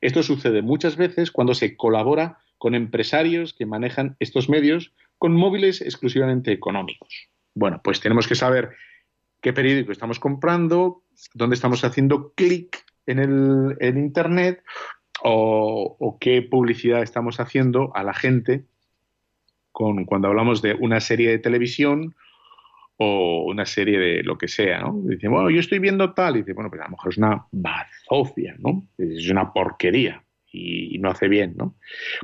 Esto 0.00 0.22
sucede 0.22 0.62
muchas 0.62 0.96
veces 0.96 1.30
cuando 1.30 1.54
se 1.54 1.76
colabora 1.76 2.38
con 2.58 2.74
empresarios 2.74 3.54
que 3.54 3.66
manejan 3.66 4.16
estos 4.20 4.48
medios 4.48 4.92
con 5.18 5.32
móviles 5.32 5.80
exclusivamente 5.80 6.52
económicos. 6.52 7.28
Bueno, 7.58 7.80
pues 7.82 8.00
tenemos 8.00 8.28
que 8.28 8.36
saber 8.36 8.70
qué 9.42 9.52
periódico 9.52 9.90
estamos 9.90 10.20
comprando, 10.20 11.02
dónde 11.34 11.54
estamos 11.54 11.82
haciendo 11.82 12.32
clic 12.34 12.84
en, 13.06 13.18
el, 13.18 13.96
Internet 13.98 14.62
o, 15.24 16.16
qué 16.20 16.42
publicidad 16.42 17.02
estamos 17.02 17.40
haciendo 17.40 17.90
a 17.96 18.04
la 18.04 18.14
gente 18.14 18.64
cuando 19.72 20.28
hablamos 20.28 20.62
de 20.62 20.74
una 20.74 21.00
serie 21.00 21.30
de 21.30 21.38
televisión 21.38 22.14
o 22.96 23.44
una 23.48 23.66
serie 23.66 23.98
de 23.98 24.22
lo 24.22 24.38
que 24.38 24.48
sea, 24.48 24.80
¿no? 24.80 25.00
Dicen, 25.04 25.30
bueno, 25.30 25.50
yo 25.50 25.60
estoy 25.60 25.80
viendo 25.80 26.14
tal, 26.14 26.36
y 26.36 26.38
dice, 26.40 26.52
bueno, 26.52 26.68
pues 26.70 26.80
a 26.80 26.84
lo 26.84 26.90
mejor 26.90 27.12
es 27.12 27.18
una 27.18 27.46
bazofia, 27.52 28.56
¿no? 28.58 28.88
Es 28.98 29.28
una 29.30 29.52
porquería 29.52 30.24
y, 30.50 30.98
no 30.98 31.10
hace 31.10 31.28
bien, 31.28 31.54
¿no? 31.56 31.76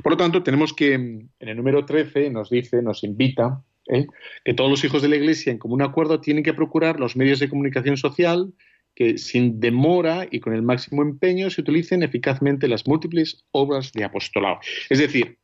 Por 0.03 0.13
lo 0.13 0.17
tanto, 0.17 0.43
tenemos 0.43 0.73
que, 0.73 0.93
en 0.93 1.29
el 1.39 1.55
número 1.55 1.85
13 1.85 2.29
nos 2.29 2.49
dice, 2.49 2.81
nos 2.81 3.03
invita, 3.03 3.61
¿eh? 3.87 4.07
que 4.43 4.53
todos 4.53 4.69
los 4.69 4.83
hijos 4.83 5.01
de 5.01 5.09
la 5.09 5.15
Iglesia, 5.15 5.51
en 5.51 5.57
común 5.57 5.81
acuerdo, 5.81 6.21
tienen 6.21 6.43
que 6.43 6.53
procurar 6.53 6.99
los 6.99 7.15
medios 7.15 7.39
de 7.39 7.49
comunicación 7.49 7.97
social 7.97 8.53
que 8.95 9.17
sin 9.17 9.59
demora 9.59 10.25
y 10.31 10.39
con 10.39 10.53
el 10.53 10.61
máximo 10.61 11.01
empeño 11.01 11.49
se 11.49 11.61
utilicen 11.61 12.01
eficazmente 12.01 12.67
las 12.67 12.87
múltiples 12.87 13.45
obras 13.51 13.91
de 13.91 14.05
apostolado. 14.05 14.59
Es 14.89 14.99
decir, 14.99 15.37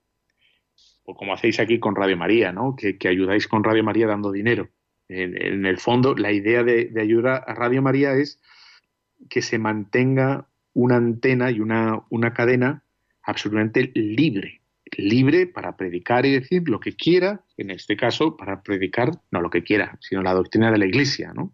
o 1.04 1.16
como 1.16 1.34
hacéis 1.34 1.60
aquí 1.60 1.80
con 1.80 1.96
Radio 1.96 2.16
María, 2.16 2.52
¿no? 2.52 2.76
que, 2.76 2.96
ayudáis 3.08 3.48
con 3.48 3.64
Radio 3.64 3.84
María 3.84 4.08
dando 4.08 4.32
dinero. 4.32 4.70
En, 5.10 5.66
el 5.66 5.78
fondo, 5.78 6.16
la 6.16 6.32
idea 6.32 6.64
de, 6.64 6.90
ayudar 7.00 7.44
a 7.46 7.54
Radio 7.54 7.82
María 7.82 8.14
es 8.14 8.40
que 9.30 9.42
se 9.42 9.60
mantenga 9.60 10.48
una 10.74 10.96
antena 10.96 11.52
y 11.52 11.60
una, 11.60 12.02
una 12.10 12.34
cadena 12.34 12.86
absolutamente 13.22 13.92
libre, 13.94 14.61
libre 14.98 15.48
para 15.48 15.78
predicar 15.78 16.26
y 16.26 16.32
decir 16.32 16.68
lo 16.68 16.80
que 16.80 16.96
quiera, 16.96 17.44
en 17.58 17.72
este 17.72 17.96
caso, 17.96 18.36
para 18.36 18.62
predicar 18.62 19.12
no 19.32 19.42
lo 19.42 19.50
que 19.50 19.64
quiera, 19.64 19.98
sino 20.02 20.22
la 20.22 20.34
doctrina 20.34 20.72
de 20.72 20.78
la 20.78 20.86
Iglesia, 20.86 21.34
¿no? 21.34 21.54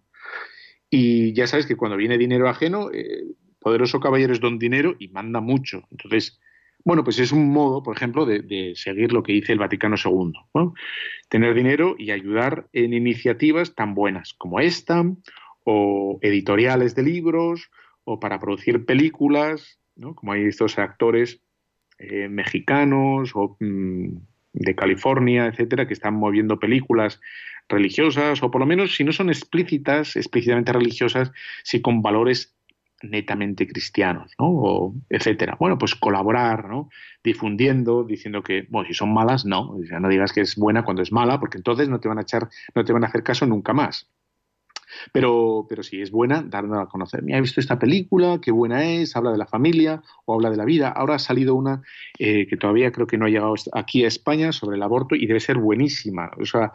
Y 0.89 1.33
ya 1.33 1.47
sabes 1.47 1.65
que 1.65 1.75
cuando 1.75 1.97
viene 1.97 2.17
dinero 2.17 2.47
ajeno, 2.47 2.89
eh, 2.91 3.23
poderoso 3.59 3.99
caballero 3.99 4.33
es 4.33 4.39
don 4.39 4.57
dinero 4.57 4.95
y 4.99 5.09
manda 5.09 5.41
mucho. 5.41 5.83
Entonces, 5.91 6.39
bueno, 6.83 7.03
pues 7.03 7.19
es 7.19 7.31
un 7.31 7.51
modo, 7.51 7.83
por 7.83 7.95
ejemplo, 7.95 8.25
de, 8.25 8.73
seguir 8.75 9.11
lo 9.11 9.23
que 9.23 9.33
dice 9.33 9.51
el 9.51 9.59
Vaticano 9.59 9.97
II. 10.03 10.31
Tener 11.27 11.53
dinero 11.53 11.95
y 11.97 12.11
ayudar 12.11 12.69
en 12.71 12.93
iniciativas 12.93 13.75
tan 13.75 13.93
buenas 13.93 14.33
como 14.37 14.61
esta, 14.61 15.03
o 15.65 16.17
editoriales 16.21 16.95
de 16.95 17.03
libros, 17.03 17.69
o 18.05 18.21
para 18.21 18.39
producir 18.39 18.85
películas, 18.85 19.79
como 20.15 20.31
hay 20.31 20.45
estos 20.45 20.79
actores 20.79 21.41
eh, 21.99 22.27
mexicanos 22.29 23.31
o 23.35 23.57
mm, 23.59 24.07
de 24.53 24.75
California, 24.75 25.47
etcétera, 25.47 25.87
que 25.87 25.93
están 25.93 26.15
moviendo 26.15 26.59
películas 26.59 27.19
religiosas, 27.69 28.41
o 28.41 28.49
por 28.49 28.61
lo 28.61 28.67
menos, 28.67 28.95
si 28.95 29.03
no 29.03 29.11
son 29.11 29.29
explícitas, 29.29 30.15
explícitamente 30.15 30.73
religiosas, 30.73 31.31
sí 31.63 31.81
con 31.81 32.01
valores 32.01 32.55
netamente 33.03 33.67
cristianos, 33.67 34.33
¿no? 34.39 34.47
O 34.47 34.95
etcétera. 35.09 35.55
Bueno, 35.59 35.77
pues 35.77 35.95
colaborar, 35.95 36.67
¿no? 36.67 36.89
Difundiendo, 37.23 38.03
diciendo 38.03 38.41
que, 38.41 38.65
bueno, 38.69 38.87
si 38.87 38.93
son 38.93 39.13
malas, 39.13 39.45
no. 39.45 39.77
Sea, 39.87 39.99
no 39.99 40.09
digas 40.09 40.33
que 40.33 40.41
es 40.41 40.55
buena 40.55 40.83
cuando 40.83 41.03
es 41.03 41.11
mala, 41.11 41.39
porque 41.39 41.57
entonces 41.57 41.89
no 41.89 41.99
te 41.99 42.07
van 42.07 42.17
a 42.17 42.21
echar, 42.21 42.49
no 42.73 42.83
te 42.83 42.93
van 42.93 43.03
a 43.03 43.07
hacer 43.07 43.23
caso 43.23 43.45
nunca 43.45 43.73
más. 43.73 44.09
Pero, 45.11 45.65
pero 45.69 45.83
si 45.83 46.01
es 46.01 46.11
buena, 46.11 46.43
darla 46.43 46.83
a 46.83 46.85
conocer. 46.87 47.23
Mira, 47.23 47.37
he 47.37 47.41
visto 47.41 47.59
esta 47.59 47.79
película, 47.79 48.39
qué 48.41 48.51
buena 48.51 48.83
es, 48.85 49.15
habla 49.15 49.31
de 49.31 49.37
la 49.37 49.45
familia 49.45 50.01
o 50.25 50.35
habla 50.35 50.49
de 50.49 50.57
la 50.57 50.65
vida. 50.65 50.89
Ahora 50.89 51.15
ha 51.15 51.19
salido 51.19 51.55
una 51.55 51.81
eh, 52.19 52.47
que 52.47 52.57
todavía 52.57 52.91
creo 52.91 53.07
que 53.07 53.17
no 53.17 53.25
ha 53.25 53.29
llegado 53.29 53.55
aquí 53.73 54.03
a 54.03 54.07
España 54.07 54.51
sobre 54.51 54.77
el 54.77 54.83
aborto 54.83 55.15
y 55.15 55.25
debe 55.27 55.39
ser 55.39 55.57
buenísima. 55.57 56.31
O 56.39 56.45
sea, 56.45 56.71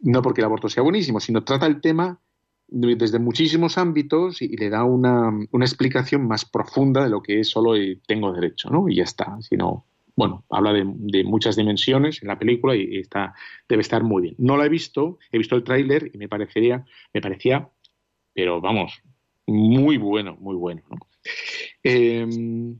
no 0.00 0.22
porque 0.22 0.40
el 0.40 0.46
aborto 0.46 0.68
sea 0.68 0.82
buenísimo, 0.82 1.20
sino 1.20 1.44
trata 1.44 1.66
el 1.66 1.80
tema 1.80 2.20
desde 2.70 3.18
muchísimos 3.18 3.78
ámbitos 3.78 4.42
y, 4.42 4.56
le 4.56 4.70
da 4.70 4.84
una, 4.84 5.32
explicación 5.60 6.26
más 6.28 6.44
profunda 6.44 7.02
de 7.02 7.10
lo 7.10 7.22
que 7.22 7.40
es 7.40 7.50
solo 7.50 7.72
tengo 8.06 8.32
derecho, 8.32 8.70
¿no? 8.70 8.88
Y 8.88 8.96
ya 8.96 9.02
está, 9.02 9.38
sino, 9.42 9.86
bueno, 10.20 10.44
habla 10.50 10.74
de, 10.74 11.24
muchas 11.24 11.56
dimensiones 11.56 12.20
en 12.20 12.28
la 12.28 12.38
película 12.38 12.76
y, 12.76 12.98
está, 12.98 13.32
debe 13.66 13.80
estar 13.80 14.02
muy 14.02 14.20
bien. 14.20 14.34
No 14.36 14.58
la 14.58 14.66
he 14.66 14.68
visto, 14.68 15.18
he 15.32 15.38
visto 15.38 15.56
el 15.56 15.64
tráiler 15.64 16.10
y 16.12 16.18
me 16.18 16.28
parecería, 16.28 16.84
me 17.14 17.22
parecía, 17.22 17.70
pero 18.34 18.60
vamos, 18.60 19.00
muy 19.46 19.96
bueno, 19.96 20.36
muy 20.38 20.56
bueno, 20.56 20.82
¿no? 20.90 20.98
Em, 21.82 22.76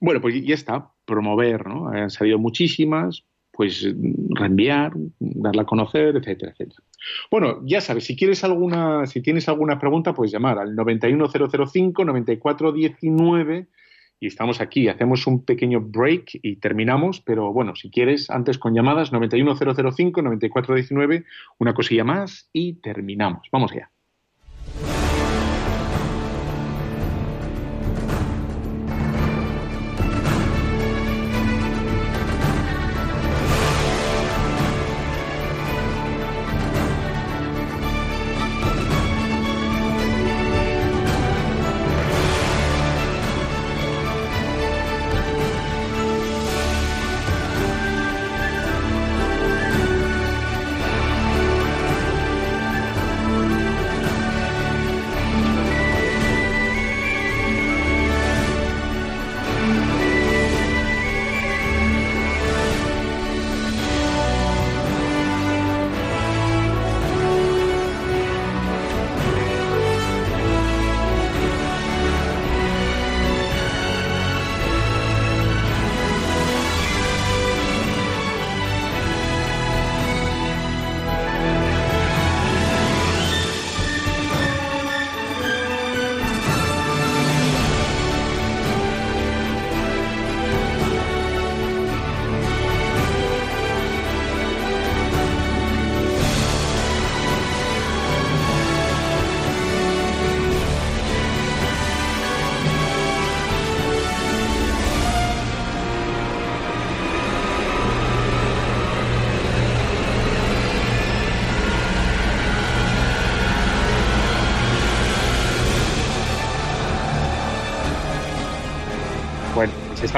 bueno, 0.00 0.22
pues 0.22 0.42
ya 0.42 0.54
está, 0.54 0.90
promover, 1.04 1.66
¿no? 1.66 1.88
Han 1.88 2.08
salido 2.08 2.38
muchísimas, 2.38 3.22
pues 3.52 3.86
reenviar, 4.30 4.92
darla 5.18 5.62
a 5.62 5.66
conocer, 5.66 6.16
etcétera, 6.16 6.52
etcétera. 6.52 6.82
Bueno, 7.30 7.60
ya 7.66 7.82
sabes, 7.82 8.04
si 8.04 8.16
quieres 8.16 8.44
alguna, 8.44 9.04
si 9.04 9.20
tienes 9.20 9.46
alguna 9.46 9.78
pregunta, 9.78 10.14
puedes 10.14 10.32
llamar 10.32 10.58
al 10.58 10.74
91005 10.74 12.02
9419 12.06 13.68
y 14.20 14.26
estamos 14.26 14.60
aquí, 14.60 14.88
hacemos 14.88 15.26
un 15.26 15.44
pequeño 15.44 15.80
break 15.80 16.40
y 16.42 16.56
terminamos, 16.56 17.20
pero 17.20 17.52
bueno, 17.52 17.76
si 17.76 17.90
quieres, 17.90 18.30
antes 18.30 18.58
con 18.58 18.74
llamadas 18.74 19.12
91005 19.12 20.22
9419, 20.22 21.24
una 21.58 21.74
cosilla 21.74 22.04
más 22.04 22.48
y 22.52 22.74
terminamos. 22.74 23.48
Vamos 23.52 23.72
allá. 23.72 23.90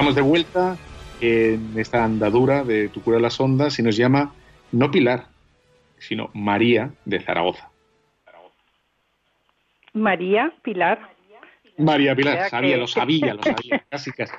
Estamos 0.01 0.16
de 0.16 0.22
vuelta 0.22 0.76
en 1.20 1.78
esta 1.78 2.03
andadura 2.03 2.64
de 2.64 2.88
Tu 2.88 3.03
cura 3.03 3.18
de 3.18 3.22
las 3.22 3.38
ondas 3.38 3.78
y 3.78 3.82
nos 3.82 3.98
llama 3.98 4.32
no 4.72 4.90
Pilar, 4.90 5.24
sino 5.98 6.30
María 6.32 6.92
de 7.05 7.20
Zaragoza. 7.20 7.68
María 9.92 10.55
Pilar. 10.62 11.01
María 11.76 12.16
Pilar, 12.16 12.48
sabía, 12.48 12.78
lo 12.78 12.86
sabía, 12.86 13.34
lo 13.34 13.42
sabía, 13.42 13.84
casi 13.90 14.11
casi. 14.12 14.32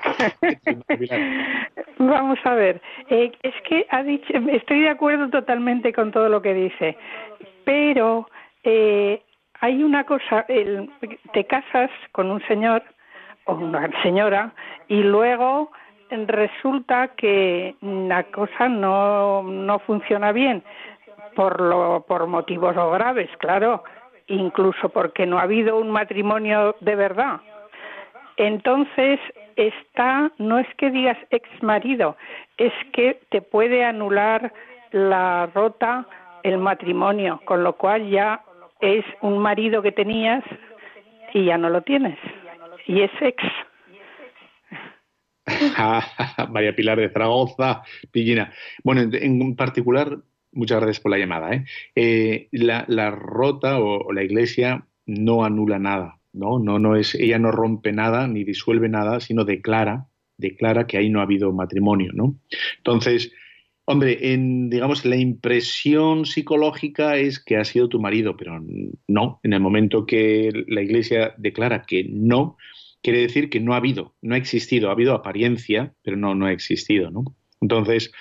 Vamos 1.99 2.39
a 2.43 2.55
ver, 2.55 2.81
eh, 3.11 3.31
es 3.43 3.53
que 3.69 3.85
ha 3.91 4.01
dicho, 4.01 4.33
estoy 4.51 4.79
de 4.79 4.89
acuerdo 4.89 5.29
totalmente 5.29 5.93
con 5.93 6.11
todo 6.11 6.27
lo 6.27 6.41
que 6.41 6.55
dice, 6.55 6.97
pero 7.65 8.27
eh, 8.63 9.21
hay 9.59 9.83
una 9.83 10.05
cosa, 10.05 10.43
te 10.47 11.45
casas 11.45 11.91
con 12.13 12.31
un 12.31 12.41
señor 12.47 12.81
una 13.47 13.89
señora 14.01 14.53
y 14.87 15.03
luego 15.03 15.71
resulta 16.09 17.09
que 17.09 17.75
la 17.81 18.23
cosa 18.23 18.67
no, 18.67 19.43
no 19.43 19.79
funciona 19.79 20.31
bien 20.31 20.63
por, 21.35 21.61
lo, 21.61 22.05
por 22.07 22.27
motivos 22.27 22.75
graves, 22.75 23.29
claro, 23.37 23.83
incluso 24.27 24.89
porque 24.89 25.25
no 25.25 25.37
ha 25.37 25.43
habido 25.43 25.77
un 25.77 25.89
matrimonio 25.89 26.75
de 26.81 26.95
verdad. 26.95 27.39
Entonces 28.37 29.19
está, 29.55 30.31
no 30.37 30.57
es 30.57 30.67
que 30.75 30.89
digas 30.89 31.17
ex 31.29 31.47
marido, 31.61 32.15
es 32.57 32.73
que 32.93 33.19
te 33.29 33.41
puede 33.41 33.83
anular 33.83 34.51
la 34.91 35.49
rota 35.53 36.05
el 36.43 36.57
matrimonio, 36.57 37.39
con 37.45 37.63
lo 37.63 37.73
cual 37.73 38.09
ya 38.09 38.41
es 38.79 39.05
un 39.21 39.37
marido 39.37 39.81
que 39.81 39.91
tenías 39.91 40.43
y 41.33 41.45
ya 41.45 41.57
no 41.57 41.69
lo 41.69 41.81
tienes. 41.81 42.17
Y 42.87 43.01
es 43.01 43.11
ex. 43.21 43.43
María 46.49 46.75
Pilar 46.75 46.99
de 46.99 47.09
Zaragoza, 47.09 47.81
Pillina. 48.11 48.53
Bueno, 48.83 49.01
en, 49.01 49.55
particular, 49.55 50.19
muchas 50.51 50.79
gracias 50.79 50.99
por 50.99 51.11
la 51.11 51.17
llamada. 51.17 51.53
¿eh? 51.53 51.65
Eh, 51.95 52.47
la, 52.51 53.11
rota 53.11 53.79
o, 53.79 54.11
la 54.13 54.23
iglesia 54.23 54.85
no 55.05 55.43
anula 55.43 55.79
nada, 55.79 56.19
¿no? 56.33 56.59
No, 56.59 56.79
no 56.79 56.95
es, 56.95 57.15
ella 57.15 57.39
no 57.39 57.51
rompe 57.51 57.91
nada 57.91 58.27
ni 58.27 58.43
disuelve 58.43 58.89
nada, 58.89 59.19
sino 59.19 59.45
declara, 59.45 60.07
declara 60.37 60.87
que 60.87 60.97
ahí 60.97 61.09
no 61.09 61.19
ha 61.19 61.23
habido 61.23 61.51
matrimonio, 61.51 62.11
¿no? 62.13 62.35
Entonces, 62.77 63.33
hombre, 63.91 64.33
en, 64.33 64.69
digamos, 64.69 65.05
la 65.05 65.17
impresión 65.17 66.25
psicológica 66.25 67.17
es 67.17 67.43
que 67.43 67.57
ha 67.57 67.65
sido 67.65 67.89
tu 67.89 67.99
marido, 67.99 68.37
pero 68.37 68.59
no, 69.07 69.39
en 69.43 69.53
el 69.53 69.59
momento 69.59 70.05
que 70.05 70.51
la 70.67 70.81
iglesia 70.81 71.33
declara 71.37 71.83
que 71.83 72.05
no, 72.09 72.57
quiere 73.01 73.19
decir 73.19 73.49
que 73.49 73.59
no 73.59 73.73
ha 73.73 73.77
habido, 73.77 74.15
no 74.21 74.35
ha 74.35 74.37
existido, 74.37 74.89
ha 74.89 74.93
habido 74.93 75.13
apariencia, 75.13 75.93
pero 76.03 76.17
no, 76.17 76.35
no 76.35 76.45
ha 76.45 76.51
existido, 76.51 77.11
¿no? 77.11 77.23
Entonces, 77.59 78.11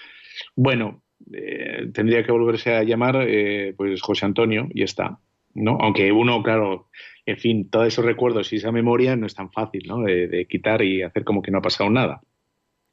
bueno, 0.56 1.02
eh, 1.32 1.90
tendría 1.92 2.24
que 2.24 2.32
volverse 2.32 2.74
a 2.74 2.82
llamar 2.82 3.24
eh, 3.28 3.74
pues 3.76 4.00
José 4.02 4.26
Antonio 4.26 4.68
y 4.72 4.82
está, 4.82 5.18
¿no? 5.54 5.78
Aunque 5.80 6.12
uno, 6.12 6.42
claro, 6.42 6.88
en 7.26 7.38
fin, 7.38 7.70
todos 7.70 7.88
esos 7.88 8.04
recuerdos 8.04 8.52
y 8.52 8.56
esa 8.56 8.72
memoria 8.72 9.16
no 9.16 9.26
es 9.26 9.34
tan 9.34 9.50
fácil, 9.50 9.84
¿no? 9.86 10.02
De, 10.02 10.46
quitar 10.48 10.82
y 10.82 11.02
hacer 11.02 11.24
como 11.24 11.42
que 11.42 11.50
no 11.50 11.58
ha 11.58 11.62
pasado 11.62 11.90
nada. 11.90 12.22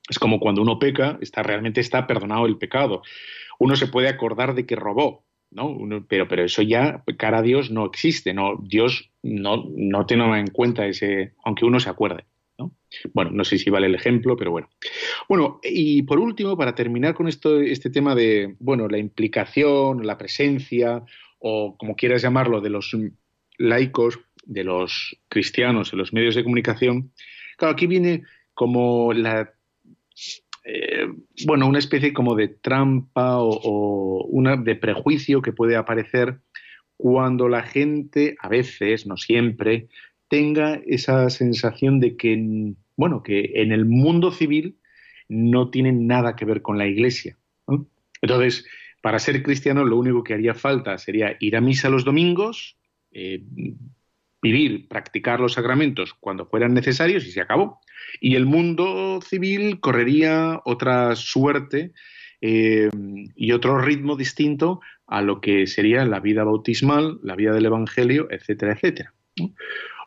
Es 0.09 0.19
como 0.19 0.39
cuando 0.39 0.61
uno 0.61 0.79
peca, 0.79 1.17
está 1.21 1.43
realmente 1.43 1.81
está 1.81 2.07
perdonado 2.07 2.45
el 2.45 2.57
pecado. 2.57 3.01
Uno 3.59 3.75
se 3.75 3.87
puede 3.87 4.07
acordar 4.07 4.55
de 4.55 4.65
que 4.65 4.75
robó, 4.75 5.25
¿no? 5.51 5.77
pero, 6.07 6.27
pero 6.27 6.43
eso 6.43 6.61
ya, 6.61 7.03
cara 7.17 7.39
a 7.39 7.41
Dios, 7.41 7.71
no 7.71 7.85
existe, 7.85 8.33
¿no? 8.33 8.57
Dios 8.61 9.09
no, 9.23 9.65
no 9.75 10.05
tiene 10.05 10.39
en 10.39 10.47
cuenta 10.47 10.85
ese, 10.85 11.33
aunque 11.43 11.65
uno 11.65 11.79
se 11.79 11.89
acuerde. 11.89 12.25
¿no? 12.57 12.71
Bueno, 13.13 13.31
no 13.31 13.43
sé 13.43 13.57
si 13.57 13.69
vale 13.69 13.87
el 13.87 13.95
ejemplo, 13.95 14.35
pero 14.35 14.51
bueno. 14.51 14.69
Bueno, 15.27 15.59
y 15.63 16.03
por 16.03 16.19
último, 16.19 16.57
para 16.57 16.75
terminar 16.75 17.13
con 17.13 17.27
esto, 17.27 17.59
este 17.59 17.89
tema 17.89 18.15
de, 18.15 18.55
bueno, 18.59 18.87
la 18.87 18.97
implicación, 18.97 20.05
la 20.05 20.17
presencia, 20.17 21.03
o 21.39 21.77
como 21.77 21.95
quieras 21.95 22.21
llamarlo, 22.21 22.61
de 22.61 22.69
los 22.69 22.95
laicos, 23.57 24.19
de 24.43 24.63
los 24.63 25.17
cristianos 25.27 25.91
en 25.91 25.99
los 25.99 26.13
medios 26.13 26.35
de 26.35 26.43
comunicación, 26.43 27.11
claro, 27.57 27.73
aquí 27.73 27.85
viene 27.85 28.23
como 28.53 29.13
la 29.13 29.53
eh, 30.69 31.07
bueno, 31.45 31.65
una 31.65 31.79
especie 31.79 32.11
como 32.11 32.35
de 32.35 32.49
trampa 32.49 33.37
o, 33.39 34.25
una 34.25 34.57
de 34.57 34.75
prejuicio 34.75 35.41
que 35.41 35.53
puede 35.53 35.77
aparecer 35.77 36.41
cuando 36.97 37.47
la 37.47 37.63
gente, 37.63 38.35
a 38.41 38.49
veces, 38.49 39.07
no 39.07 39.15
siempre, 39.15 39.87
tenga 40.27 40.81
esa 40.85 41.29
sensación 41.29 42.01
de 42.01 42.17
que, 42.17 42.73
bueno, 42.97 43.23
que 43.23 43.51
en 43.55 43.71
el 43.71 43.85
mundo 43.85 44.31
civil 44.31 44.77
no 45.29 45.69
tienen 45.69 46.05
nada 46.05 46.35
que 46.35 46.43
ver 46.43 46.61
con 46.61 46.77
la 46.77 46.85
iglesia. 46.85 47.37
Entonces, 48.21 48.65
para 49.01 49.19
ser 49.19 49.41
cristiano 49.43 49.85
lo 49.85 49.97
único 49.97 50.21
que 50.21 50.33
haría 50.33 50.53
falta 50.53 50.97
sería 50.97 51.37
ir 51.39 51.55
a 51.55 51.61
misa 51.61 51.89
los 51.89 52.03
domingos, 52.03 52.77
eh, 53.11 53.41
vivir, 54.41 54.89
practicar 54.89 55.39
los 55.39 55.53
sacramentos 55.53 56.13
cuando 56.13 56.45
fueran 56.45 56.73
necesarios 56.73 57.25
y 57.25 57.31
se 57.31 57.39
acabó. 57.39 57.79
Y 58.19 58.35
el 58.35 58.45
mundo 58.45 59.19
civil 59.21 59.79
correría 59.79 60.61
otra 60.65 61.15
suerte 61.15 61.91
eh, 62.41 62.89
y 63.35 63.51
otro 63.51 63.79
ritmo 63.79 64.15
distinto 64.15 64.81
a 65.07 65.21
lo 65.21 65.41
que 65.41 65.67
sería 65.67 66.05
la 66.05 66.19
vida 66.19 66.43
bautismal, 66.43 67.19
la 67.23 67.35
vida 67.35 67.53
del 67.53 67.65
Evangelio, 67.65 68.27
etcétera, 68.29 68.73
etcétera. 68.73 69.13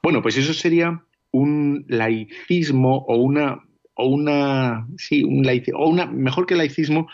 Bueno, 0.03 0.23
pues 0.23 0.37
eso 0.37 0.53
sería 0.55 1.03
un 1.33 1.85
laicismo 1.89 3.05
o 3.07 3.17
una, 3.17 3.63
o 3.95 4.07
una, 4.07 4.87
sí, 4.97 5.25
un 5.25 5.47
o 5.75 5.89
una, 5.89 6.07
mejor 6.07 6.47
que 6.47 6.57
laicismo, 6.57 7.09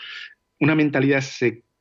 una 0.59 0.75
mentalidad 0.75 1.23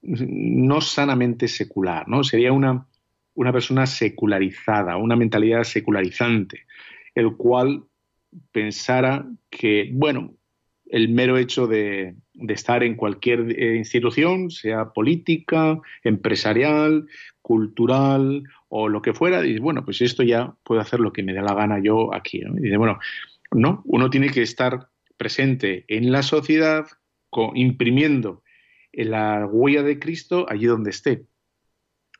no 0.02 0.80
sanamente 0.80 1.48
secular, 1.48 2.08
¿no? 2.08 2.22
Sería 2.22 2.52
una, 2.52 2.86
una 3.34 3.52
persona 3.52 3.86
secularizada, 3.86 4.96
una 4.96 5.16
mentalidad 5.16 5.64
secularizante, 5.64 6.66
el 7.14 7.36
cual 7.36 7.84
pensara 8.52 9.26
que, 9.50 9.90
bueno, 9.92 10.34
el 10.86 11.08
mero 11.08 11.36
hecho 11.36 11.66
de, 11.66 12.14
estar 12.48 12.82
en 12.82 12.94
cualquier 12.94 13.50
eh, 13.58 13.76
institución, 13.76 14.50
sea 14.50 14.92
política, 14.92 15.78
empresarial, 16.04 17.06
cultural 17.42 18.44
o 18.68 18.88
lo 18.88 19.02
que 19.02 19.14
fuera, 19.14 19.44
y 19.44 19.58
bueno, 19.58 19.84
pues 19.84 20.00
esto 20.00 20.22
ya 20.22 20.54
puedo 20.62 20.80
hacer 20.80 21.00
lo 21.00 21.12
que 21.12 21.22
me 21.22 21.32
dé 21.32 21.42
la 21.42 21.54
gana 21.54 21.80
yo 21.82 22.14
aquí. 22.14 22.42
Dice, 22.54 22.76
bueno, 22.76 22.98
no, 23.52 23.82
uno 23.84 24.10
tiene 24.10 24.28
que 24.28 24.42
estar 24.42 24.88
presente 25.16 25.84
en 25.88 26.12
la 26.12 26.22
sociedad, 26.22 26.86
imprimiendo 27.54 28.42
la 28.92 29.46
huella 29.46 29.82
de 29.82 29.98
Cristo 29.98 30.46
allí 30.48 30.66
donde 30.66 30.90
esté 30.90 31.26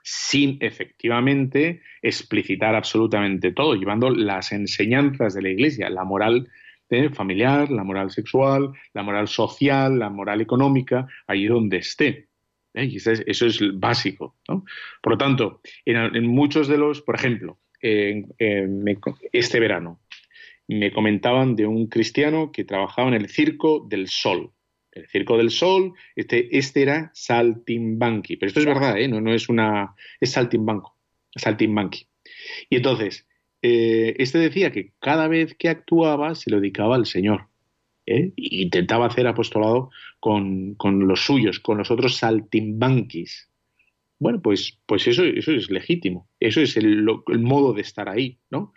sin 0.09 0.59
efectivamente 0.61 1.83
explicitar 2.01 2.77
absolutamente 2.77 3.51
todo, 3.51 3.75
llevando 3.75 4.09
las 4.09 4.53
enseñanzas 4.53 5.35
de 5.35 5.43
la 5.43 5.49
Iglesia, 5.49 5.91
la 5.91 6.05
moral 6.05 6.49
eh, 6.91 7.11
familiar, 7.11 7.73
la 7.73 7.83
moral 7.83 8.13
sexual, 8.13 8.71
la 8.95 9.03
moral 9.03 9.27
social, 9.27 9.99
la 9.99 10.09
moral 10.09 10.41
económica, 10.41 11.09
allí 11.27 11.47
donde 11.47 11.79
esté. 11.79 12.29
¿eh? 12.75 12.85
Y 12.85 12.99
eso 12.99 13.11
es, 13.47 13.61
básico. 13.81 14.37
Por 14.47 15.13
lo 15.13 15.19
tanto, 15.19 15.61
en, 15.85 16.25
muchos 16.29 16.69
de 16.69 16.79
los, 16.79 17.03
por 17.03 17.17
ejemplo, 17.17 17.59
este 17.81 19.59
verano, 19.59 19.99
me 20.69 20.93
comentaban 20.93 21.57
de 21.57 21.67
un 21.67 21.89
cristiano 21.89 22.53
que 22.53 22.63
trabajaba 22.63 23.09
en 23.09 23.15
el 23.15 23.29
Circo 23.29 23.85
del 23.89 24.07
Sol 24.07 24.53
el 24.97 25.09
Circo 25.09 25.37
del 25.37 25.51
Sol, 25.51 25.93
este, 26.15 26.57
este 26.57 26.83
era 26.83 27.11
Saltimbanqui, 27.15 28.37
pero 28.37 28.49
esto 28.49 28.61
es 28.61 28.67
verdad, 28.67 28.99
¿eh? 28.99 29.09
no, 29.09 29.21
no 29.21 29.33
es 29.33 29.49
una, 29.49 29.95
es 30.21 30.33
Saltimbanco, 30.33 30.97
Saltimbanqui. 31.35 32.07
Y 32.71 32.77
entonces, 32.77 33.27
eh, 33.63 34.15
este 34.19 34.39
decía 34.39 34.73
que 34.73 34.93
cada 35.01 35.29
vez 35.29 35.55
que 35.55 35.69
actuaba 35.69 36.35
se 36.35 36.51
lo 36.51 36.61
dedicaba 36.61 36.97
al 36.97 37.07
Señor. 37.07 37.49
¿eh? 38.07 38.33
E 38.37 38.63
intentaba 38.63 39.07
hacer 39.07 39.27
apostolado 39.27 39.91
con, 40.21 40.77
los 40.79 41.21
suyos, 41.21 41.61
con 41.61 41.79
los 41.79 41.91
otros 41.91 42.17
saltimbanquis. 42.17 43.51
Bueno, 44.19 44.41
pues, 44.41 44.79
pues 44.87 45.07
eso, 45.07 45.25
eso 45.25 45.53
es 45.53 45.71
legítimo. 45.71 46.29
Eso 46.41 46.61
es 46.61 46.77
el, 46.77 47.07
el 47.27 47.41
modo 47.41 47.75
de 47.75 47.83
estar 47.83 48.09
ahí, 48.09 48.39
¿no? 48.51 48.73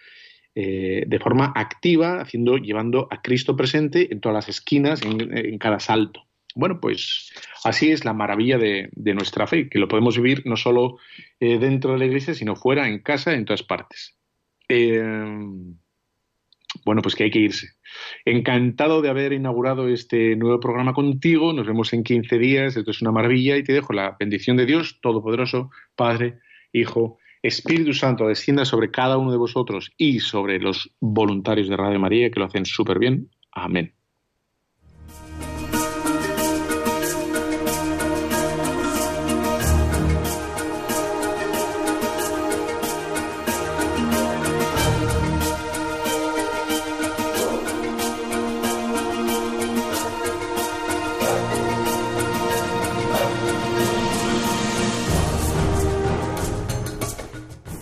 Eh, 0.55 1.03
de 1.05 1.19
forma 1.19 1.53
activa, 1.55 2.21
haciendo, 2.21 2.57
llevando 2.57 3.07
a 3.11 3.21
Cristo 3.21 3.55
presente 3.55 4.11
en 4.11 4.19
todas 4.19 4.33
las 4.35 4.49
esquinas, 4.49 5.01
en, 5.03 5.57
cada 5.59 5.79
salto. 5.79 6.25
Bueno, 6.55 6.79
pues 6.81 7.31
así 7.63 7.91
es 7.91 8.03
la 8.03 8.13
maravilla 8.13 8.57
de, 8.57 8.89
nuestra 9.13 9.45
fe, 9.45 9.69
que 9.69 9.79
lo 9.79 9.87
podemos 9.87 10.17
vivir 10.17 10.41
no 10.45 10.57
solo 10.57 10.97
eh, 11.39 11.59
dentro 11.59 11.93
de 11.93 11.99
la 11.99 12.05
iglesia, 12.05 12.33
sino 12.33 12.55
fuera, 12.55 12.87
en 12.87 12.99
casa, 12.99 13.33
en 13.33 13.45
todas 13.45 13.63
partes. 13.63 14.17
Eh, 14.67 15.03
bueno, 16.83 17.01
pues 17.01 17.15
que 17.15 17.25
hay 17.25 17.31
que 17.31 17.39
irse. 17.39 17.69
Encantado 18.25 19.01
de 19.01 19.09
haber 19.09 19.33
inaugurado 19.33 19.87
este 19.87 20.35
nuevo 20.35 20.59
programa 20.59 20.93
contigo. 20.93 21.53
Nos 21.53 21.67
vemos 21.67 21.93
en 21.93 22.03
15 22.03 22.37
días. 22.37 22.75
Esto 22.75 22.91
es 22.91 23.01
una 23.01 23.11
maravilla 23.11 23.57
y 23.57 23.63
te 23.63 23.73
dejo 23.73 23.93
la 23.93 24.15
bendición 24.19 24.57
de 24.57 24.65
Dios 24.65 24.99
Todopoderoso, 25.01 25.69
Padre, 25.95 26.39
Hijo 26.71 27.17
Espíritu 27.41 27.93
Santo 27.93 28.27
descienda 28.27 28.65
sobre 28.65 28.91
cada 28.91 29.17
uno 29.17 29.31
de 29.31 29.37
vosotros 29.37 29.91
y 29.97 30.19
sobre 30.19 30.59
los 30.59 30.91
voluntarios 30.99 31.69
de 31.69 31.77
Radio 31.77 31.99
María 31.99 32.29
que 32.29 32.39
lo 32.39 32.45
hacen 32.45 32.65
súper 32.65 32.99
bien. 32.99 33.29
Amén. 33.51 33.98